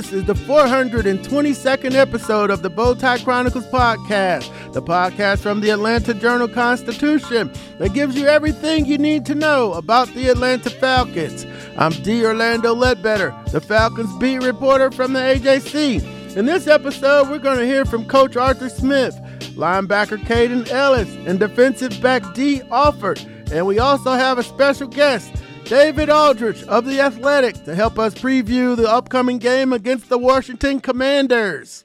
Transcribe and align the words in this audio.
This 0.00 0.14
is 0.14 0.24
the 0.24 0.32
422nd 0.32 1.92
episode 1.92 2.48
of 2.48 2.62
the 2.62 2.70
Bowtie 2.70 3.22
Chronicles 3.22 3.66
podcast, 3.66 4.72
the 4.72 4.80
podcast 4.80 5.40
from 5.40 5.60
the 5.60 5.68
Atlanta 5.68 6.14
Journal 6.14 6.48
Constitution 6.48 7.52
that 7.76 7.92
gives 7.92 8.16
you 8.16 8.26
everything 8.26 8.86
you 8.86 8.96
need 8.96 9.26
to 9.26 9.34
know 9.34 9.74
about 9.74 10.08
the 10.14 10.28
Atlanta 10.28 10.70
Falcons. 10.70 11.44
I'm 11.76 11.92
D. 11.92 12.24
Orlando 12.24 12.74
Ledbetter, 12.74 13.38
the 13.52 13.60
Falcons 13.60 14.10
beat 14.16 14.38
reporter 14.38 14.90
from 14.90 15.12
the 15.12 15.20
AJC. 15.20 16.34
In 16.34 16.46
this 16.46 16.66
episode, 16.66 17.28
we're 17.28 17.36
going 17.36 17.58
to 17.58 17.66
hear 17.66 17.84
from 17.84 18.06
Coach 18.06 18.38
Arthur 18.38 18.70
Smith, 18.70 19.20
linebacker 19.54 20.16
Kaden 20.16 20.66
Elliss, 20.70 21.14
and 21.26 21.38
defensive 21.38 22.00
back 22.00 22.22
Dee 22.32 22.62
Alford. 22.72 23.20
And 23.52 23.66
we 23.66 23.78
also 23.78 24.12
have 24.12 24.38
a 24.38 24.42
special 24.42 24.88
guest, 24.88 25.30
David 25.70 26.10
Aldridge 26.10 26.64
of 26.64 26.84
The 26.84 26.98
Athletic, 27.00 27.64
to 27.64 27.76
help 27.76 27.96
us 27.96 28.12
preview 28.12 28.74
the 28.74 28.90
upcoming 28.90 29.38
game 29.38 29.72
against 29.72 30.08
the 30.08 30.18
Washington 30.18 30.80
Commanders. 30.80 31.84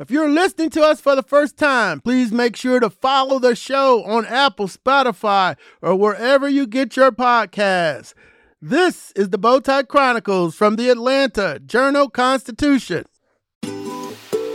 If 0.00 0.10
you're 0.10 0.28
listening 0.28 0.70
to 0.70 0.82
us 0.82 1.00
for 1.00 1.14
the 1.14 1.22
first 1.22 1.56
time, 1.56 2.00
please 2.00 2.32
make 2.32 2.56
sure 2.56 2.80
to 2.80 2.90
follow 2.90 3.38
the 3.38 3.54
show 3.54 4.02
on 4.02 4.26
Apple, 4.26 4.66
Spotify, 4.66 5.56
or 5.80 5.94
wherever 5.94 6.48
you 6.48 6.66
get 6.66 6.96
your 6.96 7.12
podcasts. 7.12 8.14
This 8.60 9.12
is 9.12 9.28
the 9.28 9.38
Bowtie 9.38 9.86
Chronicles 9.86 10.56
from 10.56 10.74
the 10.74 10.90
Atlanta 10.90 11.60
Journal 11.64 12.10
Constitution. 12.10 13.04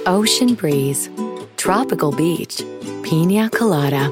Ocean 0.05 0.53
breeze, 0.53 1.09
tropical 1.55 2.11
beach, 2.11 2.61
pina 3.03 3.49
colada. 3.51 4.11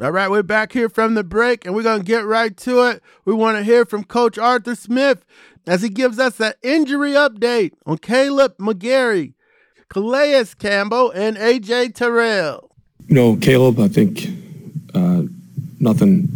All 0.00 0.12
right, 0.12 0.30
we're 0.30 0.44
back 0.44 0.72
here 0.72 0.88
from 0.88 1.14
the 1.14 1.24
break 1.24 1.66
and 1.66 1.74
we're 1.74 1.82
going 1.82 2.00
to 2.00 2.06
get 2.06 2.24
right 2.24 2.56
to 2.58 2.82
it. 2.88 3.02
We 3.24 3.34
want 3.34 3.58
to 3.58 3.64
hear 3.64 3.84
from 3.84 4.04
Coach 4.04 4.38
Arthur 4.38 4.76
Smith 4.76 5.24
as 5.66 5.82
he 5.82 5.88
gives 5.88 6.20
us 6.20 6.38
an 6.38 6.52
injury 6.62 7.12
update 7.12 7.72
on 7.84 7.98
Kaleb 7.98 8.56
McGary, 8.58 9.34
Calais 9.88 10.44
Campbell, 10.58 11.10
and 11.10 11.36
AJ 11.36 11.96
Terrell. 11.96 12.70
You 13.08 13.14
know, 13.14 13.36
Kaleb, 13.36 13.80
I 13.80 13.88
think 13.88 14.28
uh, 14.94 15.24
nothing 15.80 16.28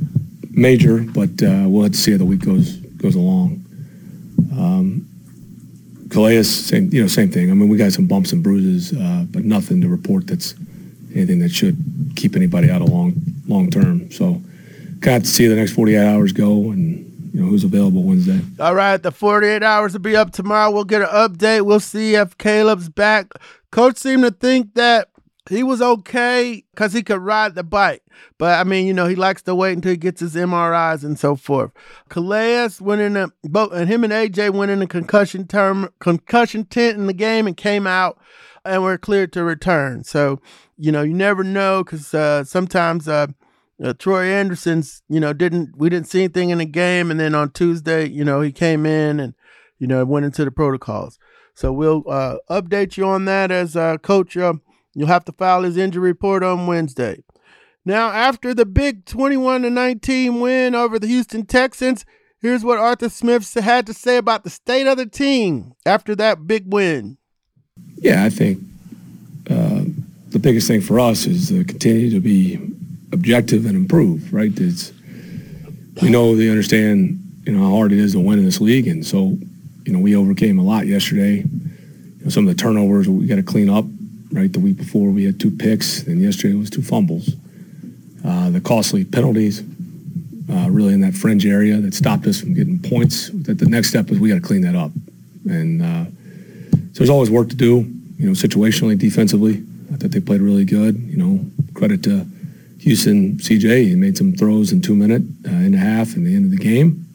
major, 0.51 0.99
but 0.99 1.41
uh, 1.41 1.69
we'll 1.69 1.85
have 1.85 1.93
to 1.93 1.99
see 1.99 2.13
how 2.13 2.19
the 2.19 2.25
week 2.25 2.41
goes 2.45 2.77
goes 2.77 3.15
along. 3.15 3.65
Um, 4.53 5.09
Calais, 6.11 6.43
same 6.43 6.93
you 6.93 7.01
know, 7.01 7.09
same 7.09 7.31
thing. 7.31 7.51
I 7.51 7.55
mean, 7.55 7.69
we 7.69 7.77
got 7.79 7.93
some 7.93 8.07
bumps 8.07 8.33
and 8.33 8.43
bruises, 8.43 8.93
uh, 8.93 9.25
but 9.31 9.45
nothing 9.45 9.81
to 9.83 9.89
report 9.89 10.27
that's 10.27 10.55
anything 11.17 11.39
that 11.41 11.51
should 11.51 11.77
keep 12.15 12.37
anybody 12.37 12.71
out 12.71 12.83
of 12.83 12.89
long 12.89 13.15
long 13.47 13.71
term. 13.71 14.11
So, 14.11 14.41
got 15.01 15.23
to 15.23 15.27
see 15.27 15.47
the 15.47 15.57
next 15.57 15.73
48 15.73 15.99
hours 15.99 16.33
go 16.33 16.71
and 16.71 17.07
you 17.33 17.43
know 17.43 17.49
who's 17.49 17.65
available 17.65 18.03
Wednesday. 18.03 18.41
All 18.61 18.75
right, 18.75 19.03
the 19.03 19.13
48 19.13 19.63
hours 19.63 19.93
will 19.93 20.01
be 20.01 20.17
up 20.17 20.33
tomorrow. 20.33 20.71
We'll 20.71 20.85
get 20.85 21.03
an 21.03 21.09
update. 21.09 21.67
We'll 21.67 21.81
see 21.81 22.15
if 22.15 22.37
Kaleb's 22.39 22.89
back. 22.89 23.33
Coach 23.71 23.99
seemed 23.99 24.23
to 24.23 24.31
think 24.31 24.75
that 24.75 25.09
he 25.49 25.63
was 25.63 25.83
okay 25.83 26.65
because 26.71 26.93
he 26.93 27.03
could 27.03 27.21
ride 27.21 27.55
the 27.55 27.63
bike. 27.63 28.03
But 28.39 28.59
I 28.59 28.65
mean, 28.65 28.87
you 28.87 28.95
know, 28.95 29.07
he 29.07 29.15
likes 29.15 29.43
to 29.43 29.55
wait 29.55 29.73
until 29.73 29.91
he 29.91 29.97
gets 29.97 30.21
his 30.21 30.35
MRIs 30.35 31.05
and 31.05 31.19
so 31.19 31.37
forth. 31.37 31.73
Calais 32.09 32.71
went 32.81 33.01
in 33.01 33.17
a 33.17 33.29
both 33.45 33.73
and 33.73 33.89
him 33.89 34.05
and 34.05 34.13
AJ 34.13 34.51
went 34.55 34.71
in 34.71 34.83
a 34.83 34.87
concussion 34.87 35.47
term 35.47 35.91
concussion 35.99 36.65
tent 36.65 36.99
in 36.99 37.07
the 37.07 37.13
game 37.13 37.47
and 37.47 37.57
came 37.57 37.87
out 37.87 38.19
and 38.67 38.83
we're 38.83 38.99
cleared 38.99 39.33
to 39.35 39.45
return. 39.45 40.05
So, 40.05 40.41
you 40.77 40.93
know, 40.93 41.03
you 41.03 41.15
never 41.15 41.45
know 41.45 41.85
because 41.85 42.13
uh, 42.13 42.45
sometimes 42.45 43.09
uh, 43.09 43.29
uh, 43.83 43.95
Troy 43.95 44.33
Andersen's, 44.33 45.03
you 45.09 45.21
know, 45.21 45.33
didn't 45.33 45.77
we 45.77 45.89
didn't 45.89 46.09
see 46.09 46.21
anything 46.21 46.51
in 46.51 46.59
the 46.59 46.67
game, 46.67 47.11
and 47.11 47.21
then 47.21 47.35
on 47.35 47.51
Tuesday, 47.51 48.09
you 48.09 48.25
know, 48.25 48.41
he 48.41 48.53
came 48.53 48.87
in 48.87 49.21
and 49.21 49.35
you 49.79 49.87
know 49.87 50.05
went 50.05 50.27
into 50.27 50.45
the 50.45 50.51
protocols. 50.51 51.19
So 51.55 51.73
we'll 51.73 52.05
uh, 52.09 52.37
update 52.51 52.97
you 52.97 53.07
on 53.07 53.25
that 53.27 53.51
as 53.51 53.77
uh, 53.77 53.99
coach. 53.99 54.37
Uh, 54.37 54.55
you'll 54.95 55.09
have 55.09 55.25
to 55.27 55.33
file 55.33 55.63
his 55.63 55.77
injury 55.77 56.03
report 56.03 56.43
on 56.43 56.67
Wednesday. 56.67 57.23
Now, 57.85 58.11
after 58.11 58.53
the 58.53 58.67
big 58.67 59.05
21 59.05 59.63
to 59.63 59.71
19 59.71 60.41
win 60.41 60.75
over 60.75 60.99
the 60.99 61.07
Houston 61.07 61.47
Texans, 61.47 62.05
here's 62.41 62.65
what 62.65 62.79
Arthur 62.79 63.09
Smith 63.09 63.55
had 63.55 63.87
to 63.87 63.95
say 63.95 64.17
about 64.17 64.43
the 64.43 64.51
state 64.51 64.89
of 64.89 64.97
the 64.97 65.07
team 65.07 65.73
after 65.87 66.17
that 66.17 66.47
big 66.47 66.65
win. 66.67 67.17
Yeah, 67.97 68.25
I 68.25 68.31
think 68.31 68.59
uh, 69.51 69.83
the 70.29 70.39
biggest 70.39 70.69
thing 70.69 70.81
for 70.81 71.01
us 71.01 71.27
is 71.27 71.49
to 71.49 71.65
continue 71.65 72.11
to 72.11 72.21
be 72.21 72.61
objective 73.13 73.67
and 73.67 73.77
improve. 73.77 74.33
Right? 74.33 74.53
It's 74.55 74.93
we 76.03 76.11
know 76.11 76.37
they 76.37 76.51
understand 76.51 77.23
you 77.45 77.53
know 77.53 77.65
how 77.65 77.71
hard 77.71 77.93
it 77.93 77.99
is 77.99 78.13
to 78.13 78.21
win 78.21 78.39
in 78.39 78.45
this 78.45 78.61
league, 78.61 78.87
and 78.87 79.05
so 79.05 79.37
you 79.85 79.93
know 79.93 79.99
we 79.99 80.15
overcame 80.15 80.59
a 80.59 80.63
lot 80.63 80.87
yesterday. 80.87 81.37
You 81.39 82.25
know, 82.25 82.29
some 82.29 82.47
of 82.47 82.57
the 82.57 82.63
turnovers 82.63 83.09
we 83.09 83.27
got 83.27 83.37
to 83.37 83.43
clean 83.43 83.69
up. 83.69 83.85
Right, 84.33 84.53
the 84.53 84.61
week 84.61 84.77
before 84.77 85.11
we 85.11 85.25
had 85.25 85.41
two 85.41 85.51
picks, 85.51 86.03
and 86.03 86.21
yesterday 86.21 86.55
it 86.55 86.59
was 86.59 86.69
two 86.69 86.83
fumbles. 86.83 87.31
Uh, 88.25 88.51
the 88.51 88.61
costly 88.61 89.05
penalties, 89.05 89.61
uh, 90.51 90.69
really 90.69 90.93
in 90.93 91.01
that 91.01 91.15
fringe 91.15 91.47
area 91.47 91.77
that 91.77 91.95
stopped 91.95 92.27
us 92.27 92.41
from 92.41 92.53
getting 92.53 92.79
points. 92.81 93.31
That 93.31 93.59
the 93.59 93.67
next 93.67 93.89
step 93.89 94.11
is 94.11 94.19
we 94.19 94.29
got 94.29 94.35
to 94.35 94.41
clean 94.41 94.63
that 94.63 94.75
up, 94.75 94.91
and 95.49 95.81
uh, 95.81 96.05
there's 96.99 97.11
always 97.11 97.31
work 97.31 97.49
to 97.51 97.57
do. 97.57 97.93
You 98.19 98.27
know, 98.27 98.33
situationally, 98.33 98.99
defensively, 98.99 99.63
I 99.93 99.97
thought 99.97 100.11
they 100.11 100.21
played 100.21 100.41
really 100.41 100.65
good. 100.65 100.97
You 100.97 101.17
know, 101.17 101.45
credit 101.75 102.03
to 102.05 102.27
Houston 102.81 103.37
CJ. 103.37 103.89
He 103.89 103.95
made 103.95 104.17
some 104.17 104.33
throws 104.33 104.73
in 104.73 104.81
two 104.81 104.95
minute 104.95 105.23
uh, 105.45 105.51
and 105.51 105.75
a 105.75 105.79
half 105.79 106.17
in 106.17 106.25
the 106.25 106.35
end 106.35 106.45
of 106.47 106.51
the 106.51 106.57
game. 106.57 107.07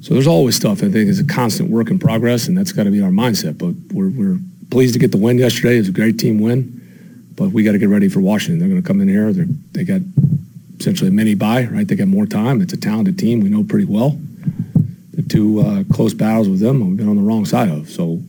So 0.00 0.14
there's 0.14 0.26
always 0.26 0.54
stuff 0.54 0.78
I 0.84 0.88
think 0.88 1.08
is 1.08 1.18
a 1.18 1.26
constant 1.26 1.70
work 1.70 1.90
in 1.90 1.98
progress, 1.98 2.48
and 2.48 2.56
that's 2.56 2.72
got 2.72 2.84
to 2.84 2.90
be 2.90 3.00
our 3.00 3.10
mindset. 3.10 3.58
But 3.58 3.74
we're, 3.92 4.10
we're 4.10 4.38
pleased 4.70 4.92
to 4.94 5.00
get 5.00 5.10
the 5.10 5.18
win 5.18 5.38
yesterday. 5.38 5.76
It 5.76 5.78
was 5.78 5.88
a 5.88 5.92
great 5.92 6.18
team 6.18 6.40
win, 6.40 7.32
but 7.34 7.50
we 7.50 7.64
got 7.64 7.72
to 7.72 7.78
get 7.78 7.88
ready 7.88 8.08
for 8.08 8.20
Washington. 8.20 8.60
They're 8.60 8.68
going 8.68 8.82
to 8.82 8.86
come 8.86 9.00
in 9.00 9.08
here. 9.08 9.32
They're, 9.32 9.46
they 9.72 9.84
got 9.84 10.02
essentially 10.78 11.08
a 11.08 11.12
mini 11.12 11.34
bye, 11.34 11.64
right? 11.64 11.88
They 11.88 11.96
got 11.96 12.08
more 12.08 12.26
time. 12.26 12.60
It's 12.60 12.72
a 12.72 12.76
talented 12.76 13.18
team 13.18 13.40
we 13.40 13.48
know 13.48 13.64
pretty 13.64 13.86
well. 13.86 14.18
The 15.12 15.22
two 15.22 15.60
uh, 15.60 15.84
close 15.92 16.14
battles 16.14 16.48
with 16.48 16.60
them 16.60 16.86
we've 16.86 16.96
been 16.96 17.08
on 17.08 17.16
the 17.16 17.22
wrong 17.22 17.46
side 17.46 17.70
of. 17.70 17.88
So 17.88 18.22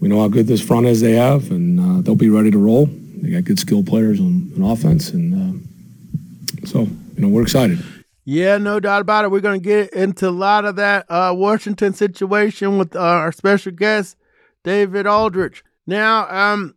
we 0.00 0.08
know 0.08 0.20
how 0.20 0.28
good 0.28 0.46
this 0.46 0.60
front 0.60 0.86
is 0.86 1.00
they 1.00 1.12
have, 1.12 1.50
and 1.50 1.80
uh, 1.80 2.02
they'll 2.02 2.14
be 2.14 2.28
ready 2.28 2.50
to 2.50 2.58
roll. 2.58 2.86
They 2.86 3.30
got 3.30 3.44
good 3.44 3.58
skilled 3.58 3.86
players 3.86 4.20
on, 4.20 4.52
on 4.56 4.62
offense, 4.62 5.10
and 5.10 5.34
uh, 5.34 6.66
so 6.66 6.80
you 6.80 7.22
know 7.22 7.28
we're 7.28 7.42
excited. 7.42 7.82
Yeah, 8.24 8.58
no 8.58 8.80
doubt 8.80 9.02
about 9.02 9.24
it. 9.24 9.30
We're 9.30 9.40
going 9.40 9.60
to 9.60 9.64
get 9.64 9.92
into 9.92 10.28
a 10.28 10.30
lot 10.30 10.64
of 10.64 10.76
that 10.76 11.06
uh, 11.08 11.32
Washington 11.36 11.94
situation 11.94 12.76
with 12.76 12.96
uh, 12.96 13.00
our 13.00 13.30
special 13.30 13.72
guest, 13.72 14.16
David 14.64 15.06
Aldridge. 15.06 15.64
Now, 15.86 16.28
um, 16.28 16.74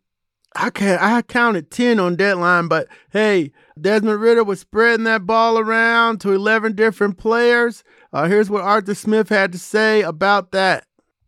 I 0.56 0.70
can 0.70 1.00
I 1.00 1.22
counted 1.24 1.72
ten 1.72 2.00
on 2.00 2.16
deadline, 2.16 2.68
but 2.68 2.88
hey, 3.12 3.52
Desmond 3.80 4.22
Ridder 4.22 4.44
was 4.44 4.60
spreading 4.60 5.06
that 5.06 5.26
ball 5.26 5.58
around 5.58 6.22
to 6.22 6.32
eleven 6.32 6.76
different 6.76 7.18
players. 7.18 7.84
Uh, 8.14 8.28
here's 8.28 8.50
what 8.50 8.64
Arthur 8.64 8.96
Smith 8.96 9.30
had 9.30 9.52
to 9.52 9.60
say 9.60 10.02
about 10.02 10.52
that. 10.52 10.86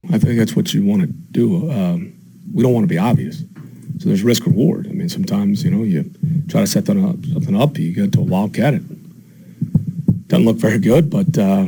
I 0.09 0.17
think 0.17 0.39
that's 0.39 0.55
what 0.55 0.73
you 0.73 0.85
want 0.85 1.01
to 1.01 1.07
do. 1.07 1.71
Um, 1.71 2.13
we 2.53 2.63
don't 2.63 2.73
want 2.73 2.83
to 2.83 2.87
be 2.87 2.97
obvious. 2.97 3.39
So 3.99 4.07
there's 4.07 4.23
risk 4.23 4.45
reward. 4.45 4.87
I 4.87 4.91
mean, 4.91 5.09
sometimes, 5.09 5.63
you 5.63 5.69
know, 5.69 5.83
you 5.83 6.09
try 6.47 6.61
to 6.61 6.67
set 6.67 6.85
something 6.87 7.07
up, 7.07 7.23
something 7.33 7.55
up 7.55 7.77
you 7.77 7.93
get 7.93 8.11
to 8.13 8.19
a 8.19 8.23
wildcat. 8.23 8.73
It 8.73 10.27
doesn't 10.27 10.45
look 10.45 10.57
very 10.57 10.79
good, 10.79 11.09
but, 11.09 11.37
uh, 11.37 11.65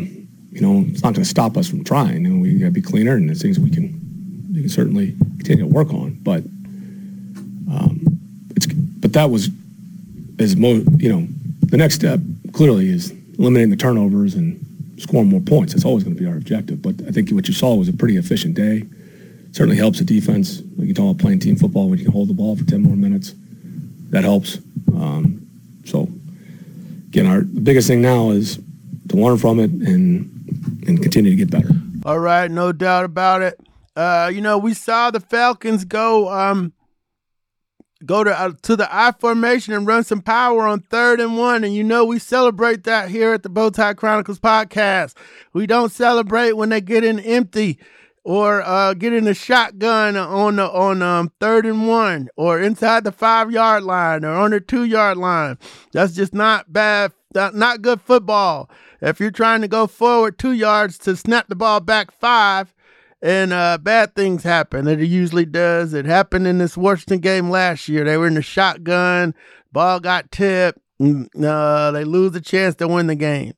you 0.51 0.61
know, 0.61 0.83
it's 0.87 1.03
not 1.03 1.13
going 1.13 1.23
to 1.23 1.29
stop 1.29 1.57
us 1.57 1.69
from 1.69 1.83
trying. 1.83 2.25
And 2.25 2.41
we 2.41 2.57
got 2.57 2.65
to 2.65 2.71
be 2.71 2.81
cleaner, 2.81 3.15
and 3.15 3.29
there's 3.29 3.41
things 3.41 3.59
we 3.59 3.69
can, 3.69 4.51
we 4.51 4.61
can 4.61 4.69
certainly 4.69 5.15
continue 5.37 5.67
to 5.67 5.69
work 5.69 5.93
on. 5.93 6.13
But, 6.23 6.43
um, 7.71 8.03
it's, 8.55 8.65
but 8.65 9.13
that 9.13 9.29
was 9.29 9.49
is 10.39 10.55
mo 10.55 10.83
you 10.97 11.09
know 11.09 11.27
the 11.67 11.77
next 11.77 11.95
step 11.95 12.19
clearly 12.51 12.89
is 12.89 13.11
eliminating 13.37 13.69
the 13.69 13.75
turnovers 13.75 14.35
and 14.35 14.62
scoring 14.97 15.29
more 15.29 15.41
points. 15.41 15.73
That's 15.73 15.85
always 15.85 16.03
going 16.03 16.15
to 16.15 16.21
be 16.21 16.27
our 16.27 16.35
objective. 16.35 16.81
But 16.81 17.01
I 17.07 17.11
think 17.11 17.29
what 17.31 17.47
you 17.47 17.53
saw 17.53 17.75
was 17.75 17.89
a 17.89 17.93
pretty 17.93 18.17
efficient 18.17 18.55
day. 18.55 18.85
Certainly 19.51 19.77
helps 19.77 19.99
the 19.99 20.05
defense. 20.05 20.61
Like 20.77 20.87
you 20.87 20.93
talk 20.93 21.11
about 21.11 21.19
playing 21.19 21.39
team 21.39 21.55
football 21.55 21.89
when 21.89 21.99
you 21.99 22.05
can 22.05 22.13
hold 22.13 22.29
the 22.29 22.33
ball 22.33 22.55
for 22.55 22.63
10 22.63 22.81
more 22.81 22.95
minutes. 22.95 23.35
That 24.09 24.23
helps. 24.23 24.57
Um, 24.95 25.47
so 25.85 26.07
again, 27.07 27.27
our 27.27 27.41
the 27.41 27.61
biggest 27.61 27.87
thing 27.87 28.01
now 28.01 28.31
is 28.31 28.59
to 29.09 29.15
learn 29.15 29.37
from 29.37 29.59
it 29.59 29.71
and 29.71 30.29
and 30.87 31.01
continue 31.01 31.31
to 31.31 31.35
get 31.35 31.49
better. 31.49 31.69
All 32.05 32.19
right, 32.19 32.49
no 32.49 32.71
doubt 32.71 33.05
about 33.05 33.41
it. 33.41 33.59
Uh, 33.95 34.29
you 34.33 34.41
know, 34.41 34.57
we 34.57 34.73
saw 34.73 35.11
the 35.11 35.19
Falcons 35.19 35.85
go 35.85 36.29
um 36.29 36.73
go 38.05 38.23
to 38.23 38.37
uh, 38.37 38.51
to 38.63 38.75
the 38.75 38.87
I 38.93 39.11
formation 39.11 39.73
and 39.73 39.87
run 39.87 40.03
some 40.03 40.21
power 40.21 40.67
on 40.67 40.81
third 40.81 41.19
and 41.19 41.37
one, 41.37 41.63
and 41.63 41.73
you 41.73 41.83
know 41.83 42.05
we 42.05 42.19
celebrate 42.19 42.83
that 42.83 43.09
here 43.09 43.33
at 43.33 43.43
the 43.43 43.49
Bowtie 43.49 43.95
Chronicles 43.95 44.39
podcast. 44.39 45.15
We 45.53 45.67
don't 45.67 45.91
celebrate 45.91 46.53
when 46.53 46.69
they 46.69 46.81
get 46.81 47.03
in 47.03 47.19
empty 47.19 47.79
or 48.23 48.61
uh, 48.61 48.93
get 48.93 49.13
in 49.13 49.27
a 49.27 49.33
shotgun 49.33 50.15
on 50.15 50.55
the 50.55 50.69
on 50.69 51.01
um, 51.01 51.31
third 51.39 51.65
and 51.65 51.87
one 51.87 52.29
or 52.35 52.59
inside 52.61 53.03
the 53.03 53.11
five 53.11 53.51
yard 53.51 53.83
line 53.83 54.23
or 54.23 54.33
on 54.33 54.51
the 54.51 54.59
two 54.59 54.83
yard 54.83 55.17
line. 55.17 55.57
That's 55.91 56.13
just 56.13 56.33
not 56.33 56.71
bad, 56.71 57.11
not 57.33 57.81
good 57.81 58.01
football. 58.01 58.69
If 59.01 59.19
you're 59.19 59.31
trying 59.31 59.61
to 59.61 59.67
go 59.67 59.87
forward 59.87 60.39
two 60.39 60.53
yards 60.53 60.97
to 60.99 61.15
snap 61.15 61.47
the 61.49 61.55
ball 61.55 61.81
back 61.81 62.11
five, 62.11 62.73
and 63.23 63.53
uh, 63.53 63.77
bad 63.77 64.15
things 64.15 64.43
happen. 64.43 64.85
It 64.85 64.99
usually 64.99 65.45
does. 65.45 65.93
It 65.93 66.05
happened 66.05 66.45
in 66.45 66.57
this 66.57 66.75
Washington 66.75 67.19
game 67.19 67.49
last 67.49 67.87
year. 67.87 68.03
They 68.03 68.17
were 68.17 68.27
in 68.27 68.33
the 68.33 68.41
shotgun, 68.41 69.33
ball 69.71 70.01
got 70.01 70.29
tipped. 70.29 70.79
Uh, 71.01 71.91
they 71.91 72.03
lose 72.03 72.33
the 72.33 72.41
chance 72.41 72.75
to 72.75 72.87
win 72.87 73.07
the 73.07 73.15
game. 73.15 73.53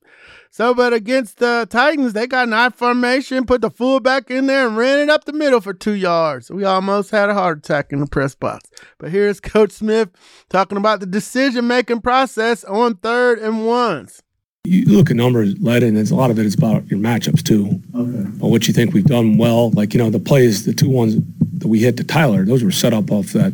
So, 0.51 0.73
but 0.73 0.93
against 0.93 1.39
the 1.39 1.67
Titans, 1.69 2.13
they 2.13 2.27
got 2.27 2.47
an 2.47 2.53
I 2.53 2.69
formation, 2.69 3.45
put 3.45 3.59
the 3.59 3.69
fullback 3.69 4.31
in 4.31 4.45
there, 4.45 4.67
and 4.67 4.77
ran 4.77 4.99
it 4.99 5.09
up 5.09 5.25
the 5.25 5.33
middle 5.33 5.59
for 5.59 5.73
two 5.73 5.95
yards. 5.95 6.49
We 6.49 6.63
almost 6.63 7.11
had 7.11 7.29
a 7.29 7.33
heart 7.33 7.57
attack 7.57 7.91
in 7.91 7.99
the 7.99 8.07
press 8.07 8.35
box. 8.35 8.69
But 8.97 9.11
here's 9.11 9.41
Coach 9.41 9.71
Smith 9.71 10.09
talking 10.49 10.77
about 10.77 11.01
the 11.01 11.07
decision 11.07 11.67
making 11.67 12.01
process 12.01 12.63
on 12.63 12.95
third 12.95 13.39
and 13.39 13.65
ones. 13.65 14.23
You 14.65 14.85
look 14.85 15.11
at 15.11 15.15
numbers, 15.15 15.59
led, 15.59 15.83
and 15.83 15.97
a 15.97 16.15
lot 16.15 16.31
of 16.31 16.39
it 16.39 16.45
is 16.45 16.55
about 16.55 16.87
your 16.89 16.99
matchups 16.99 17.43
too. 17.43 17.81
Okay. 17.93 18.29
But 18.39 18.47
what 18.47 18.67
you 18.67 18.73
think 18.73 18.93
we've 18.93 19.05
done 19.05 19.37
well, 19.37 19.69
like 19.71 19.93
you 19.93 19.99
know 19.99 20.09
the 20.09 20.19
plays, 20.19 20.65
the 20.65 20.73
two 20.73 20.89
ones 20.89 21.15
that 21.59 21.67
we 21.67 21.79
hit 21.79 21.97
to 21.97 22.03
Tyler, 22.03 22.45
those 22.45 22.63
were 22.63 22.71
set 22.71 22.93
up 22.93 23.11
off 23.11 23.27
that 23.27 23.53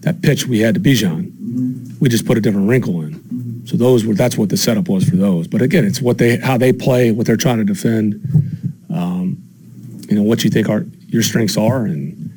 that 0.00 0.22
pitch 0.22 0.46
we 0.46 0.60
had 0.60 0.74
to 0.74 0.80
Bijan. 0.80 1.30
Mm-hmm. 1.30 1.98
We 2.00 2.08
just 2.08 2.26
put 2.26 2.38
a 2.38 2.40
different 2.40 2.68
wrinkle 2.68 3.02
in. 3.02 3.66
So 3.66 3.76
those 3.76 4.04
were 4.04 4.14
that's 4.14 4.38
what 4.38 4.48
the 4.48 4.56
setup 4.56 4.88
was 4.88 5.08
for 5.08 5.16
those. 5.16 5.48
But 5.48 5.60
again, 5.60 5.84
it's 5.84 6.00
what 6.00 6.18
they 6.18 6.36
how 6.36 6.56
they 6.56 6.72
play, 6.72 7.10
what 7.10 7.26
they're 7.26 7.36
trying 7.36 7.58
to 7.58 7.64
defend. 7.64 8.14
Um, 8.94 9.42
you 10.08 10.14
know 10.14 10.22
what 10.22 10.44
you 10.44 10.50
think 10.50 10.68
are 10.68 10.86
your 11.08 11.22
strengths 11.22 11.56
are, 11.56 11.84
and 11.84 12.30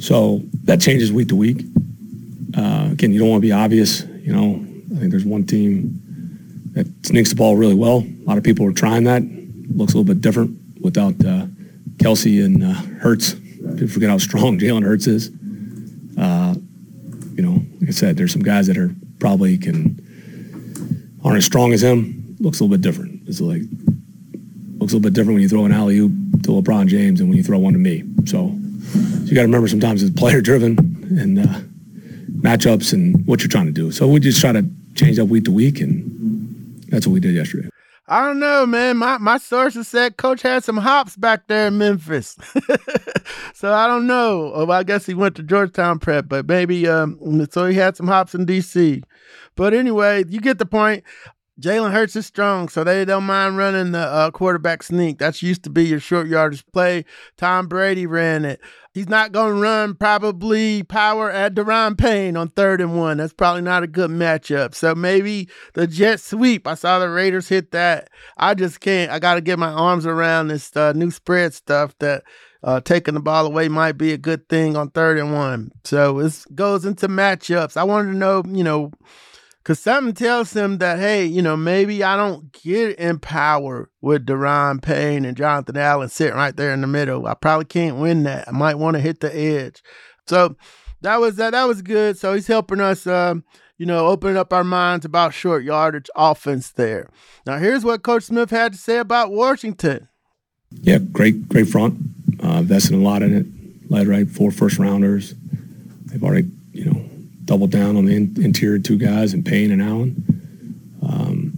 so 0.00 0.42
that 0.64 0.80
changes 0.80 1.12
week 1.12 1.28
to 1.28 1.36
week. 1.36 1.60
Uh, 2.56 2.88
again, 2.92 3.12
you 3.12 3.18
don't 3.18 3.28
want 3.28 3.42
to 3.42 3.46
be 3.46 3.52
obvious. 3.52 4.04
You 4.04 4.32
know, 4.32 4.54
I 4.96 5.00
think 5.00 5.10
there's 5.10 5.26
one 5.26 5.44
team 5.44 6.02
that 6.78 6.86
sneaks 7.06 7.30
the 7.30 7.34
ball 7.34 7.56
really 7.56 7.74
well. 7.74 8.06
A 8.06 8.24
lot 8.24 8.38
of 8.38 8.44
people 8.44 8.64
are 8.64 8.72
trying 8.72 9.02
that. 9.04 9.22
Looks 9.74 9.94
a 9.94 9.98
little 9.98 10.04
bit 10.04 10.20
different 10.20 10.56
without 10.80 11.14
uh, 11.24 11.46
Kelce 11.96 12.44
and 12.44 12.62
uh, 12.62 12.72
Hurts. 13.00 13.34
People 13.34 13.88
forget 13.88 14.10
how 14.10 14.18
strong 14.18 14.58
Jalen 14.60 14.84
Hurts 14.84 15.08
is. 15.08 15.30
Uh, 16.16 16.54
you 17.34 17.42
know, 17.42 17.64
like 17.80 17.88
I 17.88 17.92
said, 17.92 18.16
there's 18.16 18.32
some 18.32 18.42
guys 18.42 18.68
that 18.68 18.78
are 18.78 18.94
probably 19.18 19.58
can 19.58 20.04
aren't 21.24 21.38
as 21.38 21.44
strong 21.44 21.72
as 21.72 21.82
him, 21.82 22.36
looks 22.38 22.60
a 22.60 22.64
little 22.64 22.76
bit 22.76 22.82
different. 22.82 23.28
It's 23.28 23.40
like 23.40 23.62
looks 24.78 24.92
a 24.92 24.96
little 24.96 25.00
bit 25.00 25.14
different 25.14 25.34
when 25.34 25.42
you 25.42 25.48
throw 25.48 25.64
an 25.64 25.72
alley 25.72 25.98
oop 25.98 26.12
to 26.44 26.50
LeBron 26.50 26.86
James 26.86 27.20
and 27.20 27.28
when 27.28 27.36
you 27.36 27.42
throw 27.42 27.58
one 27.58 27.72
to 27.72 27.78
me. 27.80 28.04
So, 28.24 28.54
so 28.92 28.98
you 29.24 29.34
got 29.34 29.40
to 29.40 29.48
remember 29.48 29.66
sometimes 29.66 30.04
it's 30.04 30.16
player 30.16 30.40
driven 30.40 30.78
and 31.18 31.40
uh, 31.40 31.60
matchups 32.40 32.92
and 32.92 33.26
what 33.26 33.40
you're 33.40 33.48
trying 33.48 33.66
to 33.66 33.72
do. 33.72 33.90
So 33.90 34.06
we 34.06 34.20
just 34.20 34.40
try 34.40 34.52
to 34.52 34.64
change 34.94 35.18
up 35.18 35.28
week 35.28 35.44
to 35.44 35.52
week, 35.52 35.80
and 35.80 36.17
that's 36.88 37.06
what 37.06 37.14
we 37.14 37.20
did 37.20 37.34
yesterday. 37.34 37.68
I 38.10 38.24
don't 38.24 38.38
know, 38.38 38.64
man. 38.64 38.96
My 38.96 39.18
my 39.18 39.36
sources 39.36 39.86
said 39.86 40.16
coach 40.16 40.40
had 40.40 40.64
some 40.64 40.78
hops 40.78 41.14
back 41.14 41.46
there 41.46 41.66
in 41.68 41.76
Memphis. 41.76 42.38
so 43.54 43.74
I 43.74 43.86
don't 43.86 44.06
know. 44.06 44.50
Oh, 44.54 44.70
I 44.70 44.82
guess 44.82 45.04
he 45.04 45.12
went 45.12 45.36
to 45.36 45.42
Georgetown 45.42 45.98
prep, 45.98 46.26
but 46.26 46.48
maybe 46.48 46.88
um 46.88 47.46
so 47.50 47.66
he 47.66 47.76
had 47.76 47.96
some 47.96 48.06
hops 48.06 48.34
in 48.34 48.46
DC. 48.46 49.02
But 49.56 49.74
anyway, 49.74 50.24
you 50.26 50.40
get 50.40 50.58
the 50.58 50.66
point. 50.66 51.04
Jalen 51.60 51.90
Hurts 51.90 52.14
is 52.14 52.24
strong, 52.24 52.68
so 52.68 52.84
they 52.84 53.04
don't 53.04 53.24
mind 53.24 53.56
running 53.56 53.90
the 53.90 53.98
uh, 53.98 54.30
quarterback 54.30 54.80
sneak. 54.84 55.18
That's 55.18 55.42
used 55.42 55.64
to 55.64 55.70
be 55.70 55.84
your 55.84 55.98
short 55.98 56.28
yardage 56.28 56.64
play. 56.72 57.04
Tom 57.36 57.66
Brady 57.66 58.06
ran 58.06 58.44
it. 58.44 58.60
He's 58.98 59.08
not 59.08 59.30
going 59.30 59.54
to 59.54 59.60
run 59.60 59.94
probably 59.94 60.82
power 60.82 61.30
at 61.30 61.54
Daron 61.54 61.96
Payne 61.96 62.36
on 62.36 62.48
third 62.48 62.80
and 62.80 62.98
one. 62.98 63.18
That's 63.18 63.32
probably 63.32 63.62
not 63.62 63.84
a 63.84 63.86
good 63.86 64.10
matchup. 64.10 64.74
So 64.74 64.92
maybe 64.92 65.48
the 65.74 65.86
jet 65.86 66.18
sweep. 66.18 66.66
I 66.66 66.74
saw 66.74 66.98
the 66.98 67.08
Raiders 67.08 67.46
hit 67.46 67.70
that. 67.70 68.10
I 68.38 68.54
just 68.54 68.80
can't. 68.80 69.12
I 69.12 69.20
got 69.20 69.36
to 69.36 69.40
get 69.40 69.56
my 69.56 69.70
arms 69.70 70.04
around 70.04 70.48
this 70.48 70.76
uh, 70.76 70.94
new 70.94 71.12
spread 71.12 71.54
stuff 71.54 71.96
that 72.00 72.24
uh, 72.64 72.80
taking 72.80 73.14
the 73.14 73.20
ball 73.20 73.46
away 73.46 73.68
might 73.68 73.92
be 73.92 74.12
a 74.12 74.18
good 74.18 74.48
thing 74.48 74.76
on 74.76 74.90
third 74.90 75.16
and 75.16 75.32
one. 75.32 75.70
So 75.84 76.18
it 76.18 76.44
goes 76.56 76.84
into 76.84 77.06
matchups. 77.06 77.76
I 77.76 77.84
wanted 77.84 78.10
to 78.10 78.18
know, 78.18 78.42
you 78.48 78.64
know, 78.64 78.90
because 79.68 79.80
something 79.80 80.14
tells 80.14 80.56
him 80.56 80.78
that, 80.78 80.98
hey, 80.98 81.26
you 81.26 81.42
know, 81.42 81.54
maybe 81.54 82.02
I 82.02 82.16
don't 82.16 82.50
get 82.52 82.98
in 82.98 83.18
power 83.18 83.90
with 84.00 84.24
Daron 84.24 84.80
Payne 84.80 85.26
and 85.26 85.36
Jonathan 85.36 85.76
Allen 85.76 86.08
sitting 86.08 86.36
right 86.36 86.56
there 86.56 86.72
in 86.72 86.80
the 86.80 86.86
middle. 86.86 87.26
I 87.26 87.34
probably 87.34 87.66
can't 87.66 87.98
win 87.98 88.22
that. 88.22 88.48
I 88.48 88.52
might 88.52 88.78
want 88.78 88.94
to 88.94 89.02
hit 89.02 89.20
the 89.20 89.30
edge. 89.38 89.82
So 90.26 90.56
that 91.02 91.20
was 91.20 91.36
that. 91.36 91.50
That 91.50 91.68
was 91.68 91.82
good. 91.82 92.16
So 92.16 92.32
he's 92.32 92.46
helping 92.46 92.80
us, 92.80 93.06
um, 93.06 93.44
you 93.76 93.84
know, 93.84 94.06
opening 94.06 94.38
up 94.38 94.54
our 94.54 94.64
minds 94.64 95.04
about 95.04 95.34
short 95.34 95.64
yardage 95.64 96.08
offense 96.16 96.70
there. 96.70 97.10
Now 97.44 97.58
here's 97.58 97.84
what 97.84 98.02
Coach 98.02 98.22
Smith 98.22 98.48
had 98.48 98.72
to 98.72 98.78
say 98.78 98.96
about 98.96 99.32
Washington. 99.32 100.08
Yeah, 100.80 100.96
great, 100.96 101.46
great 101.46 101.68
front. 101.68 101.98
Uh, 102.42 102.60
invested 102.60 102.94
a 102.94 102.96
lot 102.96 103.22
in 103.22 103.36
it. 103.36 103.90
Led 103.90 104.06
right 104.06 104.30
four 104.30 104.50
first 104.50 104.78
rounders. 104.78 105.34
They've 106.06 106.24
already, 106.24 106.48
you 106.72 106.86
know, 106.86 107.04
double 107.48 107.66
down 107.66 107.96
on 107.96 108.04
the 108.04 108.14
in, 108.14 108.36
interior 108.44 108.78
two 108.78 108.98
guys 108.98 109.32
and 109.32 109.44
Payne 109.44 109.72
and 109.72 109.82
Allen. 109.82 110.92
Um, 111.02 111.52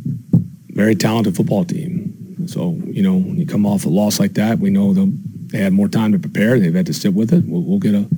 very 0.68 0.94
talented 0.94 1.36
football 1.36 1.64
team. 1.64 2.46
So, 2.46 2.80
you 2.86 3.02
know, 3.02 3.14
when 3.14 3.36
you 3.36 3.46
come 3.46 3.66
off 3.66 3.84
a 3.84 3.88
loss 3.88 4.18
like 4.18 4.34
that, 4.34 4.60
we 4.60 4.70
know 4.70 4.94
they 4.94 5.58
had 5.58 5.72
more 5.72 5.88
time 5.88 6.12
to 6.12 6.18
prepare. 6.18 6.58
They've 6.58 6.74
had 6.74 6.86
to 6.86 6.94
sit 6.94 7.12
with 7.12 7.32
it. 7.32 7.44
We'll, 7.46 7.62
we'll 7.62 7.78
get 7.80 7.94
a 7.94 8.08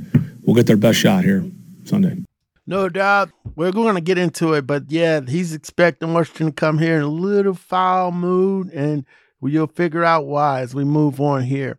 we'll 0.43 0.55
get 0.55 0.67
their 0.67 0.77
best 0.77 0.99
shot 0.99 1.25
here 1.25 1.45
Sunday. 1.85 2.19
No 2.67 2.89
doubt. 2.89 3.31
We're 3.57 3.73
going 3.73 3.97
to 3.97 4.01
get 4.01 4.19
into 4.19 4.53
it, 4.53 4.67
but 4.67 4.85
yeah, 4.89 5.21
he's 5.27 5.53
expecting 5.53 6.15
Washington 6.15 6.47
to 6.47 6.53
come 6.53 6.79
here 6.79 6.97
in 6.97 7.03
a 7.03 7.09
little 7.09 7.55
foul 7.55 8.13
mood, 8.13 8.71
and 8.73 9.05
we'll 9.41 9.67
figure 9.67 10.05
out 10.05 10.27
why 10.27 10.61
as 10.61 10.75
we 10.75 10.85
move 10.85 11.21
on 11.21 11.43
here. 11.43 11.79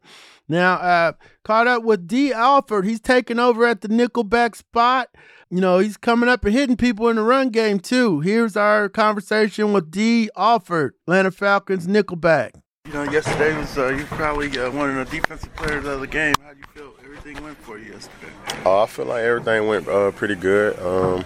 Now, 0.49 0.73
uh, 0.73 1.13
caught 1.43 1.67
up 1.67 1.83
with 1.83 2.07
Dee 2.07 2.33
Alford. 2.33 2.85
He's 2.85 2.99
taking 2.99 3.39
over 3.39 3.65
at 3.65 3.81
the 3.81 3.87
nickelback 3.87 4.55
spot 4.55 5.09
you 5.53 5.61
know, 5.61 5.77
he's 5.77 5.97
coming 5.97 6.29
up 6.29 6.43
and 6.45 6.53
hitting 6.55 6.75
people 6.75 7.09
in 7.09 7.15
the 7.15 7.21
run 7.21 7.49
game 7.49 7.79
too. 7.79 8.21
Here's 8.21 8.57
our 8.57 8.89
conversation 8.89 9.71
with 9.71 9.91
Dee 9.91 10.31
Alford, 10.35 10.95
Atlanta 11.05 11.29
Falcons 11.29 11.85
nickelback. 11.85 12.53
You 12.87 12.93
know, 12.93 13.03
yesterday 13.03 13.55
was 13.55 13.77
uh, 13.77 13.89
you 13.89 14.03
probably 14.05 14.47
uh, 14.57 14.71
one 14.71 14.97
of 14.97 15.07
the 15.07 15.15
defensive 15.15 15.55
players 15.55 15.85
of 15.85 15.99
the 15.99 16.07
game. 16.07 16.33
How 16.43 16.53
do 16.53 16.57
you 16.57 16.65
feel 16.73 16.93
everything 17.03 17.43
went 17.43 17.59
for 17.59 17.77
you 17.77 17.93
yesterday? 17.93 18.33
Oh, 18.65 18.81
I 18.81 18.87
feel 18.87 19.05
like 19.05 19.21
everything 19.21 19.67
went 19.67 19.87
uh, 19.87 20.09
pretty 20.09 20.33
good. 20.33 20.79
Um, 20.79 21.23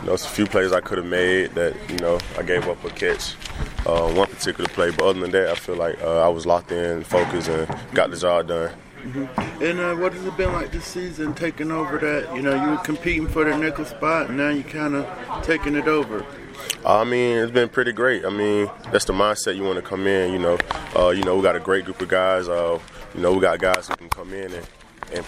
you 0.00 0.06
know, 0.06 0.14
it's 0.14 0.24
a 0.24 0.30
few 0.30 0.46
plays 0.46 0.72
I 0.72 0.80
could 0.80 0.96
have 0.96 1.06
made 1.06 1.50
that 1.50 1.76
you 1.90 1.98
know 1.98 2.18
I 2.38 2.42
gave 2.42 2.66
up 2.66 2.82
a 2.82 2.88
catch. 2.88 3.34
Uh, 3.84 4.10
one 4.14 4.28
particular 4.28 4.70
play, 4.70 4.90
but 4.90 5.04
other 5.04 5.20
than 5.20 5.32
that, 5.32 5.50
I 5.50 5.54
feel 5.54 5.76
like 5.76 6.00
uh, 6.00 6.24
I 6.24 6.28
was 6.28 6.46
locked 6.46 6.72
in, 6.72 7.04
focused, 7.04 7.50
and 7.50 7.68
got 7.92 8.10
the 8.10 8.16
job 8.16 8.48
done. 8.48 8.72
Mm-hmm. 9.02 9.62
And 9.62 9.80
uh, 9.80 9.94
what 9.96 10.12
has 10.12 10.24
it 10.24 10.36
been 10.36 10.52
like 10.52 10.72
this 10.72 10.84
season, 10.84 11.34
taking 11.34 11.70
over 11.70 11.98
that? 11.98 12.34
You 12.34 12.42
know, 12.42 12.54
you 12.54 12.70
were 12.70 12.78
competing 12.78 13.28
for 13.28 13.44
the 13.44 13.56
nickel 13.56 13.84
spot, 13.84 14.28
and 14.28 14.36
now 14.36 14.50
you're 14.50 14.62
kind 14.64 14.94
of 14.94 15.42
taking 15.42 15.74
it 15.74 15.88
over. 15.88 16.24
I 16.84 17.04
mean, 17.04 17.38
it's 17.38 17.52
been 17.52 17.68
pretty 17.68 17.92
great. 17.92 18.24
I 18.24 18.30
mean, 18.30 18.70
that's 18.92 19.06
the 19.06 19.12
mindset 19.12 19.56
you 19.56 19.64
want 19.64 19.76
to 19.76 19.82
come 19.82 20.06
in. 20.06 20.32
You 20.32 20.38
know, 20.38 20.58
uh, 20.96 21.10
you 21.10 21.22
know, 21.22 21.36
we 21.36 21.42
got 21.42 21.56
a 21.56 21.60
great 21.60 21.84
group 21.84 22.00
of 22.00 22.08
guys. 22.08 22.48
Uh, 22.48 22.78
you 23.14 23.20
know, 23.20 23.32
we 23.32 23.40
got 23.40 23.58
guys 23.58 23.88
who 23.88 23.96
can 23.96 24.08
come 24.08 24.32
in 24.32 24.52
and 24.52 24.66
and, 25.12 25.24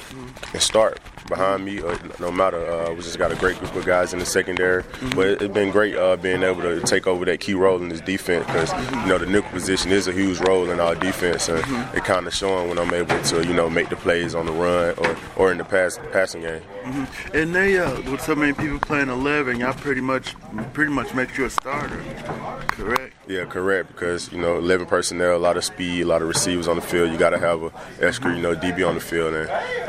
and 0.53 0.63
start 0.63 1.01
behind 1.29 1.65
me. 1.65 1.81
Or 1.81 1.99
no 2.21 2.31
matter, 2.31 2.65
uh, 2.71 2.91
we 2.91 3.03
just 3.03 3.19
got 3.19 3.33
a 3.33 3.37
great 3.37 3.59
group 3.59 3.75
of 3.75 3.85
guys 3.85 4.13
in 4.13 4.19
the 4.19 4.27
secondary. 4.27 4.85
But 5.15 5.27
it, 5.29 5.43
it's 5.43 5.55
been 5.55 5.71
great 5.71 5.97
uh, 5.97 6.17
being 6.17 6.43
able 6.43 6.63
to 6.63 6.81
take 6.81 7.07
over 7.07 7.25
that 7.25 7.41
key 7.41 7.55
role 7.55 7.81
in 7.81 7.89
this 7.89 8.01
defense 8.01 8.47
because 8.47 8.73
you 8.73 9.07
know 9.07 9.19
the 9.19 9.27
nickel 9.27 9.51
position 9.51 9.91
is 9.91 10.07
a 10.07 10.13
huge 10.13 10.41
role 10.41 10.71
in 10.71 10.81
our 10.81 10.95
defense, 10.95 11.49
and 11.49 11.59
it 11.95 12.05
kind 12.05 12.27
of 12.27 12.35
showing 12.35 12.69
when 12.69 12.79
I'm 12.79 12.93
able 12.93 13.21
to 13.23 13.47
you 13.47 13.55
know 13.55 13.69
make 13.69 13.89
the 13.89 13.97
plays 13.97 14.35
on 14.35 14.47
the 14.47 14.53
run 14.53 14.95
or, 14.99 15.17
or 15.37 15.53
in 15.53 15.59
the 15.59 15.65
pass 15.65 15.99
passing 16.13 16.43
game. 16.43 16.63
Mm-hmm. 16.83 17.37
And 17.37 17.55
they, 17.55 17.79
uh, 17.79 18.11
with 18.11 18.21
so 18.21 18.35
many 18.35 18.53
people 18.53 18.79
playing 18.81 19.09
11, 19.09 19.61
y'all 19.61 19.73
pretty 19.73 20.01
much, 20.01 20.35
pretty 20.73 20.93
much 20.93 21.15
make 21.15 21.37
you 21.39 21.45
a 21.45 21.51
starter, 21.51 22.03
correct? 22.69 23.15
Yeah, 23.29 23.45
correct. 23.45 23.89
Because 23.89 24.33
you 24.33 24.39
know, 24.39 24.59
11 24.59 24.87
personnel, 24.87 25.37
a 25.37 25.39
lot 25.39 25.57
of 25.57 25.65
speed, 25.65 26.03
a 26.03 26.07
lot 26.07 26.23
of 26.23 26.29
receivers 26.29 26.67
on 26.67 26.77
the 26.77 26.83
field. 26.83 27.11
You 27.13 27.19
got 27.19 27.31
to 27.31 27.39
have 27.39 27.63
a 27.63 27.73
extra, 28.01 28.35
you 28.35 28.43
know, 28.43 28.55
DB 28.55 28.87
on 28.87 28.95
the 28.95 29.01
field. 29.01 29.35
And 29.35 29.49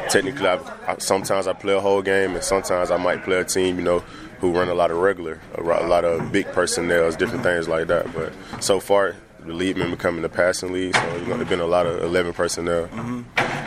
technically, 0.10 0.48
I, 0.48 0.60
I, 0.88 0.98
sometimes 1.00 1.33
I 1.34 1.54
play 1.54 1.74
a 1.74 1.80
whole 1.80 2.02
game, 2.02 2.36
and 2.36 2.44
sometimes 2.44 2.92
I 2.92 2.98
might 2.98 3.24
play 3.24 3.38
a 3.38 3.46
team, 3.46 3.78
you 3.78 3.84
know, 3.84 4.00
who 4.40 4.52
run 4.52 4.70
a 4.70 4.74
lot 4.74 4.92
of 4.92 4.98
regular, 4.98 5.40
a 5.58 5.62
lot 5.62 6.04
of 6.04 6.32
big 6.32 6.46
personnel, 6.48 7.12
different 7.12 7.44
things 7.44 7.68
like 7.68 7.88
that. 7.88 8.14
But 8.14 8.34
so 8.62 8.80
far, 8.80 9.16
the 9.46 9.54
lead 9.54 9.76
been 9.76 9.92
becoming 9.92 10.22
the 10.22 10.30
passing 10.30 10.74
lead, 10.74 10.96
so 10.96 11.16
you 11.18 11.28
know, 11.28 11.38
there's 11.38 11.50
been 11.50 11.60
a 11.60 11.66
lot 11.66 11.86
of 11.86 12.02
11 12.02 12.34
personnel. 12.34 12.88
Mm-hmm. 12.88 13.22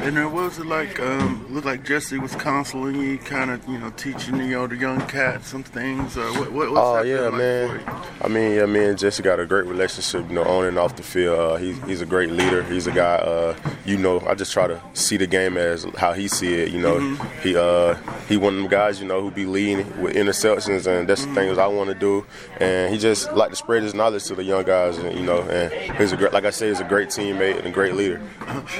And 0.06 0.16
then 0.16 0.33
what 0.33 0.45
was 0.45 0.59
it 0.59 0.66
like? 0.66 1.00
Um, 1.00 1.47
looked 1.52 1.66
like 1.66 1.85
Jesse 1.85 2.18
was 2.18 2.35
counseling 2.37 2.95
you, 3.00 3.18
kind 3.18 3.50
of, 3.50 3.66
you 3.66 3.78
know, 3.78 3.90
teaching 3.90 4.37
you 4.37 4.50
know 4.50 4.66
the 4.66 4.76
young 4.76 5.00
cat 5.09 5.45
some 5.45 5.62
things. 5.62 6.16
Uh, 6.16 6.30
what, 6.37 6.52
what, 6.52 6.68
oh 6.68 6.95
that 6.97 7.06
yeah, 7.06 7.23
like 7.23 7.35
man. 7.35 7.80
I 8.21 8.28
mean, 8.28 8.52
yeah, 8.52 8.66
me 8.66 8.85
and 8.85 8.99
Jesse 8.99 9.23
got 9.23 9.40
a 9.40 9.47
great 9.47 9.66
relationship, 9.66 10.28
you 10.28 10.35
know, 10.35 10.45
on 10.45 10.66
and 10.66 10.78
off 10.78 10.97
the 10.97 11.02
field. 11.02 11.38
Uh, 11.38 11.56
he's 11.56 11.83
he's 11.85 12.00
a 12.02 12.06
great 12.06 12.30
leader. 12.30 12.62
He's 12.62 12.87
a 12.87 12.92
guy, 12.92 13.16
uh, 13.16 13.56
you 13.85 13.97
know, 13.97 14.21
I 14.21 14.35
just 14.35 14.52
try 14.52 14.66
to 14.66 14.80
see 14.92 15.16
the 15.16 15.26
game 15.26 15.56
as 15.56 15.85
how 15.97 16.12
he 16.12 16.28
see 16.28 16.54
it. 16.54 16.71
You 16.71 16.80
know, 16.80 17.00
he 17.42 17.56
uh, 17.56 17.95
he 18.28 18.37
one 18.37 18.54
of 18.54 18.61
them 18.61 18.71
guys, 18.71 19.00
you 19.00 19.09
know, 19.09 19.21
who 19.21 19.30
be 19.30 19.47
leading 19.47 20.00
with 20.00 20.14
interceptions, 20.14 20.87
and 20.87 21.09
that's 21.09 21.25
the 21.25 21.35
things 21.35 21.59
I 21.59 21.66
want 21.66 21.88
to 21.88 21.95
do. 21.95 22.25
And 22.61 22.92
he 22.92 22.99
just 23.00 23.33
like 23.33 23.50
to 23.50 23.56
spread 23.56 23.83
his 23.83 23.95
knowledge 23.95 24.25
to 24.26 24.35
the 24.35 24.45
young 24.45 24.64
guys, 24.64 24.99
and 24.99 25.18
you 25.18 25.25
know, 25.25 25.40
and 25.40 25.65
he's 25.99 26.12
a 26.12 26.16
great, 26.16 26.32
like 26.32 26.44
I 26.44 26.50
said, 26.50 26.68
he's 26.68 26.80
a 26.80 26.85
great 26.85 27.08
teammate 27.08 27.58
and 27.58 27.66
a 27.66 27.70
great 27.70 27.94
leader. 27.94 28.20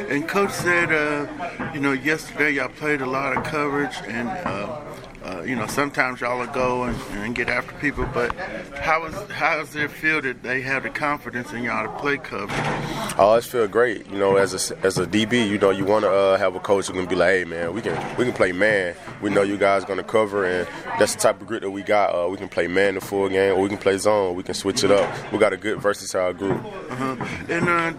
And 0.09 0.29
coach 0.29 0.51
said, 0.51 0.93
uh, 0.93 1.71
you 1.75 1.81
know, 1.81 1.93
yesterday 1.93 2.53
y'all 2.53 2.69
played 2.69 3.01
a 3.01 3.07
lot 3.07 3.37
of 3.37 3.45
coverage, 3.45 3.97
and 4.07 4.29
uh, 4.29 4.81
uh, 5.27 5.43
you 5.43 5.57
know 5.57 5.67
sometimes 5.67 6.21
y'all 6.21 6.39
will 6.39 6.47
go 6.47 6.85
and, 6.85 6.97
and 7.13 7.35
get 7.35 7.49
after 7.49 7.73
people. 7.75 8.07
But 8.15 8.35
how 8.79 9.05
is 9.07 9.15
how 9.31 9.57
does 9.57 9.75
it 9.75 9.91
feel 9.91 10.23
that 10.23 10.43
they 10.43 10.61
have 10.63 10.85
the 10.85 10.91
confidence 10.91 11.53
in 11.53 11.65
y'all 11.65 11.85
to 11.85 12.01
play 12.01 12.17
coverage? 12.17 12.59
I 12.59 13.15
always 13.19 13.47
feel 13.47 13.67
great, 13.67 14.07
you 14.11 14.19
know, 14.19 14.37
as 14.37 14.71
a, 14.71 14.79
as 14.85 14.99
a 14.99 15.07
DB, 15.07 15.49
you 15.49 15.59
know, 15.59 15.71
you 15.71 15.85
want 15.85 16.05
to 16.05 16.11
uh, 16.11 16.37
have 16.39 16.55
a 16.55 16.61
coach 16.61 16.87
who 16.87 16.93
can 16.93 17.07
be 17.07 17.17
like, 17.17 17.31
hey, 17.31 17.45
man, 17.45 17.75
we 17.75 17.81
can 17.81 17.97
we 18.17 18.25
can 18.25 18.35
play 18.35 18.53
man. 18.53 18.95
We 19.21 19.31
know 19.31 19.43
you 19.43 19.57
guys 19.57 19.85
going 19.85 19.97
to 19.99 20.05
cover, 20.05 20.45
and 20.45 20.69
that's 20.99 21.15
the 21.15 21.21
type 21.21 21.41
of 21.41 21.47
grit 21.47 21.63
that 21.63 21.71
we 21.71 21.83
got. 21.83 22.15
Uh, 22.15 22.29
we 22.29 22.37
can 22.37 22.49
play 22.49 22.67
man 22.67 22.95
the 22.95 23.01
full 23.01 23.29
game, 23.29 23.55
or 23.55 23.63
we 23.63 23.69
can 23.69 23.79
play 23.79 23.99
zone. 23.99 24.37
We 24.37 24.43
can 24.43 24.55
switch 24.55 24.85
it 24.85 24.91
up. 24.91 25.33
We 25.33 25.39
got 25.39 25.53
a 25.53 25.57
good 25.57 25.81
versatile 25.81 26.35
group. 26.35 26.63
Uh-huh. 26.65 27.17
And 27.49 27.69
uh, 27.69 27.93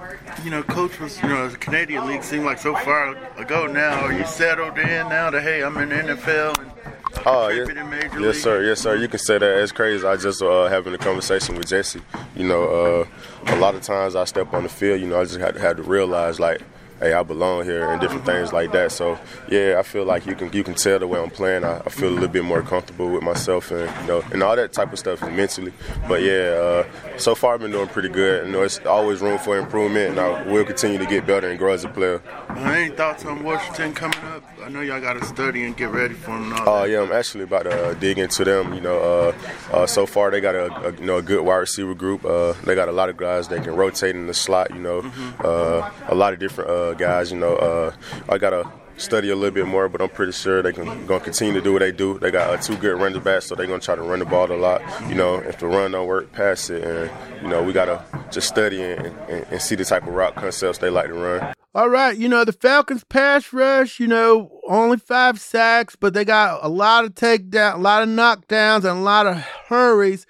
you 0.44 0.52
know, 0.52 0.64
coach 0.64 1.00
was, 1.00 1.22
you 1.22 1.28
know, 1.28 1.50
the 1.50 1.58
Canadian 1.58 2.08
League 2.08 2.24
seemed 2.24 2.46
like 2.46 2.60
so 2.60 2.76
far 2.76 3.16
ago 3.38 3.68
now. 3.68 4.02
Are 4.02 4.14
you 4.14 4.26
settled 4.26 4.78
in 4.78 5.10
now 5.10 5.32
that 5.32 5.42
hey, 5.42 5.64
I'm 5.64 5.78
in 5.78 5.90
the 5.90 6.14
NFL? 6.14 6.78
Oh, 7.26 7.50
yes, 7.50 7.68
contributing 7.68 8.24
yes, 8.24 8.38
sir. 8.38 8.64
Yes, 8.64 8.82
sir. 8.82 8.96
You 8.96 9.08
can 9.08 9.20
say 9.20 9.38
that. 9.38 9.62
It's 9.62 9.72
crazy. 9.72 10.06
I 10.06 10.16
just 10.16 10.42
uh, 10.42 10.68
having 10.68 10.94
a 10.94 10.98
conversation 10.98 11.56
with 11.56 11.68
Jesse. 11.68 12.02
You 12.36 12.48
know, 12.48 13.06
uh, 13.46 13.54
a 13.54 13.58
lot 13.58 13.76
of 13.76 13.82
times 13.82 14.16
I 14.16 14.24
step 14.26 14.54
on 14.54 14.64
the 14.64 14.70
field. 14.70 15.02
You 15.02 15.08
know, 15.08 15.20
I 15.20 15.24
just 15.26 15.40
had 15.40 15.58
had 15.58 15.78
to 15.78 15.84
realize 15.84 16.40
like. 16.40 16.62
Hey, 17.00 17.14
I 17.14 17.22
belong 17.22 17.64
here 17.64 17.88
and 17.90 18.02
different 18.02 18.26
things 18.26 18.52
like 18.52 18.72
that. 18.72 18.92
So, 18.92 19.20
yeah, 19.50 19.76
I 19.78 19.84
feel 19.84 20.04
like 20.04 20.26
you 20.26 20.36
can 20.36 20.52
you 20.52 20.64
can 20.64 20.74
tell 20.74 20.98
the 20.98 21.08
way 21.08 21.22
I'm 21.22 21.30
playing. 21.30 21.64
I, 21.64 21.78
I 21.86 21.90
feel 21.90 22.10
a 22.10 22.16
little 22.16 22.28
bit 22.28 22.44
more 22.44 22.64
comfortable 22.64 23.10
with 23.10 23.22
myself 23.22 23.70
and 23.72 23.90
you 24.02 24.08
know 24.08 24.24
and 24.32 24.42
all 24.42 24.56
that 24.56 24.74
type 24.74 24.92
of 24.92 25.00
stuff 25.00 25.22
mentally. 25.22 25.74
But 26.08 26.24
yeah, 26.24 26.86
uh, 27.14 27.18
so 27.18 27.36
far 27.36 27.54
I've 27.54 27.60
been 27.60 27.72
doing 27.72 27.88
pretty 27.88 28.10
good. 28.10 28.48
You 28.48 28.52
know, 28.52 28.64
it's 28.64 28.80
always 28.80 29.22
room 29.22 29.38
for 29.38 29.58
improvement, 29.58 30.12
and 30.12 30.20
I 30.20 30.44
will 30.44 30.66
continue 30.66 30.98
to 30.98 31.06
get 31.06 31.28
better 31.28 31.50
and 31.50 31.60
grow 31.60 31.74
as 31.74 31.84
a 31.84 31.90
player. 31.90 32.22
Uh, 32.50 32.62
any 32.62 32.90
thoughts 32.96 33.26
on 33.26 33.44
Washington 33.44 33.94
coming 33.94 34.20
up? 34.20 34.44
I 34.64 34.70
know 34.70 34.82
y'all 34.82 35.00
got 35.00 35.14
to 35.14 35.26
study 35.26 35.66
and 35.66 35.78
get 35.78 35.90
ready 35.92 36.16
for 36.16 36.32
them. 36.32 36.54
Oh 36.66 36.82
that. 36.82 36.90
yeah, 36.90 37.02
I'm 37.02 37.12
actually 37.12 37.44
about 37.44 37.64
to 37.64 37.90
uh, 37.90 37.94
dig 37.94 38.18
into 38.18 38.44
them. 38.44 38.74
You 38.74 38.82
know, 38.82 39.00
uh, 39.00 39.76
uh, 39.76 39.86
so 39.86 40.06
far 40.06 40.32
they 40.32 40.42
got 40.42 40.56
a, 40.56 40.74
a 40.88 40.92
you 40.94 41.06
know 41.06 41.18
a 41.18 41.22
good 41.22 41.46
wide 41.46 41.58
receiver 41.58 41.94
group. 41.94 42.26
Uh, 42.26 42.54
they 42.66 42.74
got 42.76 42.90
a 42.90 42.92
lot 42.92 43.10
of 43.10 43.18
guys 43.18 43.48
that 43.50 43.64
can 43.64 43.76
rotate 43.76 44.16
in 44.16 44.28
the 44.28 44.34
slot. 44.34 44.72
You 44.72 44.80
know, 44.80 45.00
uh, 45.40 45.92
a 46.08 46.16
lot 46.16 46.34
of 46.34 46.40
different 46.40 46.70
uh, 46.90 46.94
guys. 46.94 47.32
You 47.32 47.38
know, 47.38 47.56
uh, 47.56 47.94
I 48.30 48.38
gotta 48.38 48.70
study 48.98 49.30
a 49.30 49.36
little 49.36 49.54
bit 49.54 49.68
more, 49.68 49.88
but 49.90 50.02
I'm 50.02 50.10
pretty 50.10 50.32
sure 50.32 50.62
they're 50.62 50.72
gonna 50.72 51.20
continue 51.20 51.54
to 51.54 51.62
do 51.62 51.74
what 51.74 51.80
they 51.80 51.92
do. 51.92 52.20
They 52.20 52.32
got 52.32 52.50
uh, 52.50 52.58
two 52.62 52.76
good 52.78 53.00
running 53.00 53.22
backs, 53.22 53.46
so 53.46 53.56
they're 53.56 53.68
gonna 53.68 53.80
try 53.80 53.96
to 53.96 54.02
run 54.02 54.20
the 54.20 54.26
ball 54.26 54.52
a 54.52 54.54
lot. 54.54 54.82
You 55.08 55.16
know, 55.16 55.36
if 55.36 55.60
the 55.60 55.68
run 55.68 55.92
don't 55.92 56.08
work, 56.08 56.32
pass 56.32 56.70
it, 56.70 56.84
and 56.84 57.12
you 57.42 57.50
know 57.50 57.64
we 57.64 57.74
gotta 57.74 58.04
just 58.32 58.48
study 58.48 58.82
and, 58.82 59.08
and, 59.30 59.46
and 59.52 59.62
see 59.62 59.76
the 59.76 59.86
type 59.86 60.04
of 60.04 60.14
route 60.14 60.36
concepts 60.36 60.80
they 60.80 60.90
like 60.90 61.08
to 61.08 61.14
run. 61.14 61.54
All 61.76 61.90
right, 61.90 62.18
you 62.18 62.28
know, 62.28 62.44
the 62.44 62.54
Falcons 62.54 63.04
pass 63.04 63.54
rush, 63.54 64.00
you 64.00 64.08
know, 64.08 64.50
only 64.68 64.98
five 64.98 65.40
sacks, 65.40 65.96
but 65.96 66.16
they 66.16 66.26
got 66.26 66.64
a 66.64 66.70
lot 66.70 67.06
of 67.06 67.14
takedown, 67.14 67.76
a 67.76 67.78
lot 67.78 68.02
of 68.02 68.10
knockdowns, 68.10 68.78
and 68.78 68.88
a 68.88 69.02
lot 69.02 69.28
of 69.28 69.38
hurries 69.68 70.26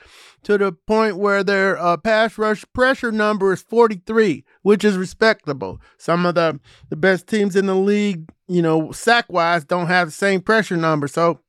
to 0.47 0.57
the 0.57 0.71
point 0.71 1.17
where 1.17 1.43
their 1.43 1.77
uh, 1.77 1.97
pass 1.97 2.37
rush 2.37 2.63
pressure 2.71 3.11
number 3.11 3.51
is 3.51 3.61
43, 3.63 4.45
which 4.61 4.85
is 4.85 4.97
respectable. 4.97 5.81
Some 5.97 6.25
of 6.25 6.35
the, 6.35 6.61
the 6.89 6.95
best 6.95 7.27
teams 7.27 7.57
in 7.57 7.65
the 7.65 7.75
league, 7.75 8.29
you 8.47 8.61
know, 8.61 8.93
sack 8.93 9.25
wise, 9.27 9.65
don't 9.65 9.87
have 9.87 10.07
the 10.07 10.13
same 10.13 10.39
pressure 10.39 10.77
number. 10.77 11.09
So 11.09 11.41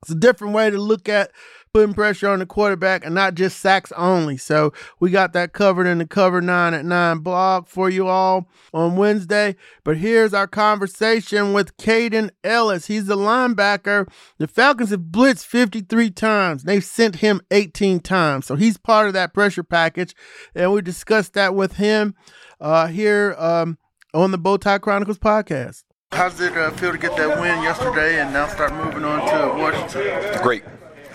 it's 0.00 0.12
a 0.12 0.14
different 0.14 0.54
way 0.54 0.70
to 0.70 0.78
look 0.78 1.10
at 1.10 1.30
putting 1.78 1.94
pressure 1.94 2.28
on 2.28 2.40
the 2.40 2.46
quarterback 2.46 3.04
and 3.04 3.14
not 3.14 3.36
just 3.36 3.60
sacks 3.60 3.92
only. 3.92 4.36
So 4.36 4.72
we 4.98 5.12
got 5.12 5.32
that 5.34 5.52
covered 5.52 5.86
in 5.86 5.98
the 5.98 6.06
Cover 6.08 6.40
9 6.40 6.74
at 6.74 6.84
9 6.84 7.18
blog 7.18 7.68
for 7.68 7.88
you 7.88 8.08
all 8.08 8.48
on 8.74 8.96
Wednesday. 8.96 9.54
But 9.84 9.98
here's 9.98 10.34
our 10.34 10.48
conversation 10.48 11.52
with 11.52 11.76
Kaden 11.76 12.30
Elliss. 12.42 12.86
He's 12.86 13.06
the 13.06 13.14
linebacker. 13.14 14.10
The 14.38 14.48
Falcons 14.48 14.90
have 14.90 15.02
blitzed 15.02 15.44
53 15.44 16.10
times. 16.10 16.64
They've 16.64 16.82
sent 16.82 17.16
him 17.16 17.42
18 17.52 18.00
times. 18.00 18.46
So 18.46 18.56
he's 18.56 18.76
part 18.76 19.06
of 19.06 19.12
that 19.12 19.32
pressure 19.32 19.62
package. 19.62 20.16
And 20.56 20.72
we 20.72 20.82
discussed 20.82 21.34
that 21.34 21.54
with 21.54 21.74
him 21.74 22.16
uh, 22.60 22.88
here 22.88 23.36
um, 23.38 23.78
on 24.12 24.32
the 24.32 24.38
Bowtie 24.38 24.80
Chronicles 24.80 25.18
podcast. 25.18 25.84
How 26.10 26.28
does 26.28 26.40
it 26.40 26.56
uh, 26.56 26.72
feel 26.72 26.90
to 26.90 26.98
get 26.98 27.16
that 27.16 27.40
win 27.40 27.62
yesterday 27.62 28.20
and 28.20 28.32
now 28.32 28.48
start 28.48 28.74
moving 28.74 29.04
on 29.04 29.20
to 29.20 29.62
Washington? 29.62 30.42
great. 30.42 30.64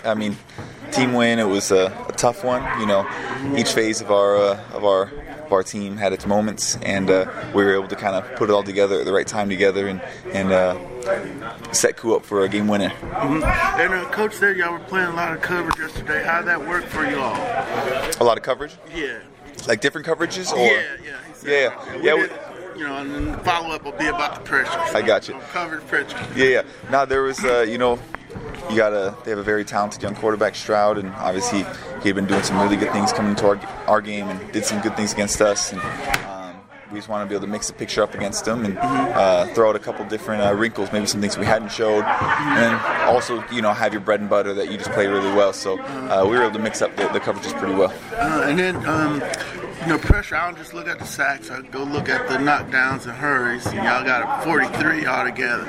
I 0.04 0.14
mean, 0.14 0.36
team 0.92 1.12
win. 1.14 1.38
It 1.38 1.44
was 1.48 1.70
a, 1.70 1.86
a 2.08 2.12
tough 2.12 2.44
one. 2.44 2.62
You 2.80 2.86
know, 2.86 3.06
each 3.56 3.72
phase 3.72 4.00
of 4.00 4.10
our 4.10 4.36
uh, 4.36 4.60
of 4.72 4.84
our 4.84 5.10
of 5.44 5.52
our 5.52 5.62
team 5.62 5.96
had 5.96 6.12
its 6.12 6.26
moments, 6.26 6.76
and 6.82 7.10
uh, 7.10 7.26
we 7.54 7.64
were 7.64 7.74
able 7.74 7.88
to 7.88 7.96
kind 7.96 8.16
of 8.16 8.36
put 8.36 8.48
it 8.48 8.52
all 8.52 8.62
together 8.62 9.00
at 9.00 9.04
the 9.04 9.12
right 9.12 9.26
time 9.26 9.48
together, 9.48 9.88
and 9.88 10.00
and 10.32 10.52
uh, 10.52 11.72
set 11.72 11.96
Koo 11.96 12.14
up 12.16 12.24
for 12.24 12.44
a 12.44 12.48
game 12.48 12.68
winner. 12.68 12.88
hmm 12.90 13.42
And 13.44 13.94
uh, 13.94 14.04
coach 14.10 14.34
said 14.34 14.56
y'all 14.56 14.72
were 14.72 14.78
playing 14.80 15.08
a 15.08 15.14
lot 15.14 15.32
of 15.34 15.40
coverage 15.42 15.78
yesterday. 15.78 16.22
How 16.24 16.38
would 16.38 16.48
that 16.48 16.66
work 16.66 16.84
for 16.84 17.04
you 17.04 17.18
all? 17.18 17.34
A 18.20 18.24
lot 18.24 18.36
of 18.36 18.42
coverage, 18.42 18.72
Yeah. 18.94 19.18
like 19.68 19.80
different 19.80 20.06
coverages, 20.06 20.52
or 20.52 20.58
yeah, 20.58 20.82
yeah. 21.04 21.20
Yeah, 21.46 21.96
We 21.98 22.06
yeah. 22.06 22.16
did, 22.16 22.30
you 22.78 22.84
know, 22.88 22.96
and 22.96 23.34
the 23.34 23.38
follow 23.38 23.74
up 23.74 23.84
will 23.84 23.92
be 23.92 24.06
about 24.06 24.36
the 24.36 24.40
pressure. 24.40 24.96
I 24.96 25.02
got 25.02 25.28
you. 25.28 25.34
So 25.34 25.40
coverage 25.52 25.86
pressure. 25.86 26.16
Yeah, 26.34 26.46
yeah. 26.46 26.62
Now 26.90 27.04
there 27.04 27.20
was, 27.22 27.44
uh, 27.44 27.66
you 27.68 27.76
know, 27.76 27.98
you 28.70 28.76
gotta. 28.76 29.14
They 29.24 29.30
have 29.30 29.38
a 29.38 29.42
very 29.42 29.64
talented 29.64 30.02
young 30.02 30.14
quarterback, 30.14 30.54
Stroud, 30.54 30.98
and 30.98 31.10
obviously 31.14 31.64
he 32.02 32.08
had 32.08 32.14
been 32.16 32.26
doing 32.26 32.42
some 32.42 32.60
really 32.60 32.76
good 32.76 32.92
things 32.92 33.12
coming 33.12 33.30
into 33.32 33.46
our, 33.46 33.56
our 33.86 34.00
game 34.00 34.28
and 34.28 34.52
did 34.52 34.64
some 34.64 34.80
good 34.80 34.96
things 34.96 35.12
against 35.12 35.40
us. 35.40 35.72
And 35.72 35.80
um, 36.26 36.60
we 36.90 36.98
just 36.98 37.08
want 37.08 37.24
to 37.24 37.28
be 37.28 37.34
able 37.34 37.46
to 37.46 37.52
mix 37.52 37.66
the 37.68 37.74
picture 37.74 38.02
up 38.02 38.14
against 38.14 38.44
them 38.44 38.64
and 38.64 38.78
uh, 38.78 39.46
throw 39.54 39.70
out 39.70 39.76
a 39.76 39.78
couple 39.78 40.04
different 40.06 40.42
uh, 40.42 40.54
wrinkles, 40.54 40.92
maybe 40.92 41.06
some 41.06 41.20
things 41.20 41.36
we 41.36 41.46
hadn't 41.46 41.70
showed, 41.70 42.04
and 42.04 42.74
also, 43.04 43.44
you 43.50 43.62
know, 43.62 43.72
have 43.72 43.92
your 43.92 44.00
bread 44.00 44.20
and 44.20 44.30
butter 44.30 44.54
that 44.54 44.70
you 44.70 44.78
just 44.78 44.90
play 44.92 45.06
really 45.06 45.32
well. 45.34 45.52
So 45.52 45.78
uh, 45.80 46.24
we 46.24 46.36
were 46.36 46.42
able 46.42 46.54
to 46.54 46.62
mix 46.62 46.82
up 46.82 46.94
the, 46.96 47.08
the 47.08 47.20
coverages 47.20 47.58
pretty 47.58 47.74
well. 47.74 47.92
Uh, 48.12 48.46
and 48.46 48.58
then, 48.58 48.76
um, 48.86 49.22
you 49.86 49.92
know, 49.92 49.98
pressure. 49.98 50.36
I 50.36 50.46
don't 50.46 50.56
just 50.56 50.72
look 50.74 50.88
at 50.88 50.98
the 50.98 51.04
sacks. 51.06 51.50
I 51.50 51.60
go 51.62 51.82
look 51.84 52.08
at 52.08 52.28
the 52.28 52.36
knockdowns 52.36 53.04
and 53.04 53.12
hurries. 53.12 53.66
And 53.66 53.76
y'all 53.76 54.04
got 54.04 54.40
a 54.40 54.44
43 54.44 55.06
altogether 55.06 55.64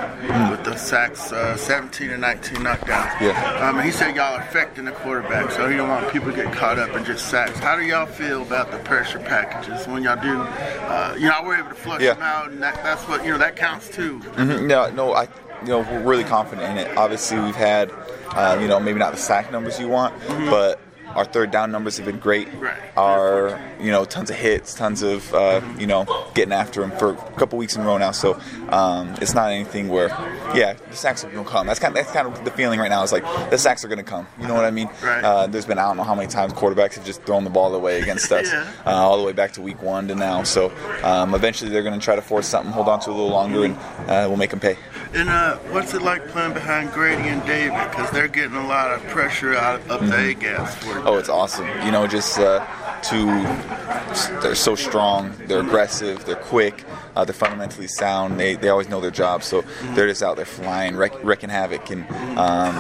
with 0.50 0.64
the 0.64 0.76
sacks, 0.78 1.32
uh, 1.32 1.58
17 1.58 2.10
and 2.12 2.22
19 2.22 2.58
knockdowns. 2.58 3.20
Yeah. 3.22 3.68
Um, 3.70 3.78
and 3.78 3.86
he 3.86 3.92
said 3.92 4.16
y'all 4.16 4.36
are 4.36 4.42
affecting 4.42 4.86
the 4.86 4.92
quarterback, 4.92 5.52
so 5.52 5.68
he 5.70 5.76
don't 5.78 5.90
want 5.90 6.10
people 6.12 6.32
to 6.32 6.36
get 6.36 6.54
caught 6.54 6.80
up 6.80 6.96
in 6.96 7.04
just 7.04 7.30
sacks. 7.30 7.60
How 7.60 7.76
do 7.76 7.84
y'all 7.84 8.06
feel 8.06 8.42
about 8.42 8.72
the 8.72 8.78
pressure 8.80 9.20
packages 9.20 9.88
when 9.88 10.04
y'all 10.04 10.22
do? 10.22 10.38
Uh, 10.40 11.16
you 11.18 11.28
know, 11.28 11.42
we're 11.44 11.58
able 11.58 11.70
to 11.70 11.76
flush 11.76 12.02
Yeah. 12.02 12.14
them 12.14 12.24
out, 12.24 12.50
and 12.52 12.62
that, 12.64 12.76
that's 12.84 13.04
what 13.08 13.26
you 13.26 13.32
know 13.32 13.38
that 13.40 13.56
counts 13.56 13.90
too. 13.90 14.20
Mhm. 14.36 14.64
No, 14.68 14.90
no, 14.92 15.14
I, 15.14 15.24
you 15.62 15.70
know, 15.70 15.80
we're 15.80 16.00
really 16.02 16.24
confident 16.24 16.70
in 16.72 16.78
it. 16.78 16.98
Obviously, 16.98 17.40
we've 17.40 17.56
had, 17.56 17.92
uh, 18.34 18.58
you 18.62 18.68
know, 18.68 18.80
maybe 18.80 19.00
not 19.00 19.12
the 19.12 19.18
sack 19.18 19.52
numbers 19.52 19.80
you 19.80 19.88
want, 19.88 20.14
but 20.50 20.80
our 21.16 21.26
third 21.26 21.52
down 21.52 21.72
numbers 21.72 21.98
have 21.98 22.06
been 22.06 22.20
great. 22.20 22.54
Right. 22.56 22.78
Our 22.98 23.60
you 23.80 23.92
know 23.92 24.06
tons 24.06 24.30
of 24.30 24.36
hits, 24.36 24.74
tons 24.74 25.02
of 25.02 25.34
uh, 25.34 25.62
you 25.78 25.88
know 25.88 26.06
getting 26.34 26.54
after 26.54 26.84
him 26.84 26.92
for 26.92 27.12
a 27.12 27.16
couple 27.38 27.58
weeks 27.58 27.76
in 27.76 27.82
a 27.82 27.86
row 27.86 27.98
now. 27.98 28.12
So 28.12 28.40
um, 28.70 29.16
it's 29.22 29.34
not 29.34 29.52
anything 29.52 29.88
where 29.90 30.08
yeah 30.56 30.74
the 30.90 30.96
sacks 30.96 31.24
are 31.24 31.30
gonna 31.30 31.48
come. 31.48 31.68
That's 31.68 31.80
kind 31.80 31.92
of, 31.92 31.96
that's 32.04 32.12
kind 32.12 32.28
of 32.28 32.44
the 32.46 32.52
feeling 32.52 32.80
right 32.80 32.90
now. 32.90 33.04
Is 33.04 33.12
like 33.12 33.24
the 33.50 33.58
sacks 33.58 33.84
are 33.86 33.88
gonna 33.88 34.04
come. 34.04 34.28
You 34.40 34.48
know 34.48 34.54
what 34.54 34.66
I 34.66 34.72
mean? 34.72 34.90
Right. 35.04 35.24
Uh, 35.24 35.48
there's 35.48 35.66
been 35.66 35.78
I 35.80 35.88
don't 35.88 35.98
know 35.98 36.04
how 36.04 36.16
many 36.16 36.28
times 36.28 36.54
quarterbacks 36.54 36.96
have 36.96 37.06
just 37.06 37.22
thrown 37.24 37.44
the 37.44 37.50
ball 37.50 37.74
away 37.76 38.02
against 38.02 38.32
us, 38.32 38.48
Yeah. 38.52 38.70
uh, 38.86 38.92
all 38.92 39.18
the 39.18 39.24
way 39.24 39.34
back 39.34 39.54
to 39.54 39.62
week 39.62 39.82
one 39.82 40.08
to 40.10 40.16
now. 40.16 40.44
So 40.44 40.72
um, 41.04 41.34
eventually 41.36 41.72
they're 41.72 41.84
gonna 41.84 42.00
try 42.00 42.16
to 42.16 42.22
force 42.22 42.48
something, 42.48 42.72
hold 42.72 42.88
on 42.90 43.00
to 43.02 43.10
a 43.10 43.12
little 43.12 43.30
longer, 43.30 43.66
and 43.66 43.76
uh, 44.10 44.26
we'll 44.28 44.38
make 44.38 44.50
them 44.52 44.60
pay. 44.60 44.78
And 45.16 45.30
uh, 45.30 45.58
what's 45.72 45.94
it 45.94 46.02
like 46.02 46.28
playing 46.28 46.54
behind 46.54 46.92
Grady 46.92 47.30
and 47.30 47.42
David? 47.46 47.72
Because 47.90 48.12
they're 48.12 48.28
getting 48.28 48.58
a 48.58 48.68
lot 48.68 48.92
of 48.92 49.02
pressure 49.08 49.56
out 49.56 49.80
up 49.90 50.02
the 50.02 50.18
A 50.32 50.34
gaps 50.34 50.76
for 50.76 50.88
you. 51.00 51.04
Oh, 51.06 51.18
it's 51.18 51.30
awesome. 51.30 51.66
You 51.86 51.92
know, 51.92 52.06
just 52.06 52.38
uh, 52.38 52.66
to 53.04 54.40
they're 54.42 54.56
so 54.56 54.76
strong, 54.76 55.34
they're 55.48 55.62
aggressive, 55.62 56.26
they're 56.26 56.36
quick, 56.36 56.84
uh, 57.16 57.24
they're 57.24 57.34
fundamentally 57.34 57.88
sound. 57.88 58.38
They, 58.38 58.56
they 58.56 58.68
always 58.68 58.90
know 58.90 59.00
their 59.00 59.10
job, 59.12 59.42
so 59.44 59.64
they're 59.94 60.08
just 60.08 60.22
out 60.22 60.36
there 60.36 60.44
flying, 60.46 60.98
wreck, 60.98 61.14
wrecking 61.24 61.50
havoc, 61.50 61.90
and 61.92 62.06
um, 62.38 62.76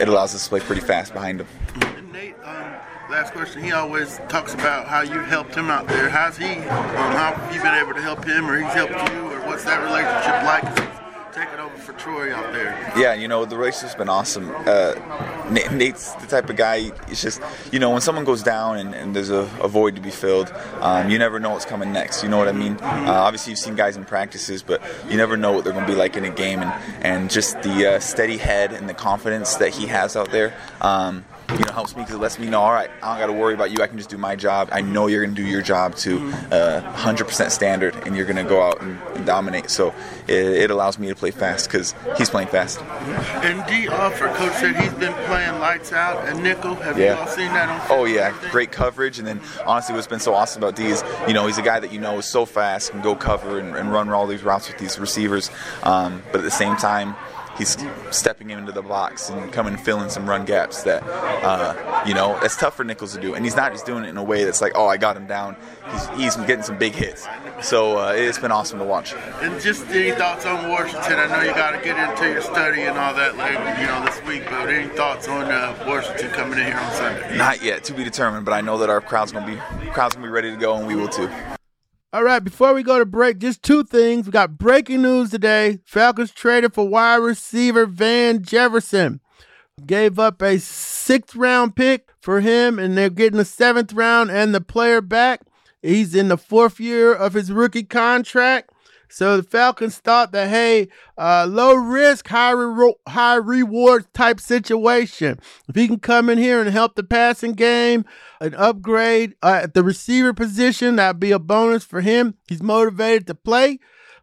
it 0.00 0.08
allows 0.08 0.34
us 0.34 0.42
to 0.44 0.48
play 0.48 0.60
pretty 0.60 0.82
fast 0.82 1.12
behind 1.12 1.38
them. 1.38 1.46
And 1.96 2.12
Nate, 2.12 2.34
um, 2.42 2.64
last 3.10 3.32
question. 3.32 3.62
He 3.62 3.70
always 3.70 4.18
talks 4.28 4.54
about 4.54 4.88
how 4.88 5.02
you 5.02 5.20
helped 5.20 5.54
him 5.54 5.70
out 5.70 5.86
there. 5.86 6.08
How's 6.10 6.36
he? 6.36 6.46
Um, 6.54 6.62
how 6.66 7.32
have 7.34 7.54
you 7.54 7.62
been 7.62 7.74
able 7.74 7.94
to 7.94 8.02
help 8.02 8.24
him, 8.24 8.50
or 8.50 8.56
he's 8.60 8.72
helped 8.72 8.92
you, 9.12 9.20
or 9.20 9.40
what's 9.46 9.62
that 9.64 9.80
relationship 9.84 10.42
like? 10.42 10.62
'Cause 10.64 10.78
he's 10.78 11.44
taking 11.44 11.60
over 11.60 11.76
for 11.76 11.85
Troy 11.98 12.34
out 12.34 12.52
there. 12.52 12.92
Yeah, 12.96 13.14
you 13.14 13.28
know, 13.28 13.44
the 13.44 13.56
race 13.56 13.80
has 13.82 13.94
been 13.94 14.08
awesome. 14.08 14.50
Uh, 14.66 14.94
Nate's 15.50 16.12
the 16.14 16.26
type 16.26 16.50
of 16.50 16.56
guy, 16.56 16.92
it's 17.08 17.22
just, 17.22 17.40
you 17.72 17.78
know, 17.78 17.90
when 17.90 18.00
someone 18.00 18.24
goes 18.24 18.42
down 18.42 18.78
and, 18.78 18.94
and 18.94 19.14
there's 19.14 19.30
a, 19.30 19.48
a 19.60 19.68
void 19.68 19.96
to 19.96 20.02
be 20.02 20.10
filled, 20.10 20.52
um, 20.80 21.08
you 21.08 21.18
never 21.18 21.38
know 21.38 21.50
what's 21.50 21.64
coming 21.64 21.92
next. 21.92 22.22
You 22.22 22.28
know 22.28 22.38
what 22.38 22.48
I 22.48 22.52
mean? 22.52 22.74
Uh, 22.80 23.12
obviously, 23.24 23.52
you've 23.52 23.58
seen 23.58 23.76
guys 23.76 23.96
in 23.96 24.04
practices, 24.04 24.62
but 24.62 24.82
you 25.08 25.16
never 25.16 25.36
know 25.36 25.52
what 25.52 25.64
they're 25.64 25.72
going 25.72 25.86
to 25.86 25.92
be 25.92 25.98
like 25.98 26.16
in 26.16 26.24
a 26.24 26.30
game. 26.30 26.60
And, 26.60 27.04
and 27.04 27.30
just 27.30 27.62
the 27.62 27.94
uh, 27.94 28.00
steady 28.00 28.36
head 28.36 28.72
and 28.72 28.88
the 28.88 28.94
confidence 28.94 29.56
that 29.56 29.74
he 29.74 29.86
has 29.86 30.16
out 30.16 30.30
there. 30.30 30.54
Um, 30.80 31.24
you 31.52 31.64
know, 31.64 31.72
helps 31.72 31.94
me 31.96 32.02
because 32.02 32.16
it 32.16 32.18
lets 32.18 32.38
me 32.38 32.46
know, 32.48 32.60
all 32.60 32.72
right, 32.72 32.90
I 33.02 33.12
don't 33.12 33.20
got 33.20 33.26
to 33.26 33.32
worry 33.40 33.54
about 33.54 33.70
you. 33.70 33.82
I 33.82 33.86
can 33.86 33.96
just 33.96 34.10
do 34.10 34.18
my 34.18 34.34
job. 34.36 34.68
I 34.72 34.80
know 34.80 35.06
you're 35.06 35.24
going 35.24 35.34
to 35.36 35.42
do 35.42 35.46
your 35.48 35.62
job 35.62 35.94
to 35.96 36.18
uh, 36.50 36.92
100% 36.96 37.50
standard, 37.50 37.94
and 38.06 38.16
you're 38.16 38.26
going 38.26 38.36
to 38.36 38.44
go 38.44 38.62
out 38.62 38.80
and, 38.82 38.98
and 39.14 39.24
dominate. 39.24 39.70
So 39.70 39.94
it, 40.26 40.34
it 40.34 40.70
allows 40.70 40.98
me 40.98 41.08
to 41.08 41.14
play 41.14 41.30
fast 41.30 41.68
because 41.70 41.94
he's 42.18 42.30
playing 42.30 42.48
fast. 42.48 42.80
And 42.82 43.64
Dee 43.66 43.86
Alford, 43.88 44.30
coach 44.34 44.52
said 44.54 44.76
he's 44.76 44.92
been 44.94 45.12
playing 45.26 45.58
lights 45.60 45.92
out 45.92 46.26
and 46.28 46.42
nickel. 46.42 46.74
Have 46.76 46.98
Yeah. 46.98 47.14
you 47.14 47.20
all 47.20 47.26
seen 47.28 47.52
that 47.52 47.68
on? 47.68 47.86
Oh 47.96 48.04
yeah, 48.06 48.34
great 48.50 48.72
coverage. 48.72 49.18
And 49.18 49.26
then 49.26 49.40
honestly, 49.66 49.94
what's 49.94 50.06
been 50.06 50.20
so 50.20 50.34
awesome 50.34 50.62
about 50.62 50.74
D 50.76 50.86
is, 50.86 51.04
you 51.28 51.34
know, 51.34 51.46
he's 51.46 51.58
a 51.58 51.62
guy 51.62 51.78
that 51.80 51.92
you 51.92 52.00
know 52.00 52.18
is 52.18 52.26
so 52.26 52.44
fast, 52.44 52.90
can 52.90 53.00
go 53.02 53.14
cover 53.14 53.58
and, 53.58 53.76
and 53.76 53.92
run 53.92 54.08
all 54.08 54.26
these 54.26 54.42
routes 54.42 54.68
with 54.68 54.78
these 54.78 54.98
receivers. 54.98 55.50
Um, 55.84 56.22
but 56.32 56.38
at 56.40 56.44
the 56.44 56.50
same 56.50 56.76
time, 56.76 57.14
he's 57.58 57.76
stepping 58.10 58.50
into 58.50 58.72
the 58.72 58.82
box 58.82 59.30
and 59.30 59.52
coming 59.52 59.74
and 59.74 59.82
filling 59.82 60.10
some 60.10 60.28
run 60.28 60.44
gaps 60.44 60.82
that, 60.84 61.02
uh, 61.04 62.04
you 62.06 62.14
know, 62.14 62.38
that's 62.40 62.56
tough 62.56 62.76
for 62.76 62.84
nickels 62.84 63.14
to 63.14 63.20
do. 63.20 63.34
And 63.34 63.44
he's 63.44 63.56
not 63.56 63.72
just 63.72 63.86
doing 63.86 64.04
it 64.04 64.08
in 64.08 64.16
a 64.16 64.22
way 64.24 64.44
that's 64.44 64.60
like, 64.60 64.72
oh, 64.74 64.86
I 64.86 64.96
got 64.96 65.16
him 65.16 65.26
down. 65.26 65.56
He's, 65.90 66.08
he's 66.08 66.36
getting 66.46 66.62
some 66.62 66.78
big 66.78 66.92
hits. 66.92 67.26
So 67.62 67.98
uh, 67.98 68.12
it's 68.12 68.38
been 68.38 68.52
awesome 68.52 68.78
to 68.78 68.84
watch. 68.84 69.14
And 69.14 69.60
just 69.60 69.86
any 69.88 70.12
thoughts 70.12 70.44
on 70.44 70.68
Washington? 70.68 71.18
I 71.18 71.26
know 71.26 71.42
you 71.42 71.54
got 71.54 71.72
to 71.72 71.84
get 71.84 72.10
into 72.10 72.30
your 72.30 72.42
study 72.42 72.82
and 72.82 72.98
all 72.98 73.14
that 73.14 73.36
later, 73.36 73.80
you 73.80 73.86
know, 73.86 74.04
this 74.04 74.22
week. 74.26 74.44
But 74.44 74.68
any 74.68 74.88
thoughts 74.88 75.28
on 75.28 75.44
uh, 75.44 75.84
Washington 75.86 76.30
coming 76.30 76.58
in 76.58 76.66
here 76.66 76.76
on 76.76 76.92
Sunday? 76.92 77.36
Not 77.36 77.62
yet, 77.62 77.84
to 77.84 77.94
be 77.94 78.04
determined, 78.04 78.44
but 78.44 78.52
I 78.52 78.60
know 78.60 78.78
that 78.78 78.90
our 78.90 79.00
crowd's 79.00 79.32
gonna 79.32 79.46
be 79.46 79.56
crowd's 79.90 80.14
gonna 80.14 80.26
be 80.26 80.32
ready 80.32 80.50
to 80.50 80.56
go, 80.56 80.76
and 80.76 80.86
we 80.86 80.94
will 80.94 81.08
too. 81.08 81.30
All 82.12 82.22
right, 82.22 82.42
before 82.42 82.72
we 82.72 82.84
go 82.84 83.00
to 83.00 83.04
break, 83.04 83.38
just 83.38 83.64
two 83.64 83.82
things. 83.82 84.26
We 84.26 84.32
got 84.32 84.56
breaking 84.56 85.02
news 85.02 85.30
today. 85.30 85.80
Falcons 85.84 86.30
traded 86.30 86.72
for 86.72 86.88
wide 86.88 87.16
receiver 87.16 87.84
Van 87.84 88.42
Jefferson. 88.42 89.20
Gave 89.84 90.18
up 90.18 90.40
a 90.40 90.58
sixth 90.58 91.34
round 91.34 91.74
pick 91.74 92.08
for 92.20 92.40
him, 92.40 92.78
and 92.78 92.96
they're 92.96 93.10
getting 93.10 93.38
the 93.38 93.44
seventh 93.44 93.92
round 93.92 94.30
and 94.30 94.54
the 94.54 94.60
player 94.60 95.00
back. 95.00 95.42
He's 95.82 96.14
in 96.14 96.28
the 96.28 96.38
fourth 96.38 96.78
year 96.78 97.12
of 97.12 97.34
his 97.34 97.50
rookie 97.52 97.82
contract. 97.82 98.70
So 99.08 99.36
the 99.36 99.42
Falcons 99.42 99.98
thought 99.98 100.32
that, 100.32 100.48
hey, 100.48 100.88
uh, 101.16 101.46
low 101.48 101.74
risk, 101.74 102.28
high, 102.28 102.50
re- 102.50 102.94
high 103.08 103.36
reward 103.36 104.06
type 104.12 104.40
situation. 104.40 105.38
If 105.68 105.74
he 105.76 105.86
can 105.86 105.98
come 105.98 106.28
in 106.28 106.38
here 106.38 106.60
and 106.60 106.70
help 106.70 106.94
the 106.94 107.04
passing 107.04 107.52
game, 107.52 108.04
an 108.40 108.54
upgrade 108.54 109.34
uh, 109.42 109.60
at 109.62 109.74
the 109.74 109.82
receiver 109.82 110.32
position, 110.32 110.96
that'd 110.96 111.20
be 111.20 111.32
a 111.32 111.38
bonus 111.38 111.84
for 111.84 112.00
him. 112.00 112.34
He's 112.48 112.62
motivated 112.62 113.26
to 113.28 113.34
play. 113.34 113.78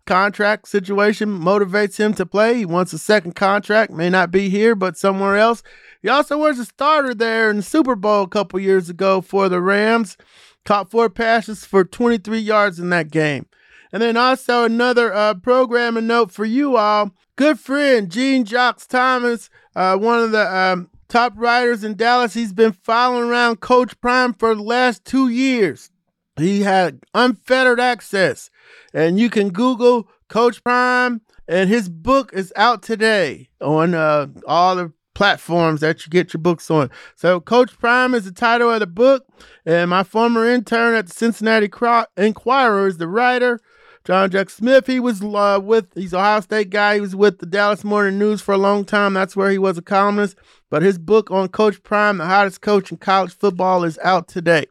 Contract 0.05 0.67
situation 0.67 1.29
motivates 1.39 1.97
him 1.97 2.13
to 2.15 2.25
play. 2.25 2.55
He 2.55 2.65
wants 2.65 2.91
a 2.91 2.97
second 2.99 3.35
contract, 3.35 3.91
may 3.91 4.09
not 4.09 4.31
be 4.31 4.49
here, 4.49 4.75
but 4.75 4.97
somewhere 4.97 5.37
else. 5.37 5.63
He 6.01 6.09
also 6.09 6.37
was 6.37 6.59
a 6.59 6.65
starter 6.65 7.13
there 7.13 7.49
in 7.49 7.57
the 7.57 7.63
Super 7.63 7.95
Bowl 7.95 8.23
a 8.23 8.27
couple 8.27 8.59
years 8.59 8.89
ago 8.89 9.21
for 9.21 9.47
the 9.47 9.61
Rams. 9.61 10.17
Caught 10.65 10.91
four 10.91 11.09
passes 11.09 11.63
for 11.63 11.85
23 11.85 12.37
yards 12.39 12.79
in 12.79 12.89
that 12.89 13.11
game. 13.11 13.45
And 13.93 14.01
then 14.01 14.17
also 14.17 14.63
another 14.63 15.13
uh, 15.13 15.35
programming 15.35 16.07
note 16.07 16.31
for 16.31 16.45
you 16.45 16.75
all. 16.77 17.11
Good 17.35 17.59
friend 17.59 18.11
Jean-Jacques 18.11 18.87
Thomas, 18.87 19.51
uh, 19.75 19.97
one 19.97 20.19
of 20.19 20.31
the 20.31 20.53
um, 20.53 20.89
top 21.07 21.33
writers 21.35 21.83
in 21.83 21.95
Dallas. 21.95 22.33
He's 22.33 22.53
been 22.53 22.73
following 22.73 23.29
around 23.29 23.59
Coach 23.59 23.99
Prime 24.01 24.33
for 24.33 24.55
the 24.55 24.63
last 24.63 25.05
two 25.05 25.29
years. 25.29 25.91
He 26.37 26.61
had 26.61 27.01
unfettered 27.13 27.79
access, 27.79 28.49
and 28.95 29.19
you 29.19 29.29
can 29.29 29.51
Google 29.51 30.09
Coach 30.27 30.63
Prime, 30.63 31.21
and 31.47 31.69
his 31.69 31.87
book 31.87 32.31
is 32.33 32.51
out 32.55 32.81
today 32.81 33.49
on 33.61 33.93
uh, 33.93 34.25
all 34.47 34.75
the 34.75 34.91
platforms 35.13 35.81
that 35.81 36.03
you 36.03 36.09
get 36.09 36.33
your 36.33 36.41
books 36.41 36.71
on. 36.71 36.89
So, 37.15 37.39
Coach 37.39 37.77
Prime 37.77 38.15
is 38.15 38.25
the 38.25 38.31
title 38.31 38.71
of 38.71 38.79
the 38.79 38.87
book, 38.87 39.27
and 39.67 39.91
my 39.91 40.01
former 40.01 40.49
intern 40.49 40.95
at 40.95 41.05
the 41.05 41.13
Cincinnati 41.13 41.69
Enquirer 42.17 42.87
is 42.87 42.97
the 42.97 43.07
writer. 43.07 43.59
John 44.05 44.29
Jack 44.29 44.49
Smith, 44.49 44.85
he 44.85 44.99
was 44.99 45.21
uh, 45.23 45.61
with, 45.63 45.87
he's 45.95 46.13
Ohio 46.13 46.41
State 46.41 46.69
guy. 46.69 46.95
He 46.95 47.01
was 47.01 47.15
with 47.15 47.39
the 47.39 47.45
Dallas 47.45 47.85
Morning 47.85 48.19
News 48.19 48.41
for 48.41 48.53
a 48.53 48.57
long 48.57 48.83
time. 48.83 49.13
That's 49.13 49.35
where 49.35 49.49
he 49.49 49.57
was 49.57 49.77
a 49.77 49.81
columnist. 49.81 50.35
But 50.69 50.81
his 50.81 50.97
book 50.97 51.31
on 51.31 51.47
Coach 51.47 51.81
Prime, 51.83 52.17
the 52.17 52.25
hottest 52.25 52.59
coach 52.59 52.91
in 52.91 52.97
college 52.97 53.33
football, 53.33 53.85
is 53.85 53.97
out 54.03 54.27
today. 54.27 54.65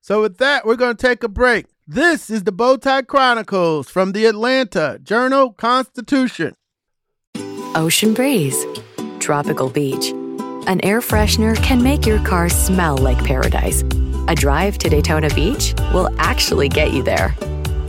So, 0.00 0.20
with 0.22 0.38
that, 0.38 0.64
we're 0.64 0.76
going 0.76 0.94
to 0.96 1.06
take 1.06 1.24
a 1.24 1.28
break. 1.28 1.66
This 1.86 2.30
is 2.30 2.44
the 2.44 2.52
Bowtie 2.52 3.06
Chronicles 3.06 3.90
from 3.90 4.12
the 4.12 4.26
Atlanta 4.26 5.00
Journal 5.02 5.52
Constitution. 5.52 6.54
Ocean 7.74 8.14
breeze, 8.14 8.64
tropical 9.18 9.68
beach. 9.68 10.10
An 10.66 10.80
air 10.84 11.00
freshener 11.00 11.56
can 11.56 11.82
make 11.82 12.06
your 12.06 12.24
car 12.24 12.48
smell 12.48 12.96
like 12.98 13.22
paradise. 13.24 13.82
A 14.28 14.34
drive 14.34 14.78
to 14.78 14.88
Daytona 14.88 15.28
Beach 15.30 15.74
will 15.92 16.08
actually 16.18 16.68
get 16.68 16.92
you 16.92 17.02
there. 17.02 17.34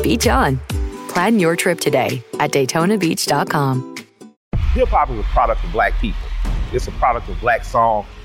Beach 0.05 0.27
on. 0.27 0.59
Plan 1.07 1.39
your 1.39 1.55
trip 1.55 1.79
today 1.79 2.23
at 2.39 2.51
DaytonaBeach.com. 2.51 3.95
Hip 4.73 4.89
hop 4.89 5.09
is 5.09 5.17
a 5.17 5.23
product 5.23 5.63
of 5.63 5.71
black 5.71 5.93
people. 5.99 6.27
It's 6.71 6.87
a 6.87 6.91
product 6.91 7.27
of 7.27 7.39
black 7.41 7.65
song 7.65 8.05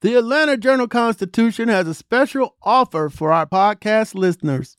The 0.00 0.14
Atlanta 0.14 0.56
Journal 0.56 0.86
Constitution 0.86 1.66
has 1.66 1.88
a 1.88 1.94
special 1.94 2.54
offer 2.62 3.08
for 3.08 3.32
our 3.32 3.46
podcast 3.46 4.14
listeners. 4.14 4.76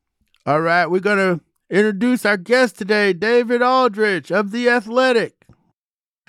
All 0.45 0.61
right, 0.61 0.85
we're 0.85 1.01
going 1.01 1.17
to 1.17 1.41
introduce 1.69 2.25
our 2.25 2.37
guest 2.37 2.77
today, 2.77 3.11
David 3.11 3.61
Aldridge 3.61 4.31
of 4.31 4.51
The 4.51 4.69
Athletic. 4.69 5.34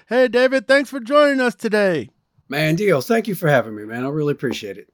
Hey, 0.08 0.28
David, 0.28 0.68
thanks 0.68 0.88
for 0.88 1.00
joining 1.00 1.40
us 1.40 1.56
today. 1.56 2.10
Man, 2.48 2.76
Dios, 2.76 3.08
thank 3.08 3.26
you 3.26 3.34
for 3.34 3.48
having 3.48 3.74
me, 3.74 3.84
man. 3.84 4.04
I 4.04 4.08
really 4.08 4.30
appreciate 4.30 4.78
it. 4.78 4.88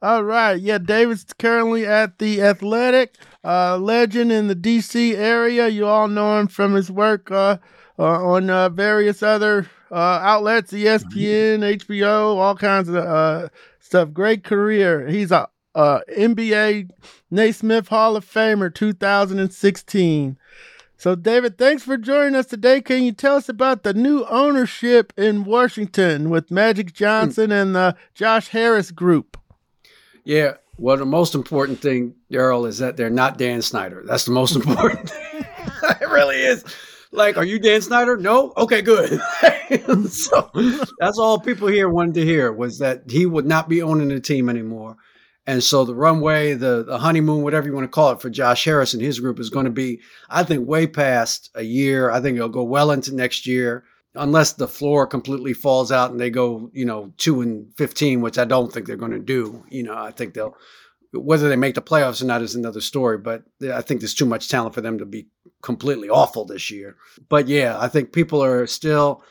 All 0.00 0.22
right. 0.22 0.52
Yeah, 0.52 0.78
David's 0.78 1.24
currently 1.36 1.84
at 1.84 2.20
the 2.20 2.40
Athletic, 2.40 3.16
uh, 3.42 3.76
legend 3.78 4.30
in 4.30 4.46
the 4.46 4.54
D.C. 4.54 5.16
area. 5.16 5.66
You 5.66 5.86
all 5.86 6.06
know 6.06 6.38
him 6.38 6.46
from 6.46 6.74
his 6.74 6.92
work 6.92 7.28
uh, 7.32 7.58
uh, 7.98 8.02
on 8.04 8.50
uh, 8.50 8.68
various 8.68 9.20
other 9.20 9.68
uh, 9.90 9.94
outlets, 10.22 10.72
ESPN, 10.72 11.78
HBO, 11.78 12.36
all 12.36 12.54
kinds 12.54 12.88
of 12.88 12.94
uh, 12.94 13.48
stuff. 13.80 14.12
Great 14.12 14.44
career. 14.44 15.08
He's 15.08 15.32
a 15.32 15.48
NBA 15.74 16.88
Naismith 17.32 17.88
Hall 17.88 18.14
of 18.14 18.24
Famer 18.24 18.72
2016. 18.72 20.36
So, 21.02 21.16
David, 21.16 21.58
thanks 21.58 21.82
for 21.82 21.96
joining 21.96 22.36
us 22.36 22.46
today. 22.46 22.80
Can 22.80 23.02
you 23.02 23.10
tell 23.10 23.34
us 23.34 23.48
about 23.48 23.82
the 23.82 23.92
new 23.92 24.24
ownership 24.26 25.12
in 25.16 25.42
Washington 25.42 26.30
with 26.30 26.48
Magic 26.48 26.90
hmm. 26.90 26.94
Johnson 26.94 27.50
and 27.50 27.74
the 27.74 27.96
Josh 28.14 28.46
Harris 28.46 28.92
group? 28.92 29.36
Yeah. 30.22 30.58
Well, 30.78 30.96
the 30.96 31.04
most 31.04 31.34
important 31.34 31.80
thing, 31.80 32.14
Daryl, 32.30 32.68
is 32.68 32.78
that 32.78 32.96
they're 32.96 33.10
not 33.10 33.36
Dan 33.36 33.62
Snyder. 33.62 34.04
That's 34.06 34.26
the 34.26 34.30
most 34.30 34.54
important 34.54 35.10
thing. 35.10 35.44
it 36.00 36.08
really 36.08 36.36
is. 36.36 36.64
Like, 37.10 37.36
are 37.36 37.44
you 37.44 37.58
Dan 37.58 37.82
Snyder? 37.82 38.16
No? 38.16 38.52
Okay, 38.56 38.80
good. 38.80 39.20
so 40.08 40.52
that's 41.00 41.18
all 41.18 41.40
people 41.40 41.66
here 41.66 41.88
wanted 41.88 42.14
to 42.14 42.24
hear 42.24 42.52
was 42.52 42.78
that 42.78 43.10
he 43.10 43.26
would 43.26 43.44
not 43.44 43.68
be 43.68 43.82
owning 43.82 44.06
the 44.06 44.20
team 44.20 44.48
anymore. 44.48 44.96
And 45.46 45.62
so 45.62 45.84
the 45.84 45.94
runway, 45.94 46.54
the, 46.54 46.84
the 46.84 46.98
honeymoon, 46.98 47.42
whatever 47.42 47.66
you 47.66 47.74
want 47.74 47.84
to 47.84 47.88
call 47.88 48.12
it, 48.12 48.20
for 48.20 48.30
Josh 48.30 48.64
Harris 48.64 48.94
and 48.94 49.02
his 49.02 49.18
group 49.18 49.40
is 49.40 49.50
going 49.50 49.64
to 49.64 49.72
be, 49.72 50.00
I 50.30 50.44
think, 50.44 50.68
way 50.68 50.86
past 50.86 51.50
a 51.54 51.62
year. 51.62 52.10
I 52.10 52.20
think 52.20 52.36
it'll 52.36 52.48
go 52.48 52.62
well 52.62 52.92
into 52.92 53.14
next 53.14 53.46
year 53.46 53.84
unless 54.14 54.52
the 54.52 54.68
floor 54.68 55.06
completely 55.06 55.52
falls 55.52 55.90
out 55.90 56.10
and 56.10 56.20
they 56.20 56.30
go, 56.30 56.70
you 56.72 56.84
know, 56.84 57.12
two 57.16 57.40
and 57.40 57.74
fifteen, 57.76 58.20
which 58.20 58.38
I 58.38 58.44
don't 58.44 58.72
think 58.72 58.86
they're 58.86 58.96
going 58.96 59.12
to 59.12 59.18
do. 59.18 59.64
You 59.68 59.82
know, 59.82 59.96
I 59.96 60.12
think 60.12 60.34
they'll 60.34 60.56
whether 61.12 61.48
they 61.48 61.56
make 61.56 61.74
the 61.74 61.82
playoffs 61.82 62.22
or 62.22 62.26
not 62.26 62.40
is 62.40 62.54
another 62.54 62.80
story. 62.80 63.18
But 63.18 63.42
I 63.72 63.82
think 63.82 64.00
there's 64.00 64.14
too 64.14 64.26
much 64.26 64.48
talent 64.48 64.74
for 64.74 64.80
them 64.80 64.98
to 64.98 65.06
be 65.06 65.26
completely 65.62 66.08
awful 66.08 66.44
this 66.44 66.70
year. 66.70 66.96
But 67.28 67.48
yeah, 67.48 67.76
I 67.80 67.88
think 67.88 68.12
people 68.12 68.42
are 68.44 68.66
still 68.66 69.22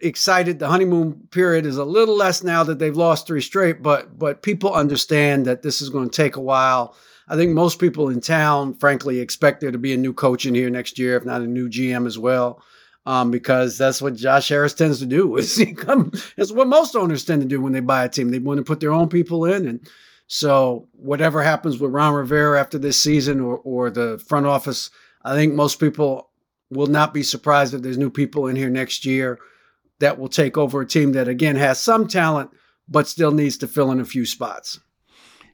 excited. 0.00 0.58
The 0.58 0.68
honeymoon 0.68 1.28
period 1.30 1.66
is 1.66 1.76
a 1.76 1.84
little 1.84 2.16
less 2.16 2.42
now 2.42 2.64
that 2.64 2.78
they've 2.78 2.96
lost 2.96 3.26
three 3.26 3.40
straight, 3.40 3.82
but 3.82 4.18
but 4.18 4.42
people 4.42 4.72
understand 4.72 5.46
that 5.46 5.62
this 5.62 5.80
is 5.80 5.90
going 5.90 6.10
to 6.10 6.16
take 6.16 6.36
a 6.36 6.40
while. 6.40 6.94
I 7.28 7.36
think 7.36 7.52
most 7.52 7.78
people 7.78 8.08
in 8.08 8.20
town, 8.20 8.74
frankly, 8.74 9.20
expect 9.20 9.60
there 9.60 9.70
to 9.70 9.78
be 9.78 9.92
a 9.92 9.98
new 9.98 10.14
coach 10.14 10.46
in 10.46 10.54
here 10.54 10.70
next 10.70 10.98
year, 10.98 11.16
if 11.16 11.24
not 11.24 11.42
a 11.42 11.46
new 11.46 11.68
GM 11.68 12.06
as 12.06 12.18
well 12.18 12.62
um, 13.08 13.30
because 13.30 13.78
that's 13.78 14.02
what 14.02 14.16
Josh 14.16 14.50
Harris 14.50 14.74
tends 14.74 14.98
to 14.98 15.06
do. 15.06 15.36
Is 15.38 15.64
come? 15.78 16.12
What 16.50 16.68
most 16.68 16.94
owners 16.94 17.24
tend 17.24 17.40
to 17.40 17.48
do 17.48 17.60
when 17.60 17.72
they 17.72 17.80
buy 17.80 18.04
a 18.04 18.08
team. 18.08 18.30
They 18.30 18.38
want 18.38 18.58
to 18.58 18.64
put 18.64 18.80
their 18.80 18.92
own 18.92 19.08
people 19.08 19.46
in, 19.46 19.66
and 19.66 19.80
so 20.26 20.86
whatever 20.92 21.42
happens 21.42 21.78
with 21.78 21.90
Ron 21.90 22.12
Rivera 22.12 22.60
after 22.60 22.78
this 22.78 23.00
season 23.00 23.40
or 23.40 23.56
or 23.64 23.90
the 23.90 24.22
front 24.28 24.44
office, 24.44 24.90
I 25.24 25.34
think 25.34 25.54
most 25.54 25.80
people 25.80 26.28
will 26.70 26.86
not 26.86 27.14
be 27.14 27.22
surprised 27.22 27.74
if 27.74 27.82
there's 27.82 27.98
new 27.98 28.10
people 28.10 28.46
in 28.46 28.56
here 28.56 28.70
next 28.70 29.04
year 29.04 29.38
that 30.00 30.18
will 30.18 30.28
take 30.28 30.56
over 30.56 30.80
a 30.80 30.86
team 30.86 31.12
that 31.12 31.28
again 31.28 31.56
has 31.56 31.80
some 31.80 32.06
talent 32.06 32.50
but 32.88 33.06
still 33.06 33.32
needs 33.32 33.56
to 33.58 33.68
fill 33.68 33.90
in 33.90 34.00
a 34.00 34.04
few 34.04 34.24
spots. 34.24 34.80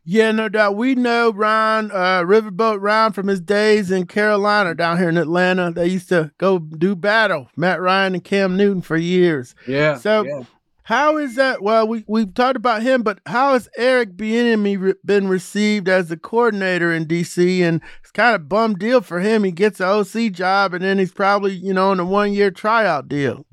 Yeah, 0.06 0.32
no 0.32 0.50
doubt. 0.50 0.76
We 0.76 0.94
know 0.94 1.32
Ron, 1.32 1.90
uh, 1.90 2.22
Riverboat 2.22 2.78
Ron 2.80 3.12
from 3.12 3.26
his 3.26 3.40
days 3.40 3.90
in 3.90 4.06
Carolina 4.06 4.74
down 4.74 4.98
here 4.98 5.08
in 5.08 5.16
Atlanta. 5.16 5.72
They 5.72 5.86
used 5.86 6.10
to 6.10 6.30
go 6.36 6.58
do 6.58 6.94
battle, 6.94 7.48
Matt 7.56 7.80
Ryan 7.80 8.14
and 8.14 8.22
Cam 8.22 8.56
Newton 8.56 8.82
for 8.82 8.98
years. 8.98 9.54
Yeah. 9.66 9.96
So 9.96 10.24
yeah. 10.24 10.42
How 10.84 11.16
is 11.16 11.36
that? 11.36 11.62
Well, 11.62 11.88
we, 11.88 12.04
we've 12.06 12.34
talked 12.34 12.56
about 12.56 12.82
him, 12.82 13.02
but 13.02 13.18
how 13.24 13.54
has 13.54 13.70
Eric 13.76 14.16
Bieniemy 14.18 14.78
re- 14.78 14.94
been 15.02 15.28
received 15.28 15.88
as 15.88 16.08
the 16.08 16.16
coordinator 16.18 16.92
in 16.92 17.06
D.C.? 17.06 17.62
And 17.62 17.80
it's 18.02 18.10
kind 18.10 18.34
of 18.34 18.50
bum 18.50 18.74
deal 18.74 19.00
for 19.00 19.20
him. 19.20 19.44
He 19.44 19.50
gets 19.50 19.80
an 19.80 19.86
OC 19.86 20.32
job 20.32 20.74
and 20.74 20.84
then 20.84 20.98
he's 20.98 21.12
probably, 21.12 21.52
you 21.52 21.72
know, 21.72 21.90
on 21.90 22.00
a 22.00 22.04
one-year 22.04 22.50
tryout 22.50 23.08
deal. 23.08 23.46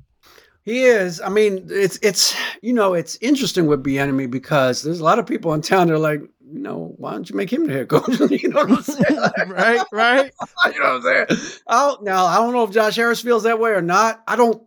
He 0.64 0.84
is. 0.84 1.22
I 1.22 1.30
mean, 1.30 1.66
it's 1.70 1.98
it's 2.04 2.36
you 2.62 2.72
know 2.72 2.94
it's 2.94 3.18
interesting 3.20 3.66
with 3.66 3.84
Bieniemy 3.84 4.30
because 4.30 4.84
there's 4.84 5.00
a 5.00 5.04
lot 5.04 5.18
of 5.18 5.26
people 5.26 5.54
in 5.54 5.62
town 5.62 5.88
that 5.88 5.96
are 5.96 6.00
like, 6.00 6.20
you 6.20 6.60
know, 6.60 6.94
why 6.98 7.14
don't 7.14 7.28
you 7.30 7.36
make 7.36 7.52
him 7.52 7.66
the 7.66 7.74
head 7.74 7.88
coach? 7.88 8.20
you 8.30 8.50
know 8.50 8.66
what 8.66 8.72
I'm 8.72 8.84
saying? 8.84 9.20
right, 9.48 9.82
right. 9.92 10.32
you 10.66 10.80
know 10.80 11.00
what 11.00 11.06
I'm 11.08 11.28
saying? 11.30 11.62
I 11.68 11.96
now 12.02 12.26
I 12.26 12.38
don't 12.38 12.54
know 12.54 12.64
if 12.64 12.72
Josh 12.72 12.96
Harris 12.96 13.22
feels 13.22 13.44
that 13.44 13.60
way 13.60 13.72
or 13.72 13.82
not. 13.82 14.22
I 14.28 14.36
don't. 14.36 14.62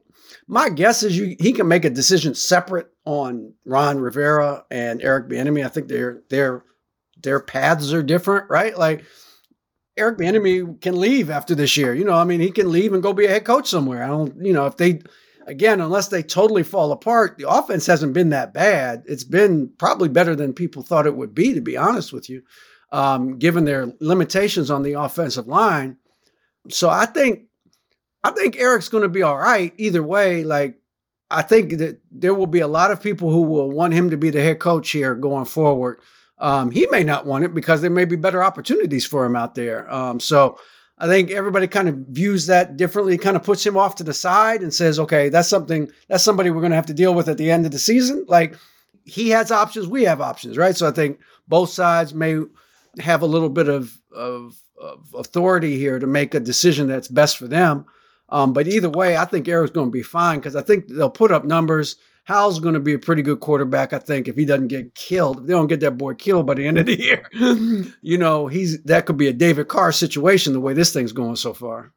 My 0.46 0.68
guess 0.68 1.02
is 1.02 1.16
you 1.16 1.36
he 1.40 1.52
can 1.52 1.68
make 1.68 1.84
a 1.84 1.90
decision 1.90 2.34
separate 2.34 2.88
on 3.04 3.54
Ron 3.64 3.98
Rivera 3.98 4.64
and 4.70 5.02
Eric 5.02 5.28
Bieniemy. 5.28 5.64
I 5.64 5.68
think 5.68 5.88
their 5.88 6.22
their 6.28 6.64
their 7.22 7.40
paths 7.40 7.92
are 7.92 8.02
different, 8.02 8.50
right? 8.50 8.76
Like 8.76 9.04
Eric 9.96 10.18
Bieniemy 10.18 10.80
can 10.80 11.00
leave 11.00 11.30
after 11.30 11.54
this 11.54 11.76
year. 11.76 11.94
You 11.94 12.04
know, 12.04 12.14
I 12.14 12.24
mean, 12.24 12.40
he 12.40 12.50
can 12.50 12.70
leave 12.70 12.92
and 12.92 13.02
go 13.02 13.12
be 13.12 13.26
a 13.26 13.30
head 13.30 13.44
coach 13.44 13.68
somewhere. 13.68 14.02
I 14.02 14.08
don't, 14.08 14.44
you 14.44 14.52
know, 14.52 14.66
if 14.66 14.76
they 14.76 15.00
again, 15.46 15.80
unless 15.80 16.08
they 16.08 16.22
totally 16.22 16.62
fall 16.62 16.92
apart, 16.92 17.38
the 17.38 17.48
offense 17.48 17.86
hasn't 17.86 18.12
been 18.12 18.30
that 18.30 18.52
bad. 18.54 19.04
It's 19.06 19.24
been 19.24 19.70
probably 19.78 20.08
better 20.08 20.34
than 20.34 20.52
people 20.52 20.82
thought 20.82 21.06
it 21.06 21.16
would 21.16 21.34
be, 21.34 21.54
to 21.54 21.60
be 21.60 21.76
honest 21.76 22.12
with 22.12 22.28
you, 22.28 22.42
um, 22.92 23.38
given 23.38 23.64
their 23.64 23.92
limitations 24.00 24.70
on 24.70 24.82
the 24.82 24.94
offensive 24.94 25.46
line. 25.46 25.98
So 26.70 26.88
I 26.88 27.06
think, 27.06 27.44
I 28.24 28.30
think 28.30 28.56
Eric's 28.56 28.88
going 28.88 29.02
to 29.02 29.08
be 29.08 29.22
all 29.22 29.36
right 29.36 29.72
either 29.76 30.02
way. 30.02 30.42
Like, 30.44 30.80
I 31.30 31.42
think 31.42 31.78
that 31.78 32.00
there 32.10 32.34
will 32.34 32.46
be 32.46 32.60
a 32.60 32.68
lot 32.68 32.90
of 32.90 33.02
people 33.02 33.30
who 33.30 33.42
will 33.42 33.70
want 33.70 33.92
him 33.92 34.10
to 34.10 34.16
be 34.16 34.30
the 34.30 34.42
head 34.42 34.58
coach 34.58 34.90
here 34.90 35.14
going 35.14 35.44
forward. 35.44 36.00
Um, 36.38 36.70
he 36.70 36.86
may 36.90 37.04
not 37.04 37.26
want 37.26 37.44
it 37.44 37.54
because 37.54 37.80
there 37.80 37.90
may 37.90 38.06
be 38.06 38.16
better 38.16 38.42
opportunities 38.42 39.06
for 39.06 39.24
him 39.24 39.36
out 39.36 39.54
there. 39.54 39.92
Um, 39.92 40.20
so 40.20 40.58
I 40.98 41.06
think 41.06 41.30
everybody 41.30 41.66
kind 41.66 41.88
of 41.88 41.96
views 42.08 42.46
that 42.46 42.76
differently, 42.76 43.18
kind 43.18 43.36
of 43.36 43.42
puts 43.42 43.64
him 43.64 43.76
off 43.76 43.96
to 43.96 44.04
the 44.04 44.14
side 44.14 44.62
and 44.62 44.72
says, 44.72 44.98
okay, 44.98 45.28
that's 45.28 45.48
something, 45.48 45.90
that's 46.08 46.24
somebody 46.24 46.50
we're 46.50 46.60
going 46.60 46.70
to 46.70 46.76
have 46.76 46.86
to 46.86 46.94
deal 46.94 47.14
with 47.14 47.28
at 47.28 47.36
the 47.36 47.50
end 47.50 47.66
of 47.66 47.72
the 47.72 47.78
season. 47.78 48.24
Like 48.26 48.56
he 49.04 49.30
has 49.30 49.50
options, 49.50 49.86
we 49.86 50.04
have 50.04 50.20
options, 50.20 50.56
right? 50.56 50.76
So 50.76 50.88
I 50.88 50.92
think 50.92 51.20
both 51.46 51.70
sides 51.70 52.14
may 52.14 52.38
have 52.98 53.22
a 53.22 53.26
little 53.26 53.50
bit 53.50 53.68
of, 53.68 53.98
of, 54.14 54.56
of 54.80 55.14
authority 55.14 55.78
here 55.78 55.98
to 55.98 56.06
make 56.06 56.34
a 56.34 56.40
decision 56.40 56.88
that's 56.88 57.08
best 57.08 57.36
for 57.38 57.48
them. 57.48 57.86
Um, 58.28 58.52
but 58.52 58.66
either 58.66 58.88
way, 58.88 59.16
I 59.16 59.24
think 59.24 59.48
Eric's 59.48 59.72
going 59.72 59.88
to 59.88 59.92
be 59.92 60.02
fine 60.02 60.38
because 60.38 60.56
I 60.56 60.62
think 60.62 60.88
they'll 60.88 61.10
put 61.10 61.32
up 61.32 61.44
numbers. 61.44 61.96
Howell's 62.24 62.58
going 62.58 62.74
to 62.74 62.80
be 62.80 62.94
a 62.94 62.98
pretty 62.98 63.22
good 63.22 63.40
quarterback, 63.40 63.92
I 63.92 63.98
think, 63.98 64.28
if 64.28 64.36
he 64.36 64.46
doesn't 64.46 64.68
get 64.68 64.94
killed. 64.94 65.40
If 65.40 65.46
they 65.46 65.52
don't 65.52 65.66
get 65.66 65.80
that 65.80 65.98
boy 65.98 66.14
killed 66.14 66.46
by 66.46 66.54
the 66.54 66.66
end 66.66 66.78
of 66.78 66.86
the 66.86 66.98
year, 66.98 67.28
you 68.00 68.16
know, 68.16 68.46
he's 68.46 68.82
that 68.84 69.04
could 69.04 69.18
be 69.18 69.28
a 69.28 69.32
David 69.32 69.68
Carr 69.68 69.92
situation 69.92 70.54
the 70.54 70.60
way 70.60 70.72
this 70.72 70.92
thing's 70.92 71.12
going 71.12 71.36
so 71.36 71.52
far. 71.52 71.92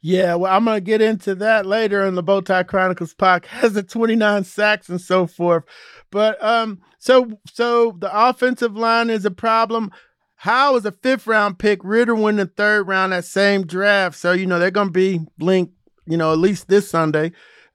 Yeah, 0.00 0.34
well, 0.34 0.52
I'm 0.52 0.64
gonna 0.64 0.80
get 0.80 1.00
into 1.00 1.34
that 1.36 1.64
later 1.64 2.04
in 2.04 2.16
the 2.16 2.24
Bowtie 2.24 2.66
Chronicles 2.66 3.14
podcast, 3.14 3.72
the 3.74 3.82
29 3.82 4.44
sacks 4.44 4.88
and 4.88 5.00
so 5.00 5.26
forth. 5.26 5.64
But 6.10 6.42
um, 6.42 6.80
so 6.98 7.38
so 7.46 7.96
the 7.98 8.10
offensive 8.12 8.76
line 8.76 9.10
is 9.10 9.24
a 9.24 9.30
problem. 9.30 9.92
How 10.42 10.74
is 10.74 10.84
a 10.84 10.90
fifth 10.90 11.28
round 11.28 11.60
pick? 11.60 11.84
Ridder 11.84 12.16
win 12.16 12.34
the 12.34 12.46
third 12.46 12.88
round 12.88 13.12
that 13.12 13.24
same 13.24 13.64
draft. 13.64 14.16
So 14.16 14.32
you 14.32 14.44
know 14.44 14.58
they're 14.58 14.72
gonna 14.72 14.90
be 14.90 15.20
linked. 15.38 15.72
You 16.04 16.16
know, 16.16 16.32
at 16.32 16.38
least 16.38 16.66
this 16.66 16.90
Sunday 16.90 17.30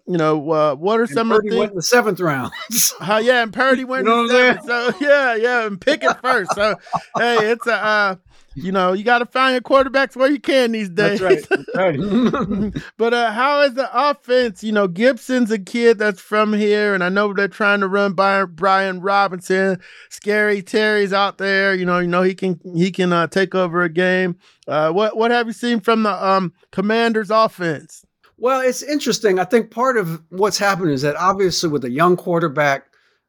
you 0.08 0.18
know, 0.18 0.52
uh, 0.52 0.76
what 0.76 1.00
are 1.00 1.04
and 1.04 1.12
some 1.12 1.30
Purdy 1.30 1.50
of 1.50 1.54
the 1.54 1.60
went 1.60 1.72
in 1.72 1.76
the 1.76 1.82
seventh 1.82 2.20
round? 2.20 2.54
uh, 3.02 3.22
yeah, 3.24 3.44
and 3.44 3.52
Purdy 3.52 3.84
went 3.84 4.06
You 4.06 4.10
know 4.10 4.24
what 4.24 4.32
I'm 4.36 4.58
seventh. 4.64 4.66
So 4.66 5.06
yeah, 5.06 5.36
yeah, 5.36 5.66
and 5.66 5.80
pick 5.80 6.04
it 6.04 6.18
first. 6.22 6.54
So 6.56 6.76
hey, 7.18 7.52
it's 7.52 7.68
a 7.68 7.74
uh, 7.74 8.16
you 8.56 8.72
know, 8.72 8.94
you 8.94 9.04
got 9.04 9.20
to 9.20 9.26
find 9.28 9.54
your 9.54 9.62
quarterbacks 9.62 10.16
where 10.16 10.32
you 10.32 10.40
can 10.40 10.72
these 10.72 10.90
days. 10.90 11.20
That's 11.20 11.50
right. 11.50 11.64
That's 11.76 12.00
right. 12.00 12.84
but 12.98 13.14
uh, 13.14 13.32
how 13.32 13.62
is 13.62 13.76
the 13.76 13.88
offense? 13.94 14.64
You 14.64 14.72
know, 14.72 14.88
Gibson's 14.88 15.52
a 15.52 15.60
kid 15.60 16.00
that's 16.00 16.20
from 16.20 16.54
here, 16.54 16.96
and 16.96 17.04
I 17.04 17.10
know 17.10 17.32
they're 17.34 17.50
trying 17.50 17.82
to 17.82 17.88
run 17.88 18.14
by 18.14 18.46
Brian 18.46 19.00
Robinson. 19.00 19.80
Scary 20.10 20.64
Terry's 20.64 21.14
out 21.14 21.38
there. 21.38 21.76
You 21.76 21.86
know, 21.86 22.00
you 22.00 22.08
know 22.08 22.24
he 22.24 22.34
can 22.34 22.60
he 22.76 22.90
can 22.92 23.14
uh, 23.14 23.28
take 23.28 23.54
over 23.54 23.84
a 23.84 23.90
game. 23.90 24.38
Uh, 24.68 24.92
what 24.92 25.16
what 25.16 25.30
have 25.30 25.46
you 25.46 25.54
seen 25.54 25.80
from 25.80 26.02
the 26.02 26.28
um, 26.28 26.52
Commanders' 26.72 27.30
offense? 27.30 28.07
Well, 28.38 28.62
it's 28.62 28.84
interesting. 28.84 29.40
I 29.40 29.46
think 29.46 29.72
part 29.72 29.98
of 29.98 30.22
what's 30.30 30.58
happened 30.60 30.92
is 30.92 31.02
that 31.02 31.16
obviously 31.16 31.70
with 31.70 31.86
a 31.86 31.92
young 31.92 32.16
quarterback, 32.18 32.86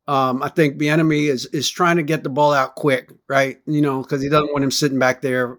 Um, 0.09 0.43
I 0.43 0.49
think 0.49 0.79
Bieniemy 0.81 1.29
is 1.29 1.45
is 1.53 1.69
trying 1.69 1.97
to 1.97 2.03
get 2.03 2.23
the 2.23 2.31
ball 2.31 2.55
out 2.55 2.77
quick, 2.77 3.13
right? 3.29 3.59
You 3.67 3.83
know, 3.83 4.01
because 4.03 4.23
he 4.23 4.31
doesn't 4.31 4.53
want 4.53 4.65
him 4.65 4.71
sitting 4.71 4.99
back 4.99 5.21
there 5.21 5.59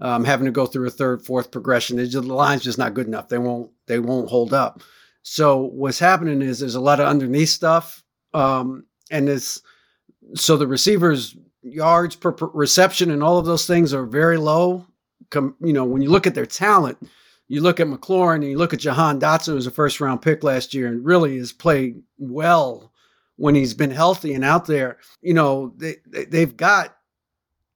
um, 0.00 0.24
having 0.24 0.46
to 0.46 0.52
go 0.52 0.66
through 0.66 0.86
a 0.86 0.90
third, 0.90 1.24
fourth 1.24 1.50
progression. 1.50 1.98
Just, 1.98 2.12
the 2.12 2.34
line's 2.34 2.62
just 2.62 2.78
not 2.78 2.94
good 2.94 3.08
enough. 3.08 3.28
They 3.28 3.38
won't 3.38 3.72
they 3.88 3.98
won't 3.98 4.30
hold 4.30 4.54
up. 4.54 4.82
So 5.22 5.56
what's 5.58 5.98
happening 5.98 6.42
is 6.42 6.60
there's 6.60 6.76
a 6.76 6.80
lot 6.80 7.00
of 7.00 7.08
underneath 7.08 7.48
stuff, 7.48 8.04
um, 8.34 8.86
and 9.10 9.26
this 9.26 9.62
so 10.34 10.56
the 10.56 10.66
receivers 10.68 11.36
yards 11.62 12.14
per, 12.16 12.32
per 12.32 12.46
reception 12.54 13.10
and 13.10 13.22
all 13.22 13.38
of 13.38 13.46
those 13.46 13.66
things 13.66 13.92
are 13.92 14.06
very 14.06 14.36
low. 14.38 14.86
Com, 15.30 15.56
you 15.60 15.72
know, 15.72 15.84
when 15.84 16.02
you 16.02 16.10
look 16.10 16.26
at 16.28 16.34
their 16.36 16.46
talent, 16.46 16.98
you 17.48 17.62
look 17.62 17.80
at 17.80 17.86
McLaurin 17.86 18.36
and 18.36 18.44
you 18.44 18.58
look 18.58 18.74
at 18.74 18.80
Jahan 18.80 19.18
Dotson, 19.18 19.54
who's 19.54 19.66
a 19.66 19.70
first 19.70 20.00
round 20.00 20.22
pick 20.22 20.44
last 20.44 20.74
year 20.74 20.86
and 20.86 21.04
really 21.04 21.38
has 21.38 21.52
played 21.52 22.02
well 22.18 22.92
when 23.36 23.54
he's 23.54 23.74
been 23.74 23.90
healthy 23.90 24.34
and 24.34 24.44
out 24.44 24.66
there. 24.66 24.98
You 25.22 25.34
know, 25.34 25.72
they, 25.76 25.96
they 26.06 26.40
have 26.40 26.56
got 26.56 26.96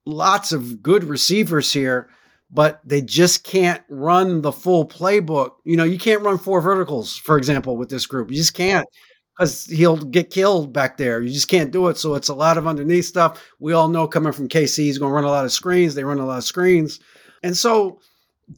lots 0.05 0.53
of 0.53 0.83
good 0.83 1.05
receivers 1.05 1.73
here, 1.73 2.11
but 2.51 2.81
they 2.85 3.01
just 3.01 3.45
can't 3.45 3.83
run 3.89 4.43
the 4.43 4.53
full 4.53 4.87
playbook. 4.87 5.53
You 5.65 5.77
know, 5.79 5.85
you 5.85 5.99
can't 5.99 6.23
run 6.23 6.37
four 6.37 6.61
verticals, 6.61 7.17
for 7.17 7.39
example, 7.39 7.77
with 7.79 7.89
this 7.89 8.07
group. 8.07 8.31
You 8.31 8.37
just 8.37 8.55
can't 8.55 8.87
because 9.39 9.65
he'll 9.65 9.97
get 9.97 10.29
killed 10.29 10.75
back 10.75 10.99
there. 10.99 11.23
You 11.23 11.33
just 11.33 11.49
can't 11.49 11.71
do 11.71 11.89
it. 11.89 11.97
So 11.97 12.15
it's 12.15 12.29
a 12.29 12.35
lot 12.35 12.59
of 12.59 12.67
underneath 12.67 13.07
stuff. 13.07 13.43
We 13.59 13.73
all 13.73 13.89
know 13.89 14.07
coming 14.07 14.33
from 14.33 14.49
KC, 14.49 14.79
he's 14.79 14.99
going 14.99 15.11
to 15.11 15.15
run 15.15 15.25
a 15.25 15.31
lot 15.31 15.47
of 15.47 15.53
screens. 15.53 15.95
They 15.95 16.05
run 16.05 16.19
a 16.19 16.27
lot 16.27 16.39
of 16.39 16.45
screens, 16.45 17.01
and 17.43 17.57
so 17.57 18.01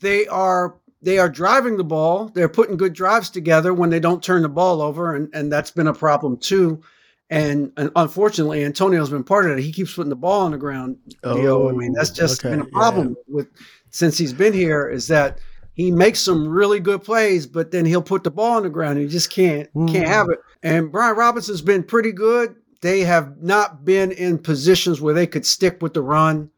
they 0.01 0.27
are 0.27 0.75
they 1.05 1.19
are 1.19 1.29
driving 1.29 1.77
the 1.77 1.85
ball. 1.85 2.31
They're 2.35 2.49
putting 2.49 2.77
good 2.77 2.95
drives 2.95 3.31
together 3.31 3.75
when 3.75 3.91
they 3.91 4.01
don't 4.01 4.23
turn 4.23 4.43
the 4.43 4.49
ball 4.49 4.81
over, 4.81 5.15
and 5.15 5.29
and 5.35 5.53
that's 5.53 5.71
been 5.71 5.87
a 5.87 5.95
problem 5.95 6.39
too. 6.39 6.83
And, 7.31 7.73
and 7.77 7.91
unfortunately, 7.97 8.65
Antonio's 8.65 9.11
been 9.11 9.25
part 9.25 9.47
of 9.47 9.57
it. 9.57 9.63
He 9.63 9.73
keeps 9.73 9.95
putting 9.95 10.11
the 10.11 10.17
ball 10.17 10.43
on 10.43 10.53
the 10.53 10.59
ground. 10.59 10.99
Oh, 11.25 11.69
I 11.69 11.73
mean, 11.73 11.93
that's 11.93 12.11
just 12.11 12.45
okay, 12.45 12.51
been 12.51 12.61
a 12.61 12.67
problem 12.67 13.17
yeah. 13.27 13.35
with 13.35 13.49
since 13.91 14.19
he's 14.19 14.33
been 14.33 14.53
here. 14.53 14.89
Is 14.89 15.09
that 15.09 15.39
he 15.73 15.91
makes 15.91 16.21
some 16.21 16.47
really 16.47 16.81
good 16.81 17.03
plays, 17.03 17.47
but 17.47 17.71
then 17.71 17.87
he'll 17.87 18.03
put 18.03 18.25
the 18.25 18.31
ball 18.31 18.57
on 18.57 18.63
the 18.63 18.71
ground. 18.71 18.99
And 18.99 19.03
you 19.03 19.09
just 19.09 19.31
can't 19.31 19.73
mm. 19.75 19.91
can't 19.91 20.09
have 20.09 20.29
it. 20.29 20.39
And 20.63 20.93
Brian 20.93 21.17
Robinson's 21.17 21.63
been 21.63 21.83
pretty 21.83 22.13
good. 22.13 22.57
They 22.83 23.01
have 23.01 23.43
not 23.43 23.85
been 23.85 24.13
in 24.13 24.39
positions 24.39 25.01
where 25.01 25.15
they 25.15 25.27
could 25.27 25.47
stick 25.47 25.83
with 25.83 25.95
the 25.95 26.03
run. 26.03 26.51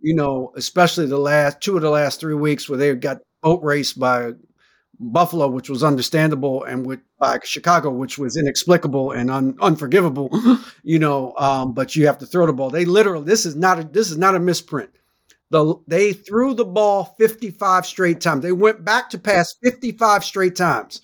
You 0.00 0.14
know, 0.14 0.52
especially 0.56 1.06
the 1.06 1.18
last 1.18 1.60
two 1.60 1.76
of 1.76 1.82
the 1.82 1.90
last 1.90 2.20
three 2.20 2.34
weeks 2.34 2.68
where 2.68 2.78
they've 2.78 3.00
got 3.00 3.18
boat 3.42 3.62
race 3.62 3.92
by 3.92 4.32
Buffalo, 5.00 5.48
which 5.48 5.70
was 5.70 5.84
understandable, 5.84 6.64
and 6.64 6.84
with 6.84 7.00
by 7.18 7.38
Chicago, 7.44 7.90
which 7.90 8.18
was 8.18 8.36
inexplicable 8.36 9.12
and 9.12 9.30
un, 9.30 9.56
unforgivable. 9.60 10.30
you 10.82 10.98
know, 10.98 11.34
um, 11.36 11.72
but 11.72 11.94
you 11.94 12.06
have 12.06 12.18
to 12.18 12.26
throw 12.26 12.46
the 12.46 12.52
ball. 12.52 12.70
They 12.70 12.84
literally 12.84 13.24
this 13.24 13.46
is 13.46 13.56
not 13.56 13.78
a 13.78 13.84
this 13.84 14.10
is 14.10 14.18
not 14.18 14.34
a 14.34 14.40
misprint. 14.40 14.90
The, 15.50 15.76
they 15.86 16.12
threw 16.12 16.52
the 16.52 16.64
ball 16.64 17.14
55 17.18 17.86
straight 17.86 18.20
times. 18.20 18.42
They 18.42 18.52
went 18.52 18.84
back 18.84 19.10
to 19.10 19.18
pass 19.18 19.54
55 19.62 20.22
straight 20.22 20.56
times. 20.56 21.00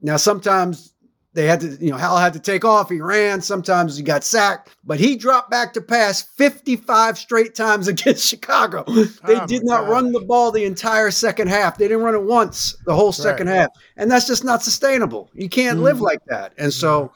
Now, 0.00 0.16
sometimes 0.16 0.94
they 1.36 1.46
had 1.46 1.60
to, 1.60 1.76
you 1.78 1.90
know, 1.90 1.98
Howell 1.98 2.16
had 2.16 2.32
to 2.32 2.40
take 2.40 2.64
off. 2.64 2.88
He 2.88 2.98
ran. 2.98 3.42
Sometimes 3.42 3.94
he 3.94 4.02
got 4.02 4.24
sacked, 4.24 4.74
but 4.84 4.98
he 4.98 5.16
dropped 5.16 5.50
back 5.50 5.74
to 5.74 5.82
pass 5.82 6.22
55 6.22 7.18
straight 7.18 7.54
times 7.54 7.88
against 7.88 8.26
Chicago. 8.26 8.84
They 8.86 9.36
oh 9.36 9.46
did 9.46 9.62
not 9.62 9.82
God. 9.82 9.90
run 9.90 10.12
the 10.12 10.20
ball 10.20 10.50
the 10.50 10.64
entire 10.64 11.10
second 11.10 11.48
half. 11.48 11.76
They 11.76 11.88
didn't 11.88 12.02
run 12.02 12.14
it 12.14 12.22
once 12.22 12.74
the 12.86 12.94
whole 12.94 13.12
second 13.12 13.48
right. 13.48 13.56
half. 13.56 13.70
And 13.98 14.10
that's 14.10 14.26
just 14.26 14.44
not 14.44 14.62
sustainable. 14.62 15.30
You 15.34 15.50
can't 15.50 15.78
mm. 15.78 15.82
live 15.82 16.00
like 16.00 16.24
that. 16.24 16.54
And 16.56 16.72
so 16.72 17.12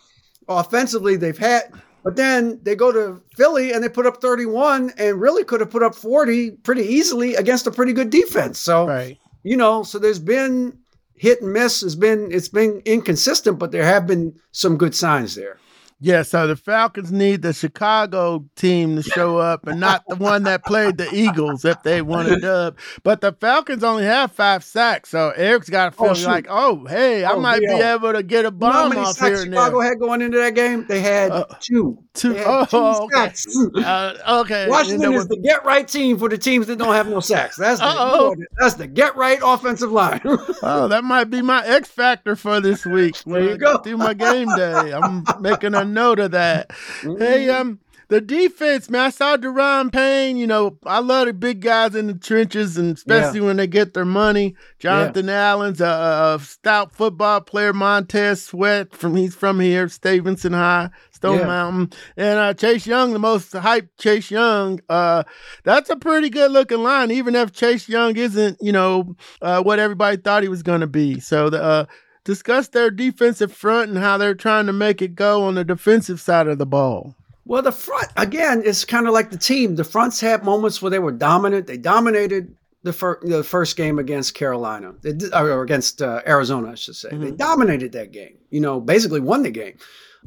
offensively, 0.49 1.17
they've 1.17 1.39
had, 1.39 1.73
but 2.05 2.17
then 2.17 2.61
they 2.63 2.77
go 2.77 2.93
to 2.93 3.23
Philly 3.37 3.73
and 3.73 3.83
they 3.83 3.89
put 3.89 4.05
up 4.05 4.21
31 4.21 4.93
and 4.99 5.19
really 5.19 5.45
could 5.45 5.61
have 5.61 5.71
put 5.71 5.83
up 5.83 5.95
40 5.95 6.51
pretty 6.63 6.83
easily 6.83 7.37
against 7.37 7.67
a 7.67 7.71
pretty 7.71 7.95
good 7.95 8.11
defense. 8.11 8.59
So, 8.59 8.87
right. 8.87 9.17
you 9.45 9.57
know, 9.57 9.83
so 9.83 9.99
there's 9.99 10.19
been 10.19 10.77
hit 11.21 11.43
and 11.43 11.53
miss 11.53 11.83
has 11.83 11.95
been 11.95 12.33
it's 12.33 12.49
been 12.49 12.81
inconsistent, 12.87 13.59
but 13.59 13.73
there 13.73 13.85
have 13.85 14.07
been 14.07 14.35
some 14.53 14.79
good 14.79 14.95
signs 14.95 15.35
there. 15.35 15.59
Yeah, 16.03 16.23
so 16.23 16.47
the 16.47 16.57
Falcons 16.57 17.13
need 17.13 17.43
the 17.43 17.53
Chicago 17.53 18.47
team 18.57 18.97
to 18.97 19.03
show 19.03 19.37
up 19.37 19.67
and 19.67 19.79
not 19.79 20.03
the 20.09 20.17
one 20.17 20.45
that 20.45 20.65
played 20.65 20.97
the 20.97 21.15
Eagles 21.15 21.65
if 21.67 21.83
they 21.83 22.01
want 22.01 22.29
a 22.29 22.41
dub. 22.41 22.79
But 23.03 23.21
the 23.21 23.33
Falcons 23.33 23.85
only 23.85 24.05
have 24.05 24.33
five 24.33 24.65
sacks, 24.65 25.11
so 25.11 25.31
Eric's 25.37 25.69
got 25.69 25.93
to 25.93 25.99
feel 25.99 26.17
oh, 26.17 26.31
like, 26.31 26.47
oh, 26.49 26.87
hey, 26.87 27.25
I 27.25 27.33
oh, 27.33 27.41
might 27.41 27.61
yeah. 27.61 27.77
be 27.77 27.83
able 27.83 28.13
to 28.15 28.23
get 28.23 28.47
a 28.47 28.51
bomb 28.51 28.71
you 28.71 28.73
know 28.73 28.83
how 28.83 28.89
many 28.89 29.01
off 29.03 29.17
sacks 29.17 29.43
here. 29.43 29.53
Chicago 29.53 29.81
had 29.81 29.99
going 29.99 30.23
into 30.23 30.39
that 30.39 30.55
game. 30.55 30.87
They 30.89 31.01
had 31.01 31.33
uh, 31.33 31.45
two. 31.61 32.03
Two. 32.15 32.35
Oh, 32.39 32.65
two 32.65 33.05
okay. 33.05 33.33
Uh, 33.91 34.41
okay. 34.43 34.69
Washington 34.69 35.15
is 35.15 35.29
the 35.29 35.37
get 35.37 35.65
right 35.65 35.87
team 35.87 36.19
for 36.19 36.29
the 36.29 36.39
teams 36.39 36.67
that 36.67 36.77
don't 36.77 36.95
have 36.95 37.09
no 37.09 37.21
sacks. 37.21 37.57
That's 37.57 37.81
the, 37.81 38.47
that's 38.59 38.75
the 38.75 38.87
get 38.87 39.17
right 39.17 39.39
offensive 39.43 39.93
line. 39.93 40.21
oh, 40.25 40.89
that 40.91 41.05
might 41.05 41.25
be 41.25 41.41
my 41.43 41.65
X 41.67 41.89
factor 41.89 42.37
for 42.37 42.61
this 42.61 42.85
week. 42.85 43.17
When 43.25 43.43
there 43.43 43.53
you 43.53 43.59
go. 43.59 43.79
Through 43.79 43.99
my 43.99 44.15
game 44.15 44.49
day. 44.57 44.93
I'm 44.93 45.25
making 45.41 45.75
a 45.75 45.85
note 45.91 46.19
of 46.19 46.31
that. 46.33 46.71
Mm-hmm. 47.03 47.23
Hey, 47.23 47.49
um, 47.51 47.81
the 48.11 48.21
defense, 48.21 48.91
man, 48.91 49.03
I 49.03 49.11
saw 49.11 49.37
Daron 49.37 49.93
Payne. 49.93 50.37
You 50.37 50.49
know, 50.49 50.77
I 50.85 50.99
love 50.99 51.29
the 51.29 51.33
big 51.33 51.61
guys 51.61 51.95
in 51.95 52.09
the 52.09 52.15
trenches, 52.15 52.77
and 52.77 52.97
especially 52.97 53.39
yeah. 53.39 53.47
when 53.47 53.57
they 53.57 53.69
get 53.69 53.95
their 53.95 54.05
money. 54.05 54.57
Jonathan 54.81 55.29
yeah. 55.29 55.51
Allen's 55.51 55.81
a, 55.81 56.39
a, 56.41 56.41
stout 56.45 56.93
football 56.93 57.41
player. 57.41 57.73
Montez 57.73 58.43
Sweat 58.43 58.93
from 58.93 59.15
he's 59.15 59.37
from 59.37 59.61
here, 59.61 59.89
Stephenson 59.89 60.53
High, 60.53 60.91
Stone 61.13 61.39
yeah. 61.39 61.47
Mountain, 61.47 61.93
and 62.17 62.39
uh, 62.41 62.53
Chase 62.53 62.85
Young, 62.85 63.13
the 63.13 63.21
most 63.21 63.53
hyped 63.53 63.91
Chase 63.97 64.29
Young. 64.29 64.81
Uh, 64.89 65.23
that's 65.63 65.89
a 65.89 65.97
pretty 65.97 66.31
good 66.31 66.51
looking 66.51 66.83
line, 66.83 67.13
even 67.13 67.37
if 67.37 67.53
Chase 67.53 67.89
Young 67.89 68.17
isn't, 68.17 68.59
you 68.61 68.73
know, 68.73 69.15
uh, 69.41 69.63
what 69.63 69.79
everybody 69.79 70.17
thought 70.17 70.43
he 70.43 70.49
was 70.49 70.65
going 70.65 70.81
to 70.81 70.89
be. 70.89 71.21
So 71.21 71.49
the 71.49 71.63
uh, 71.63 71.87
discuss 72.25 72.69
their 72.69 72.91
defensive 72.91 73.53
front 73.53 73.91
and 73.91 73.99
how 73.99 74.19
they're 74.19 74.35
trying 74.35 74.67
to 74.67 74.73
make 74.73 75.03
it 75.03 75.15
go 75.15 75.45
on 75.45 75.55
the 75.55 75.65
defensive 75.65 76.21
side 76.21 76.47
of 76.47 76.59
the 76.59 76.67
ball. 76.67 77.17
Well, 77.45 77.63
the 77.63 77.73
front 77.73 78.09
again 78.17 78.63
is 78.63 78.85
kind 78.85 79.07
of 79.07 79.13
like 79.13 79.31
the 79.31 79.39
team. 79.39 79.77
The 79.77 79.85
fronts 79.85 80.21
had 80.21 80.45
moments 80.45 80.81
where 80.81 80.91
they 80.91 80.99
were 80.99 81.13
dominant. 81.13 81.67
They 81.67 81.79
dominated 81.79 82.55
the, 82.83 82.93
fir- 82.93 83.21
the 83.23 83.43
first 83.43 83.77
game 83.77 83.99
against 83.99 84.35
Carolina, 84.35 84.95
did, 85.01 85.35
or 85.35 85.63
against 85.63 86.01
uh, 86.01 86.23
Arizona, 86.27 86.73
I 86.73 86.75
should 86.75 86.97
say. 86.97 87.09
Mm-hmm. 87.09 87.25
They 87.25 87.31
dominated 87.33 87.93
that 87.93 88.13
game. 88.13 88.39
You 88.51 88.61
know, 88.61 88.81
basically 88.81 89.21
won 89.21 89.43
the 89.43 89.51
game. 89.51 89.77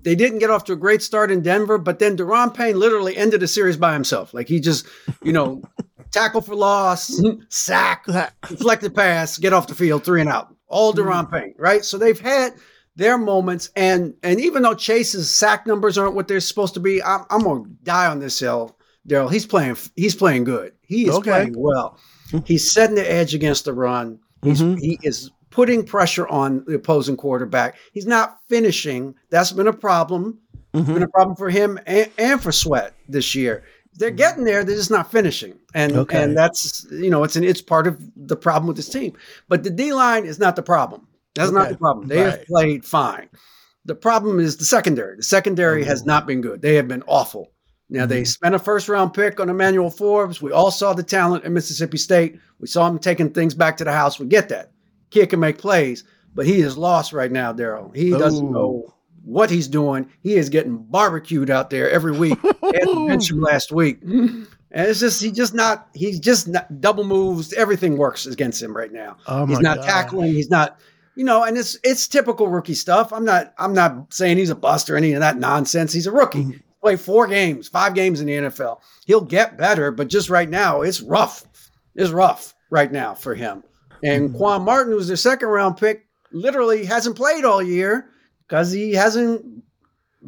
They 0.02 0.16
didn't 0.16 0.40
get 0.40 0.50
off 0.50 0.66
to 0.66 0.74
a 0.74 0.76
great 0.76 1.02
start 1.02 1.32
in 1.32 1.42
Denver, 1.42 1.78
but 1.78 2.00
then 2.00 2.18
Daron 2.18 2.54
Payne 2.54 2.80
literally 2.80 3.16
ended 3.16 3.42
the 3.42 3.48
series 3.48 3.78
by 3.78 3.94
himself. 3.94 4.34
Like 4.34 4.48
he 4.48 4.60
just, 4.60 4.88
you 5.22 5.32
know, 5.32 5.62
tackle 6.12 6.42
for 6.42 6.56
loss, 6.56 7.22
sack, 7.50 8.06
deflected 8.48 8.96
pass, 8.96 9.38
get 9.38 9.54
off 9.54 9.68
the 9.68 9.76
field, 9.76 10.04
three 10.04 10.22
and 10.22 10.30
out. 10.30 10.54
All 10.74 10.94
Daron 10.94 11.26
mm-hmm. 11.26 11.36
Payne, 11.36 11.56
right? 11.58 11.86
So 11.86 11.98
they've 11.98 12.20
had 12.20 12.54
their 12.96 13.18
moments, 13.18 13.70
and 13.76 14.14
and 14.24 14.40
even 14.42 14.64
though 14.64 14.74
Chase's 14.74 15.34
sack 15.34 15.66
numbers 15.68 15.98
aren't 15.98 16.16
what 16.16 16.28
they're 16.28 16.40
supposed 16.40 16.74
to 16.74 16.80
be, 16.80 17.02
I'm, 17.02 17.26
I'm 17.30 17.44
gonna 17.44 17.66
die 17.84 18.08
on 18.08 18.20
this 18.20 18.40
hill, 18.40 18.78
Daryl. 19.08 19.32
He's 19.32 19.46
playing, 19.46 19.78
he's 19.96 20.16
playing 20.16 20.44
good. 20.44 20.74
He 20.82 21.08
is 21.08 21.16
okay. 21.16 21.32
playing 21.32 21.56
well. 21.58 21.98
He's 22.46 22.74
setting 22.74 22.96
the 22.96 23.12
edge 23.12 23.36
against 23.36 23.66
the 23.66 23.74
run. 23.74 24.20
He's 24.42 24.60
mm-hmm. 24.60 24.80
he 24.80 24.98
is 25.04 25.30
putting 25.52 25.86
pressure 25.86 26.28
on 26.28 26.64
the 26.66 26.74
opposing 26.74 27.16
quarterback. 27.16 27.76
He's 27.92 28.08
not 28.08 28.40
finishing. 28.50 29.14
That's 29.30 29.52
been 29.52 29.68
a 29.68 29.74
problem. 29.74 30.40
Mm-hmm. 30.74 30.94
Been 30.96 31.04
a 31.04 31.08
problem 31.08 31.36
for 31.36 31.52
him 31.52 31.80
and, 31.86 32.10
and 32.18 32.42
for 32.42 32.52
Sweat 32.52 32.96
this 33.08 33.36
year 33.36 33.64
they're 33.96 34.12
getting 34.12 34.44
there. 34.44 34.64
They're 34.64 34.76
just 34.76 34.92
not 34.92 35.12
finishing, 35.12 35.58
and 35.74 35.94
okay. 35.94 36.24
and 36.24 36.38
that's 36.38 36.86
you 36.92 37.10
know 37.10 37.24
it's 37.24 37.36
an 37.36 37.44
it's 37.44 37.62
part 37.62 37.88
of 37.88 38.02
the 38.16 38.36
problem 38.36 38.68
with 38.68 38.78
this 38.78 38.90
team. 38.90 39.16
But 39.48 39.64
the 39.64 39.70
D 39.70 39.94
line 39.94 40.26
is 40.26 40.40
not 40.40 40.56
the 40.56 40.64
problem. 40.64 41.08
That's 41.36 41.50
okay. 41.50 41.58
not 41.58 41.70
the 41.70 41.78
problem. 41.78 42.08
They 42.08 42.22
right. 42.22 42.32
have 42.32 42.46
played 42.46 42.86
fine. 42.86 43.30
The 43.86 43.96
problem 43.96 44.40
is 44.40 44.58
the 44.58 44.66
secondary. 44.66 45.18
The 45.18 45.24
secondary 45.24 45.82
mm-hmm. 45.82 45.90
has 45.90 46.06
not 46.06 46.26
been 46.26 46.42
good. 46.42 46.62
They 46.62 46.76
have 46.76 46.88
been 46.88 47.04
awful. 47.08 47.52
Now 47.90 48.02
mm-hmm. 48.02 48.10
they 48.10 48.24
spent 48.24 48.56
a 48.56 48.60
first 48.60 48.88
round 48.90 49.14
pick 49.14 49.40
on 49.40 49.50
Emmanuel 49.50 49.90
Forbes. 49.90 50.42
We 50.42 50.52
all 50.52 50.72
saw 50.72 50.94
the 50.94 51.04
talent 51.04 51.44
in 51.44 51.54
Mississippi 51.54 51.98
State. 51.98 52.40
We 52.60 52.68
saw 52.68 52.88
him 52.88 53.00
taking 53.00 53.32
things 53.32 53.54
back 53.54 53.78
to 53.78 53.84
the 53.84 53.92
house. 53.92 54.20
We 54.20 54.28
get 54.28 54.50
that. 54.50 54.72
Kid 55.10 55.30
can 55.30 55.40
make 55.40 55.58
plays, 55.58 56.04
but 56.34 56.46
he 56.46 56.62
is 56.62 56.78
lost 56.78 57.14
right 57.14 57.32
now, 57.32 57.54
Daryl. 57.54 57.96
He 57.96 58.10
doesn't 58.12 58.52
know 58.52 58.94
what 59.24 59.50
he's 59.50 59.68
doing. 59.68 60.10
He 60.22 60.36
is 60.36 60.50
getting 60.50 60.78
barbecued 60.78 61.50
out 61.50 61.70
there 61.70 61.90
every 61.90 62.12
week. 62.12 62.38
and 62.44 63.08
mentioned 63.08 63.42
last 63.42 63.72
week. 63.72 64.00
And 64.76 64.90
it's 64.90 65.00
just 65.00 65.22
he's 65.22 65.34
just 65.34 65.54
not 65.54 65.88
he's 65.94 66.20
just 66.20 66.48
not 66.48 66.82
double 66.82 67.04
moves. 67.04 67.54
Everything 67.54 67.96
works 67.96 68.26
against 68.26 68.60
him 68.60 68.76
right 68.76 68.92
now. 68.92 69.18
Oh 69.28 69.46
he's 69.46 69.60
not 69.60 69.78
God. 69.78 69.86
tackling. 69.86 70.34
He's 70.34 70.50
not 70.50 70.80
you 71.16 71.24
know, 71.24 71.44
and 71.44 71.56
it's 71.56 71.78
it's 71.84 72.08
typical 72.08 72.48
rookie 72.48 72.74
stuff. 72.74 73.14
I'm 73.14 73.24
not 73.24 73.54
I'm 73.60 73.74
not 73.74 74.12
saying 74.12 74.38
he's 74.38 74.50
a 74.50 74.56
bust 74.56 74.90
or 74.90 74.98
any 74.98 75.14
of 75.14 75.20
that 75.20 75.38
nonsense. 75.38 75.94
He's 75.94 76.08
a 76.08 76.12
rookie. 76.12 76.46
Mm-hmm. 76.46 76.58
Play 76.82 76.96
four 76.96 77.28
games, 77.28 77.68
five 77.68 77.94
games 77.94 78.20
in 78.20 78.26
the 78.26 78.34
NFL. 78.34 78.80
He'll 79.06 79.22
get 79.22 79.60
better, 79.60 79.92
but 79.92 80.08
just 80.08 80.32
right 80.32 80.50
now, 80.50 80.82
it's 80.82 81.02
rough. 81.02 81.46
It's 81.94 82.10
rough 82.10 82.56
right 82.72 82.92
now 82.92 83.14
for 83.14 83.36
him. 83.36 83.64
And 84.04 84.30
mm-hmm. 84.30 84.38
Quan 84.38 84.64
Martin, 84.64 84.92
who's 84.92 85.08
their 85.08 85.18
second 85.18 85.50
round 85.50 85.78
pick, 85.78 86.08
literally 86.32 86.84
hasn't 86.84 87.16
played 87.16 87.46
all 87.46 87.62
year 87.62 88.10
because 88.54 88.72
he 88.72 88.92
hasn't 88.94 89.44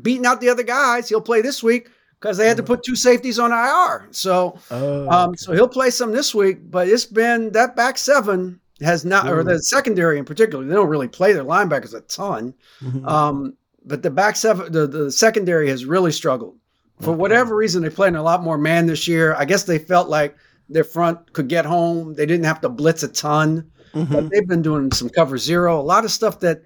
beaten 0.01 0.25
out 0.25 0.41
the 0.41 0.49
other 0.49 0.63
guys. 0.63 1.07
He'll 1.07 1.21
play 1.21 1.41
this 1.41 1.61
week 1.61 1.91
because 2.19 2.38
they 2.38 2.47
had 2.47 2.57
to 2.57 2.63
put 2.63 2.81
two 2.81 2.95
safeties 2.95 3.38
on 3.38 3.51
IR. 3.51 4.07
So, 4.09 4.57
Oh, 4.71 5.07
um, 5.09 5.35
so 5.38 5.53
he'll 5.53 5.67
play 5.67 5.91
some 5.91 6.11
this 6.11 6.33
week. 6.33 6.71
But 6.71 6.88
it's 6.89 7.05
been 7.05 7.51
that 7.51 7.75
back 7.75 7.99
seven 7.99 8.59
has 8.81 9.05
not, 9.05 9.31
or 9.31 9.43
the 9.43 9.61
secondary 9.61 10.17
in 10.17 10.25
particular. 10.25 10.65
They 10.65 10.73
don't 10.73 10.89
really 10.89 11.07
play 11.07 11.33
their 11.33 11.43
linebackers 11.43 11.93
a 11.93 12.01
ton. 12.01 12.55
Mhm. 12.81 13.07
Um, 13.07 13.53
but 13.85 14.01
the 14.01 14.09
back 14.09 14.38
seven, 14.38 14.71
the, 14.71 14.88
the 14.88 15.11
secondary 15.11 15.69
has 15.69 15.85
really 15.85 16.11
struggled. 16.11 16.55
For 17.01 17.11
whatever 17.11 17.55
reason, 17.55 17.83
they 17.83 17.91
played 17.91 18.15
a 18.15 18.23
lot 18.23 18.41
more 18.41 18.57
man 18.57 18.88
this 18.88 19.07
year. 19.07 19.35
I 19.35 19.45
guess 19.45 19.65
they 19.65 19.77
felt 19.77 20.09
like 20.09 20.35
their 20.67 20.83
front 20.83 21.31
could 21.33 21.47
get 21.47 21.65
home. 21.65 22.15
They 22.15 22.25
didn't 22.25 22.45
have 22.45 22.61
to 22.61 22.69
blitz 22.69 23.03
a 23.03 23.07
ton. 23.07 23.69
But 23.93 24.29
they've 24.31 24.47
been 24.47 24.63
doing 24.63 24.91
some 24.91 25.09
cover 25.09 25.38
zero, 25.38 25.79
a 25.79 25.83
lot 25.83 26.03
of 26.05 26.11
stuff 26.11 26.39
that, 26.39 26.63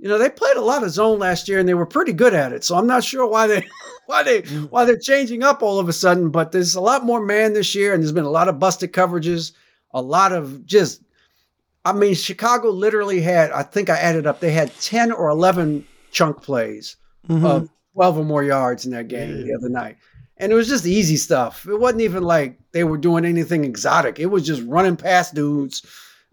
you 0.00 0.08
know, 0.08 0.16
they 0.18 0.30
played 0.30 0.56
a 0.56 0.62
lot 0.62 0.82
of 0.82 0.90
zone 0.90 1.18
last 1.18 1.46
year 1.48 1.58
and 1.58 1.68
they 1.68 1.74
were 1.74 1.86
pretty 1.86 2.12
good 2.12 2.32
at 2.34 2.52
it. 2.52 2.64
So 2.64 2.76
I'm 2.76 2.86
not 2.86 3.04
sure 3.04 3.26
why 3.26 3.46
they, 3.46 3.66
why 4.06 4.22
they, 4.22 4.40
why 4.70 4.84
they're 4.84 4.98
changing 4.98 5.42
up 5.42 5.62
all 5.62 5.78
of 5.78 5.88
a 5.88 5.92
sudden. 5.92 6.30
But 6.30 6.52
there's 6.52 6.74
a 6.74 6.80
lot 6.80 7.04
more 7.04 7.20
man 7.20 7.52
this 7.52 7.74
year, 7.74 7.92
and 7.92 8.02
there's 8.02 8.12
been 8.12 8.24
a 8.24 8.30
lot 8.30 8.48
of 8.48 8.58
busted 8.58 8.92
coverages, 8.92 9.52
a 9.92 10.00
lot 10.00 10.32
of 10.32 10.64
just 10.64 11.02
I 11.84 11.92
mean, 11.94 12.14
Chicago 12.14 12.68
literally 12.70 13.20
had, 13.22 13.50
I 13.52 13.62
think 13.62 13.88
I 13.88 13.96
added 13.96 14.26
up, 14.26 14.40
they 14.40 14.52
had 14.52 14.74
10 14.80 15.12
or 15.12 15.30
11 15.30 15.86
chunk 16.10 16.42
plays 16.42 16.96
Mhm. 17.28 17.44
of 17.44 17.70
12 17.94 18.18
or 18.18 18.24
more 18.24 18.42
yards 18.44 18.84
in 18.84 18.92
that 18.92 19.08
game 19.08 19.46
the 19.46 19.54
other 19.54 19.68
night. 19.70 19.96
And 20.36 20.52
it 20.52 20.54
was 20.54 20.68
just 20.68 20.86
easy 20.86 21.16
stuff. 21.16 21.66
It 21.66 21.78
wasn't 21.80 22.02
even 22.02 22.22
like 22.22 22.58
they 22.72 22.84
were 22.84 22.98
doing 22.98 23.24
anything 23.24 23.64
exotic. 23.64 24.18
It 24.18 24.26
was 24.26 24.46
just 24.46 24.62
running 24.66 24.96
past 24.96 25.34
dudes 25.34 25.82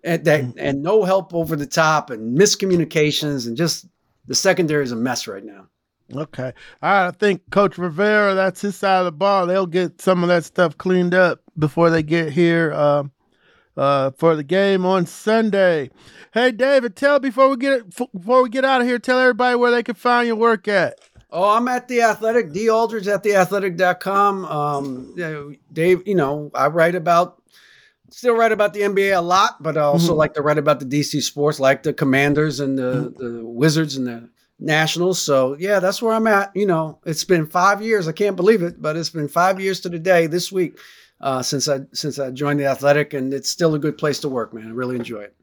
and 0.03 0.23
that 0.25 0.53
and 0.57 0.81
no 0.81 1.03
help 1.03 1.33
over 1.33 1.55
the 1.55 1.65
top 1.65 2.09
and 2.09 2.37
miscommunications 2.37 3.47
and 3.47 3.57
just 3.57 3.87
the 4.27 4.35
secondary 4.35 4.83
is 4.83 4.91
a 4.91 4.95
mess 4.95 5.27
right 5.27 5.43
now. 5.43 5.67
Okay. 6.15 6.53
I 6.81 7.11
think 7.11 7.49
Coach 7.49 7.77
Rivera, 7.77 8.33
that's 8.33 8.61
his 8.61 8.75
side 8.75 8.99
of 8.99 9.05
the 9.05 9.11
ball. 9.11 9.45
They'll 9.45 9.65
get 9.65 10.01
some 10.01 10.23
of 10.23 10.29
that 10.29 10.45
stuff 10.45 10.77
cleaned 10.77 11.13
up 11.13 11.41
before 11.57 11.89
they 11.89 12.01
get 12.01 12.31
here 12.31 12.73
um, 12.73 13.11
uh, 13.75 14.11
for 14.11 14.35
the 14.35 14.43
game 14.43 14.85
on 14.85 15.05
Sunday. 15.05 15.89
Hey, 16.33 16.51
David, 16.51 16.95
tell 16.95 17.19
before 17.19 17.49
we 17.49 17.57
get 17.57 17.89
before 18.13 18.43
we 18.43 18.49
get 18.49 18.63
out 18.63 18.81
of 18.81 18.87
here, 18.87 18.99
tell 18.99 19.19
everybody 19.19 19.55
where 19.55 19.71
they 19.71 19.83
can 19.83 19.95
find 19.95 20.27
your 20.27 20.37
work 20.37 20.67
at. 20.67 20.97
Oh, 21.29 21.49
I'm 21.49 21.67
at 21.67 21.89
the 21.89 22.01
athletic, 22.01 22.53
D 22.53 22.69
Aldridge 22.69 23.07
at 23.07 23.23
theathletic.com. 23.23 24.45
Um, 24.45 25.57
Dave, 25.73 26.07
you 26.07 26.15
know, 26.15 26.49
I 26.55 26.67
write 26.67 26.95
about, 26.95 27.36
still 28.09 28.35
write 28.35 28.51
about 28.51 28.73
the 28.73 28.81
NBA 28.81 29.17
a 29.17 29.21
lot, 29.21 29.61
but 29.61 29.77
I 29.77 29.81
also 29.81 30.13
Mhm. 30.13 30.17
like 30.17 30.33
to 30.35 30.41
write 30.41 30.57
about 30.57 30.79
the 30.79 30.85
DC 30.85 31.21
sports, 31.21 31.59
like 31.59 31.83
the 31.83 31.93
Commanders 31.93 32.59
and 32.59 32.77
the, 32.77 33.13
the 33.17 33.41
Wizards 33.45 33.97
and 33.97 34.07
the 34.07 34.29
Nationals. 34.59 35.21
So, 35.21 35.55
yeah, 35.59 35.79
that's 35.79 36.01
where 36.01 36.13
I'm 36.13 36.27
at. 36.27 36.51
You 36.55 36.65
know, 36.65 36.99
it's 37.05 37.23
been 37.23 37.45
five 37.45 37.81
years. 37.81 38.07
I 38.07 38.11
can't 38.11 38.35
believe 38.35 38.63
it, 38.63 38.81
but 38.81 38.95
it's 38.97 39.09
been 39.09 39.27
five 39.27 39.59
years 39.59 39.79
to 39.81 39.89
the 39.89 39.99
day 39.99 40.27
this 40.27 40.51
week 40.51 40.77
uh, 41.21 41.41
since 41.41 41.67
I 41.67 41.81
since 41.93 42.17
I 42.19 42.31
joined 42.31 42.59
the 42.59 42.65
athletic, 42.65 43.13
and 43.13 43.33
it's 43.33 43.49
still 43.49 43.75
a 43.75 43.79
good 43.79 43.97
place 43.97 44.19
to 44.21 44.29
work, 44.29 44.53
man. 44.53 44.67
I 44.67 44.71
really 44.71 44.95
enjoy 44.95 45.21
it. 45.21 45.35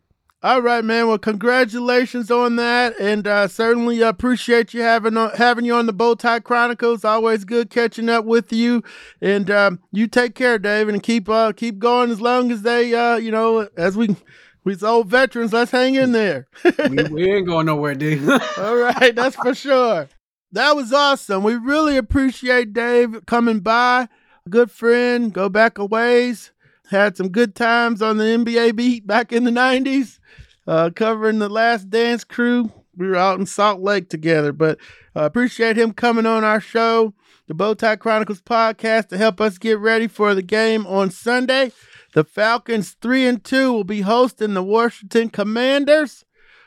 All 0.44 0.60
right, 0.60 0.84
man. 0.84 1.08
Well, 1.08 1.16
congratulations 1.16 2.30
on 2.30 2.56
that, 2.56 3.00
and 3.00 3.26
uh, 3.26 3.48
certainly 3.48 4.02
appreciate 4.02 4.74
you 4.74 4.82
having 4.82 5.16
on, 5.16 5.30
having 5.30 5.64
you 5.64 5.74
on 5.74 5.86
the 5.86 5.94
Bowtie 5.94 6.44
Chronicles. 6.44 7.02
Always 7.02 7.46
good 7.46 7.70
catching 7.70 8.10
up 8.10 8.26
with 8.26 8.52
you, 8.52 8.82
and 9.22 9.50
um, 9.50 9.80
you 9.90 10.06
take 10.06 10.34
care, 10.34 10.58
David, 10.58 10.92
and 10.92 11.02
keep 11.02 11.30
uh, 11.30 11.52
keep 11.52 11.78
going 11.78 12.10
as 12.10 12.20
long 12.20 12.52
as 12.52 12.60
they, 12.60 12.94
uh, 12.94 13.16
you 13.16 13.30
know, 13.30 13.70
as 13.78 13.96
we 13.96 14.16
we's 14.64 14.82
old 14.82 15.08
veterans. 15.08 15.54
Let's 15.54 15.70
hang 15.70 15.94
in 15.94 16.12
there. 16.12 16.46
we, 16.90 17.04
we 17.04 17.32
ain't 17.32 17.46
going 17.46 17.64
nowhere, 17.64 17.94
D. 17.94 18.20
All 18.58 18.76
right, 18.76 19.14
that's 19.14 19.36
for 19.36 19.54
sure. 19.54 20.10
That 20.52 20.76
was 20.76 20.92
awesome. 20.92 21.42
We 21.42 21.54
really 21.54 21.96
appreciate 21.96 22.74
Dave 22.74 23.24
coming 23.24 23.60
by. 23.60 24.10
Good 24.50 24.70
friend, 24.70 25.32
go 25.32 25.48
back 25.48 25.78
a 25.78 25.86
ways. 25.86 26.50
Had 26.90 27.16
some 27.16 27.30
good 27.30 27.54
times 27.54 28.02
on 28.02 28.18
the 28.18 28.24
NBA 28.24 28.76
beat 28.76 29.06
back 29.06 29.32
in 29.32 29.44
the 29.44 29.50
90s, 29.50 30.18
uh, 30.66 30.90
covering 30.94 31.38
the 31.38 31.48
last 31.48 31.90
dance 31.90 32.24
crew. 32.24 32.70
We 32.96 33.08
were 33.08 33.16
out 33.16 33.40
in 33.40 33.46
Salt 33.46 33.80
Lake 33.80 34.08
together, 34.08 34.52
but 34.52 34.78
uh, 35.16 35.24
appreciate 35.24 35.76
him 35.76 35.92
coming 35.92 36.26
on 36.26 36.44
our 36.44 36.60
show, 36.60 37.12
the 37.48 37.54
Bowtie 37.54 37.98
Chronicles 37.98 38.40
podcast, 38.40 39.08
to 39.08 39.18
help 39.18 39.40
us 39.40 39.58
get 39.58 39.78
ready 39.78 40.06
for 40.06 40.34
the 40.34 40.42
game 40.42 40.86
on 40.86 41.10
Sunday. 41.10 41.72
The 42.14 42.24
Falcons 42.24 42.96
3 43.00 43.26
and 43.26 43.44
2 43.44 43.72
will 43.72 43.84
be 43.84 44.02
hosting 44.02 44.54
the 44.54 44.62
Washington 44.62 45.28
Commanders, 45.28 46.24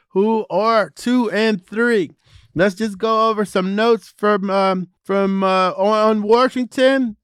who 0.09 0.45
are 0.49 0.89
2 0.89 1.31
and 1.31 1.65
3. 1.65 2.11
Let's 2.53 2.75
just 2.75 2.97
go 2.97 3.29
over 3.29 3.45
some 3.45 3.75
notes 3.75 4.13
from 4.17 4.49
um, 4.49 4.87
from 5.03 5.43
uh, 5.43 5.71
on 5.71 6.23
Washington 6.23 7.15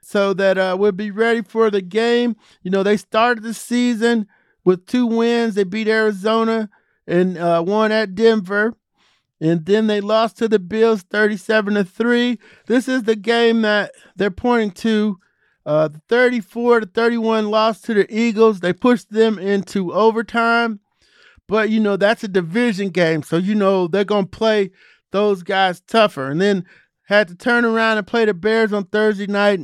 so 0.00 0.32
that 0.32 0.56
uh, 0.56 0.76
we'll 0.78 0.92
be 0.92 1.10
ready 1.10 1.42
for 1.42 1.70
the 1.70 1.82
game. 1.82 2.36
You 2.62 2.70
know, 2.70 2.82
they 2.82 2.96
started 2.96 3.44
the 3.44 3.52
season 3.52 4.26
with 4.68 4.84
two 4.84 5.06
wins. 5.06 5.54
They 5.54 5.64
beat 5.64 5.88
Arizona 5.88 6.68
and 7.06 7.38
uh, 7.38 7.62
one 7.62 7.90
at 7.90 8.14
Denver. 8.14 8.74
And 9.40 9.64
then 9.64 9.86
they 9.86 10.02
lost 10.02 10.36
to 10.38 10.48
the 10.48 10.58
Bills 10.58 11.00
37 11.04 11.72
to 11.72 11.84
3. 11.84 12.38
This 12.66 12.86
is 12.86 13.04
the 13.04 13.16
game 13.16 13.62
that 13.62 13.92
they're 14.14 14.30
pointing 14.30 14.72
to. 14.72 15.18
Uh, 15.64 15.88
34 16.10 16.80
to 16.80 16.86
31 16.86 17.50
loss 17.50 17.80
to 17.80 17.94
the 17.94 18.14
Eagles. 18.14 18.60
They 18.60 18.74
pushed 18.74 19.10
them 19.10 19.38
into 19.38 19.90
overtime. 19.94 20.80
But, 21.46 21.70
you 21.70 21.80
know, 21.80 21.96
that's 21.96 22.24
a 22.24 22.28
division 22.28 22.90
game. 22.90 23.22
So, 23.22 23.38
you 23.38 23.54
know, 23.54 23.86
they're 23.86 24.04
going 24.04 24.26
to 24.26 24.30
play 24.30 24.70
those 25.12 25.42
guys 25.42 25.80
tougher. 25.80 26.30
And 26.30 26.42
then 26.42 26.66
had 27.04 27.28
to 27.28 27.34
turn 27.34 27.64
around 27.64 27.96
and 27.96 28.06
play 28.06 28.26
the 28.26 28.34
Bears 28.34 28.74
on 28.74 28.84
Thursday 28.84 29.28
night. 29.28 29.60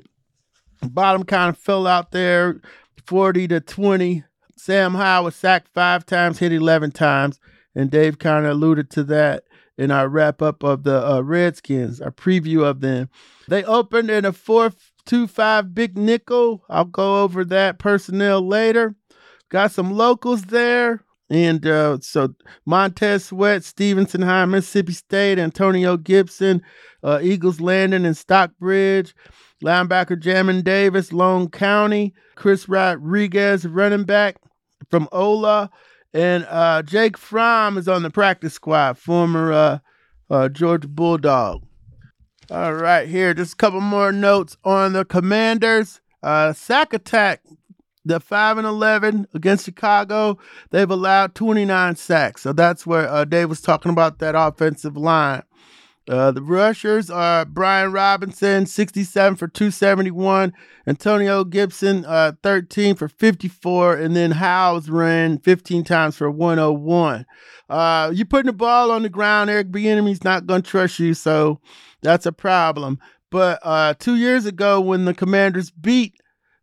Bottom 0.83 1.25
kind 1.25 1.51
of 1.51 1.59
fell 1.59 1.87
out 1.87 2.11
there 2.11 2.63
40 3.07 3.49
to 3.49 3.61
20. 3.61 4.25
Sam 4.57 4.95
was 4.95 5.35
sacked 5.35 5.69
five 5.75 6.07
times, 6.07 6.39
hit 6.39 6.53
11 6.53 6.93
times. 6.93 7.41
And 7.75 7.91
Dave 7.91 8.19
kind 8.19 8.47
of 8.47 8.53
alluded 8.53 8.91
to 8.91 9.05
that 9.05 9.45
in 9.77 9.91
our 9.91 10.09
wrap 10.09 10.41
up 10.41 10.63
of 10.63 10.85
the 10.85 11.07
uh, 11.07 11.21
Redskins, 11.21 12.01
our 12.01 12.11
preview 12.11 12.65
of 12.65 12.81
them. 12.81 13.09
They 13.49 13.65
opened 13.65 14.11
in 14.11 14.25
a 14.25 14.33
4 14.33 14.73
2 15.07 15.27
5 15.27 15.75
big 15.75 15.99
nickel. 15.99 16.65
I'll 16.69 16.85
go 16.85 17.23
over 17.23 17.45
that 17.47 17.79
personnel 17.79 18.47
later. 18.47 18.95
Got 19.51 19.73
some 19.73 19.93
locals 19.93 20.43
there. 20.45 21.01
And 21.31 21.67
uh, 21.67 21.99
so 22.01 22.35
Montez 22.67 23.27
Sweat, 23.27 23.65
Stephenson 23.65 24.23
High, 24.23 24.45
Mississippi 24.45 24.93
State, 24.93 25.39
Antonio 25.39 25.97
Gibson, 25.97 26.63
uh, 27.03 27.19
Eagles 27.23 27.61
Landing 27.61 28.05
and 28.05 28.17
Stockbridge, 28.17 29.15
linebacker 29.65 30.21
Jamin 30.21 30.63
Davis, 30.63 31.13
Long 31.13 31.49
County, 31.49 32.15
Chris 32.35 32.69
Rodriguez, 32.69 33.67
running 33.67 34.05
back 34.05 34.37
from 34.91 35.09
Ola, 35.13 35.71
and 36.13 36.47
uh, 36.49 36.83
Jake 36.83 37.17
Fromm 37.19 37.79
is 37.79 37.89
on 37.89 38.03
the 38.03 38.11
practice 38.11 38.55
squad, 38.55 38.99
former 38.99 39.53
uh, 39.53 39.79
uh, 40.31 40.49
Bulldog. 40.49 41.63
All 42.51 42.75
right, 42.75 43.09
here, 43.09 43.35
just 43.35 43.55
a 43.55 43.57
couple 43.57 43.81
more 43.81 44.13
notes 44.13 44.57
on 44.65 44.93
the 44.93 45.05
Commanders. 45.05 46.01
Uh, 46.23 46.53
sack 46.53 46.93
attack 46.93 47.43
the 48.05 48.21
5 48.21 48.59
and 48.59 48.67
11 48.67 49.29
against 49.35 49.65
Chicago, 49.65 50.39
they've 50.71 50.91
allowed 50.91 51.35
29 51.35 51.97
sacks. 51.97 52.43
So 52.43 52.53
that's 52.53 52.87
where 52.87 53.09
uh, 53.09 53.25
Dave 53.25 53.49
was 53.49 53.61
talking 53.61 53.91
about 53.91 54.19
that 54.19 54.35
offensive 54.37 54.97
line. 54.97 55.43
Uh, 56.07 56.31
the 56.31 56.43
rushers 56.43 57.09
are 57.09 57.47
Brian 57.47 57.91
Robinson, 57.91 58.67
67 58.67 59.37
for 59.37 59.49
271. 59.49 60.53
Antonio 60.87 61.45
Gibson, 61.45 62.05
uh, 62.05 62.33
13 62.43 62.95
for 62.95 63.09
54. 63.09 63.97
And 63.97 64.15
then 64.15 64.33
Howell 64.33 64.83
ran 64.89 65.39
15 65.39 65.83
times 65.85 66.17
for 66.17 66.31
101. 66.31 67.25
Uh, 67.71 68.11
you're 68.15 68.27
putting 68.27 68.47
the 68.47 68.53
ball 68.53 68.91
on 68.91 69.03
the 69.03 69.09
ground, 69.09 69.49
Eric 69.49 69.69
Bieniemy's 69.69 70.25
not 70.25 70.47
going 70.47 70.63
to 70.63 70.71
trust 70.71 70.99
you. 70.99 71.15
So 71.15 71.61
that's 72.03 72.27
a 72.27 72.33
problem. 72.33 72.99
But 73.31 73.59
uh, 73.63 73.95
two 73.99 74.17
years 74.17 74.45
ago, 74.47 74.81
when 74.81 75.07
the 75.07 75.15
Commanders 75.15 75.71
beat 75.71 76.15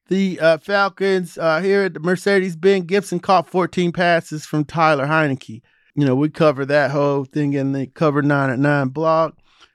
the 0.07 0.39
uh, 0.39 0.57
Falcons 0.59 1.37
uh, 1.37 1.61
here 1.61 1.83
at 1.83 1.93
the 1.95 1.99
Mercedes 1.99 2.55
Benz, 2.55 2.85
Gibson 2.85 3.19
caught 3.19 3.47
14 3.47 3.91
passes 3.91 4.45
from 4.45 4.65
Tyler 4.65 5.07
Heinicke. 5.07 5.61
You 5.95 6.05
know, 6.05 6.15
we 6.15 6.29
cover 6.29 6.65
that 6.65 6.91
whole 6.91 7.25
thing 7.25 7.53
in 7.53 7.73
the 7.73 7.87
Cover 7.87 8.21
9 8.21 8.49
at 8.49 8.59
9 8.59 8.87
blog. 8.89 9.33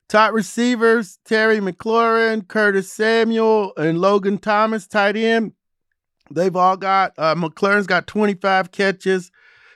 Top 0.09 0.33
receivers 0.33 1.19
Terry 1.25 1.59
McLaurin, 1.59 2.47
Curtis 2.47 2.93
Samuel, 2.93 3.73
and 3.77 4.01
Logan 4.01 4.39
Thomas, 4.39 4.87
tight 4.87 5.17
end. 5.17 5.53
They've 6.31 6.55
all 6.57 6.77
got, 6.77 7.13
uh, 7.19 7.35
McLaurin's 7.35 7.87
got 7.87 8.07
25 8.07 8.73
catches, 8.73 9.31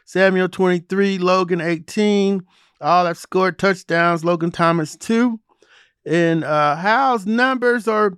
Samuel 0.05 0.49
23, 0.49 1.19
Logan 1.19 1.61
18. 1.61 2.43
All 2.81 3.07
have 3.07 3.19
scored 3.19 3.59
touchdowns, 3.59 4.25
Logan 4.25 4.51
Thomas 4.51 4.97
2. 4.97 5.39
And 6.07 6.45
uh, 6.45 7.19
numbers 7.27 7.87
are 7.87 8.15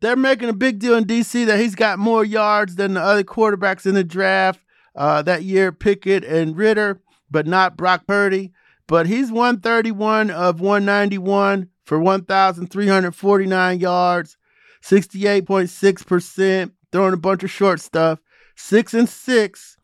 they're 0.00 0.16
making 0.16 0.48
a 0.48 0.54
big 0.54 0.78
deal 0.78 0.94
in 0.94 1.04
DC 1.04 1.46
that 1.46 1.58
he's 1.58 1.74
got 1.74 1.98
more 1.98 2.24
yards 2.24 2.76
than 2.76 2.94
the 2.94 3.00
other 3.00 3.24
quarterbacks 3.24 3.86
in 3.86 3.94
the 3.94 4.04
draft 4.04 4.60
uh, 4.94 5.22
that 5.22 5.42
year, 5.42 5.72
Pickett 5.72 6.24
and 6.24 6.56
Ridder, 6.56 7.00
but 7.30 7.46
not 7.46 7.76
Brock 7.76 8.06
Purdy. 8.06 8.52
But 8.86 9.06
he's 9.06 9.32
131 9.32 10.30
of 10.30 10.60
191 10.60 11.68
for 11.84 12.00
1,349 12.00 13.80
yards, 13.80 14.36
68.6%, 14.82 16.72
throwing 16.92 17.14
a 17.14 17.16
bunch 17.16 17.42
of 17.42 17.50
short 17.50 17.80
stuff, 17.80 18.20
six 18.54 18.94
and 18.94 19.08
six, 19.08 19.76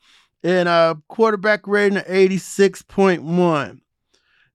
and 0.45 0.69
a 0.69 0.97
quarterback 1.09 1.67
rating 1.67 1.99
of 1.99 2.05
86.1. 2.05 3.81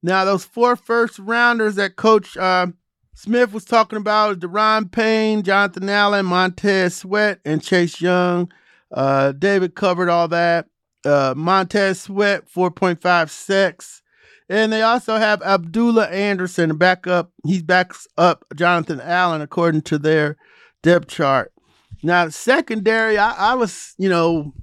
Now, 0.03 0.25
those 0.25 0.45
four 0.45 0.75
first 0.75 1.19
rounders 1.19 1.75
that 1.75 1.95
Coach 1.95 2.37
uh, 2.37 2.67
Smith 3.13 3.51
was 3.51 3.65
talking 3.65 3.97
about 3.97 4.39
Daron 4.39 4.91
Payne, 4.91 5.43
Jonathan 5.43 5.89
Allen, 5.89 6.25
Montez 6.25 6.97
Sweat, 6.97 7.39
and 7.43 7.63
Chase 7.63 7.99
Young. 7.99 8.51
Uh, 8.91 9.31
David 9.31 9.75
covered 9.75 10.07
all 10.07 10.27
that. 10.27 10.67
Uh, 11.05 11.33
Montez 11.35 12.01
Sweat, 12.01 12.49
4.5 12.49 13.29
sacks. 13.29 14.01
And 14.49 14.71
they 14.71 14.81
also 14.81 15.17
have 15.17 15.41
Abdullah 15.41 16.07
Anderson 16.07 16.77
back 16.77 17.05
up. 17.05 17.31
He 17.45 17.61
backs 17.61 18.07
up 18.17 18.45
Jonathan 18.55 19.01
Allen 19.01 19.41
according 19.41 19.81
to 19.83 19.97
their 19.97 20.37
depth 20.83 21.09
chart. 21.09 21.51
Now, 22.01 22.29
secondary, 22.29 23.17
I, 23.17 23.51
I 23.51 23.53
was, 23.55 23.93
you 23.97 24.07
know, 24.07 24.53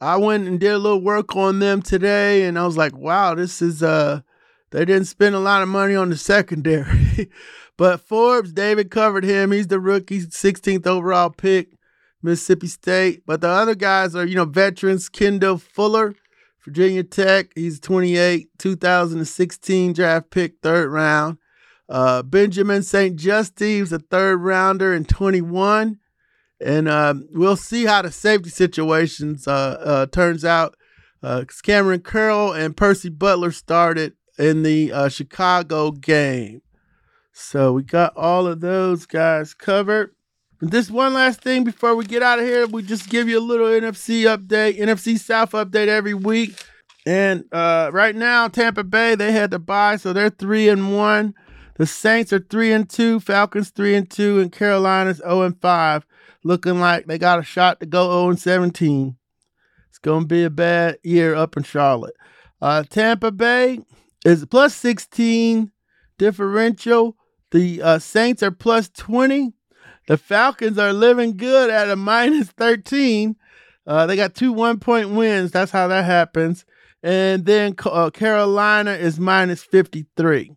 I 0.00 0.16
went 0.16 0.48
and 0.48 0.58
did 0.58 0.72
a 0.72 0.78
little 0.78 1.02
work 1.02 1.36
on 1.36 1.58
them 1.58 1.82
today, 1.82 2.44
and 2.44 2.58
I 2.58 2.64
was 2.64 2.76
like, 2.76 2.96
wow, 2.96 3.34
this 3.34 3.60
is 3.60 3.82
uh 3.82 4.22
they 4.70 4.84
didn't 4.84 5.06
spend 5.06 5.34
a 5.34 5.40
lot 5.40 5.62
of 5.62 5.68
money 5.68 5.94
on 5.94 6.10
the 6.10 6.16
secondary. 6.16 7.30
but 7.76 8.00
Forbes, 8.00 8.52
David 8.52 8.90
covered 8.90 9.24
him. 9.24 9.50
He's 9.52 9.66
the 9.66 9.80
rookie, 9.80 10.20
16th 10.20 10.86
overall 10.86 11.30
pick, 11.30 11.76
Mississippi 12.22 12.66
State. 12.66 13.22
But 13.26 13.40
the 13.40 13.48
other 13.48 13.74
guys 13.74 14.14
are, 14.14 14.26
you 14.26 14.34
know, 14.34 14.44
veterans. 14.44 15.08
Kendall 15.08 15.58
Fuller, 15.58 16.14
Virginia 16.64 17.02
Tech. 17.02 17.50
He's 17.54 17.80
28, 17.80 18.48
2016 18.58 19.92
draft 19.92 20.30
pick, 20.30 20.54
third 20.62 20.90
round. 20.90 21.38
Uh, 21.88 22.22
Benjamin 22.22 22.82
St-Juste, 22.84 23.58
he's 23.58 23.92
a 23.92 23.98
third 23.98 24.36
rounder 24.36 24.94
in 24.94 25.04
21. 25.04 25.98
And 26.60 26.88
um, 26.88 27.26
we'll 27.32 27.56
see 27.56 27.86
how 27.86 28.02
the 28.02 28.12
safety 28.12 28.50
situations 28.50 29.48
uh, 29.48 29.76
uh, 29.80 30.06
turns 30.06 30.44
out. 30.44 30.76
Uh, 31.22 31.44
Kamren 31.46 32.02
Curl 32.02 32.52
and 32.52 32.76
Percy 32.76 33.08
Butler 33.08 33.50
started 33.50 34.14
in 34.38 34.62
the 34.62 34.92
uh, 34.92 35.08
Chicago 35.08 35.90
game. 35.90 36.62
So 37.32 37.72
we 37.72 37.82
got 37.82 38.16
all 38.16 38.46
of 38.46 38.60
those 38.60 39.06
guys 39.06 39.54
covered. 39.54 40.14
This 40.62 40.90
one 40.90 41.14
last 41.14 41.40
thing 41.40 41.64
before 41.64 41.96
we 41.96 42.04
get 42.04 42.22
out 42.22 42.38
of 42.38 42.44
here, 42.44 42.66
we 42.66 42.82
just 42.82 43.08
give 43.08 43.30
you 43.30 43.38
a 43.38 43.40
little 43.40 43.66
NFC 43.66 44.24
update, 44.24 44.78
NFC 44.78 45.18
South 45.18 45.52
update 45.52 45.88
every 45.88 46.12
week. 46.12 46.62
And 47.06 47.44
uh, 47.50 47.88
right 47.94 48.14
now, 48.14 48.46
Tampa 48.48 48.84
Bay 48.84 49.14
they 49.14 49.32
had 49.32 49.50
to 49.52 49.58
buy, 49.58 49.96
so 49.96 50.12
they're 50.12 50.28
three 50.28 50.68
and 50.68 50.94
one. 50.94 51.34
The 51.78 51.86
Saints 51.86 52.30
are 52.34 52.40
three 52.40 52.72
and 52.72 52.88
two, 52.88 53.20
Falcons 53.20 53.70
three 53.70 53.94
and 53.94 54.10
two, 54.10 54.38
and 54.38 54.52
Carolina's 54.52 55.16
zero 55.16 55.30
oh 55.30 55.42
and 55.42 55.58
five, 55.62 56.04
looking 56.44 56.78
like 56.78 57.06
they 57.06 57.16
got 57.16 57.38
a 57.38 57.42
shot 57.42 57.80
to 57.80 57.86
go 57.86 58.04
zero 58.04 58.14
oh 58.14 58.28
and 58.28 58.38
seventeen. 58.38 59.16
It's 59.88 59.98
gonna 59.98 60.26
be 60.26 60.44
a 60.44 60.50
bad 60.50 60.98
year 61.02 61.34
up 61.34 61.56
in 61.56 61.62
Charlotte. 61.62 62.14
Uh, 62.60 62.82
Tampa 62.82 63.32
Bay 63.32 63.80
is 64.26 64.44
plus 64.44 64.74
16 64.74 65.72
differential. 66.18 67.16
The 67.50 67.80
uh, 67.80 67.98
Saints 67.98 68.42
are 68.42 68.50
plus 68.50 68.90
20. 68.90 69.54
The 70.06 70.16
Falcons 70.16 70.78
are 70.78 70.92
living 70.92 71.36
good 71.36 71.70
at 71.70 71.90
a 71.90 71.96
minus 71.96 72.48
13. 72.48 73.36
Uh, 73.86 74.06
they 74.06 74.16
got 74.16 74.34
two 74.34 74.52
one 74.52 74.78
point 74.78 75.10
wins. 75.10 75.50
That's 75.50 75.72
how 75.72 75.88
that 75.88 76.04
happens. 76.04 76.64
And 77.02 77.44
then 77.46 77.74
uh, 77.84 78.10
Carolina 78.10 78.92
is 78.92 79.18
minus 79.18 79.62
53. 79.62 80.52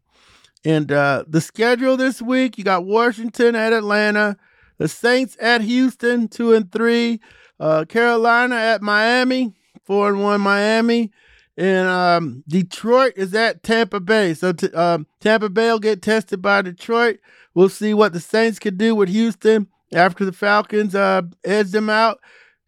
And 0.66 0.92
uh, 0.92 1.26
the 1.28 1.42
schedule 1.42 1.98
this 1.98 2.22
week 2.22 2.58
you 2.58 2.64
got 2.64 2.86
Washington 2.86 3.56
at 3.56 3.74
Atlanta, 3.74 4.38
the 4.78 4.88
Saints 4.88 5.38
at 5.40 5.62
Houston, 5.62 6.28
two 6.28 6.54
and 6.54 6.72
three, 6.72 7.20
uh, 7.60 7.86
Carolina 7.86 8.56
at 8.56 8.82
Miami, 8.82 9.54
four 9.84 10.10
and 10.10 10.22
one 10.22 10.42
Miami, 10.42 11.12
and 11.58 11.88
um, 11.88 12.44
Detroit 12.48 13.14
is 13.16 13.34
at 13.36 13.64
Tampa 13.64 14.00
Bay. 14.00 14.34
So 14.34 14.54
t- 14.54 14.72
um, 14.72 15.06
Tampa 15.20 15.50
Bay 15.50 15.70
will 15.70 15.80
get 15.80 16.02
tested 16.02 16.42
by 16.42 16.62
Detroit. 16.62 17.20
We'll 17.54 17.70
see 17.70 17.94
what 17.94 18.14
the 18.14 18.20
Saints 18.20 18.60
can 18.60 18.78
do 18.78 18.96
with 18.96 19.10
Houston 19.10 19.68
after 19.94 20.26
the 20.26 20.32
Falcons 20.32 20.96
uh, 20.96 21.24
edge 21.44 21.72
them 21.72 21.90
out. 21.90 22.20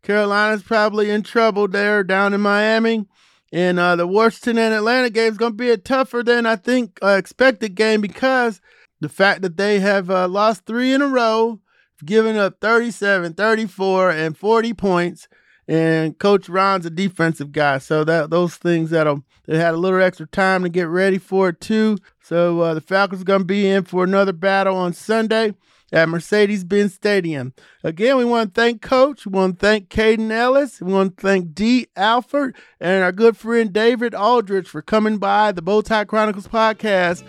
Carolina's 0.03 0.63
probably 0.63 1.09
in 1.09 1.23
trouble 1.23 1.67
there 1.67 2.03
down 2.03 2.33
in 2.33 2.41
Miami. 2.41 3.05
And 3.51 3.79
uh, 3.79 3.95
the 3.95 4.07
Washington 4.07 4.57
and 4.57 4.73
Atlanta 4.73 5.09
game 5.09 5.31
is 5.31 5.38
going 5.38 5.53
to 5.53 5.57
be 5.57 5.71
a 5.71 5.77
tougher 5.77 6.23
than 6.23 6.45
I 6.45 6.55
think 6.55 6.99
uh, 7.01 7.15
expected 7.17 7.75
game 7.75 8.01
because 8.01 8.59
the 8.99 9.09
fact 9.09 9.41
that 9.41 9.57
they 9.57 9.79
have 9.79 10.09
uh, 10.09 10.27
lost 10.27 10.65
three 10.65 10.93
in 10.93 11.01
a 11.01 11.07
row, 11.07 11.61
giving 12.03 12.38
up 12.38 12.59
37, 12.59 13.33
34, 13.33 14.11
and 14.11 14.38
40 14.38 14.73
points 14.73 15.27
and 15.67 16.17
Coach 16.17 16.47
Ron's 16.47 16.86
a 16.86 16.89
defensive 16.89 17.51
guy, 17.51 17.79
so 17.79 18.03
that 18.03 18.29
those 18.29 18.55
things 18.55 18.91
that'll 18.91 19.23
they 19.47 19.57
had 19.57 19.73
a 19.73 19.77
little 19.77 20.01
extra 20.01 20.27
time 20.27 20.63
to 20.63 20.69
get 20.69 20.88
ready 20.88 21.17
for 21.17 21.49
it 21.49 21.59
too. 21.59 21.97
So 22.28 22.61
uh, 22.61 22.73
the 22.73 22.82
Falcons 22.82 23.21
are 23.21 23.26
gonna 23.26 23.43
be 23.43 23.67
in 23.69 23.84
for 23.84 24.03
another 24.03 24.34
battle 24.34 24.76
on 24.76 24.93
Sunday 24.93 25.53
at 25.91 26.09
Mercedes-Benz 26.09 26.95
Stadium. 26.95 27.53
Again, 27.84 28.17
we 28.17 28.26
want 28.26 28.55
to 28.55 28.59
thank 28.59 28.82
Coach. 28.82 29.28
We 29.28 29.32
want 29.34 29.59
to 29.59 29.65
thank 29.65 29.89
Kaden 29.89 30.32
Elliss. 30.32 30.82
We 30.82 30.91
want 30.91 31.17
to 31.17 31.21
thank 31.21 31.53
Dee 31.53 31.88
Alford 31.95 32.55
and 32.80 33.03
our 33.03 33.11
good 33.11 33.38
friend 33.38 33.71
David 33.71 34.15
Aldridge 34.15 34.67
for 34.67 34.82
coming 34.82 35.19
by 35.19 35.51
the 35.51 35.61
Bowtie 35.61 36.07
Chronicles 36.07 36.47
podcast 36.47 37.23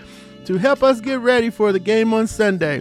to 0.46 0.56
help 0.56 0.82
us 0.82 1.02
get 1.02 1.20
ready 1.20 1.50
for 1.50 1.72
the 1.72 1.78
game 1.78 2.14
on 2.14 2.26
Sunday. 2.26 2.80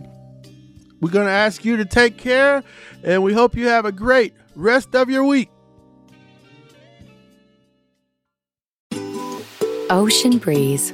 We're 1.02 1.12
going 1.12 1.28
to 1.28 1.34
ask 1.34 1.66
you 1.66 1.76
to 1.76 1.86
take 1.86 2.18
care, 2.18 2.64
and 3.04 3.22
we 3.22 3.34
hope 3.34 3.56
you 3.56 3.68
have 3.68 3.84
a 3.84 3.92
great 3.92 4.34
rest 4.56 4.96
of 4.96 5.10
your 5.10 5.26
week. 5.26 5.50
Ocean 9.90 10.38
breeze, 10.38 10.94